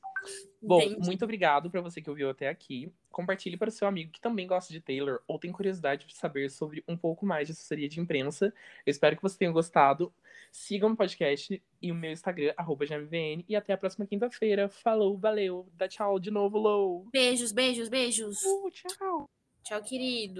Bom, 0.61 0.81
Entendi. 0.81 1.05
muito 1.05 1.23
obrigado 1.23 1.69
pra 1.69 1.81
você 1.81 2.01
que 2.01 2.09
ouviu 2.09 2.29
até 2.29 2.49
aqui. 2.49 2.91
Compartilhe 3.11 3.57
para 3.57 3.69
o 3.69 3.71
seu 3.71 3.87
amigo 3.87 4.11
que 4.11 4.21
também 4.21 4.47
gosta 4.47 4.71
de 4.71 4.79
Taylor 4.79 5.21
ou 5.27 5.39
tem 5.39 5.51
curiosidade 5.51 6.05
de 6.05 6.15
saber 6.15 6.49
sobre 6.49 6.83
um 6.87 6.95
pouco 6.97 7.25
mais 7.25 7.47
de 7.47 7.53
assessoria 7.53 7.89
de 7.89 7.99
imprensa. 7.99 8.53
Eu 8.85 8.91
espero 8.91 9.15
que 9.15 9.21
você 9.21 9.37
tenha 9.37 9.51
gostado. 9.51 10.13
Sigam 10.51 10.91
o 10.91 10.95
podcast 10.95 11.61
e 11.81 11.91
o 11.91 11.95
meu 11.95 12.11
Instagram, 12.11 12.53
arroba 12.55 12.85
GMVN. 12.85 13.43
E 13.47 13.55
até 13.55 13.73
a 13.73 13.77
próxima 13.77 14.05
quinta-feira. 14.05 14.69
Falou, 14.69 15.17
valeu. 15.17 15.67
Dá 15.73 15.87
tchau 15.87 16.19
de 16.19 16.31
novo, 16.31 16.57
Lou. 16.57 17.07
Beijos, 17.11 17.51
beijos, 17.51 17.89
beijos. 17.89 18.41
Uh, 18.43 18.71
tchau. 18.71 19.29
Tchau, 19.63 19.83
querido. 19.83 20.35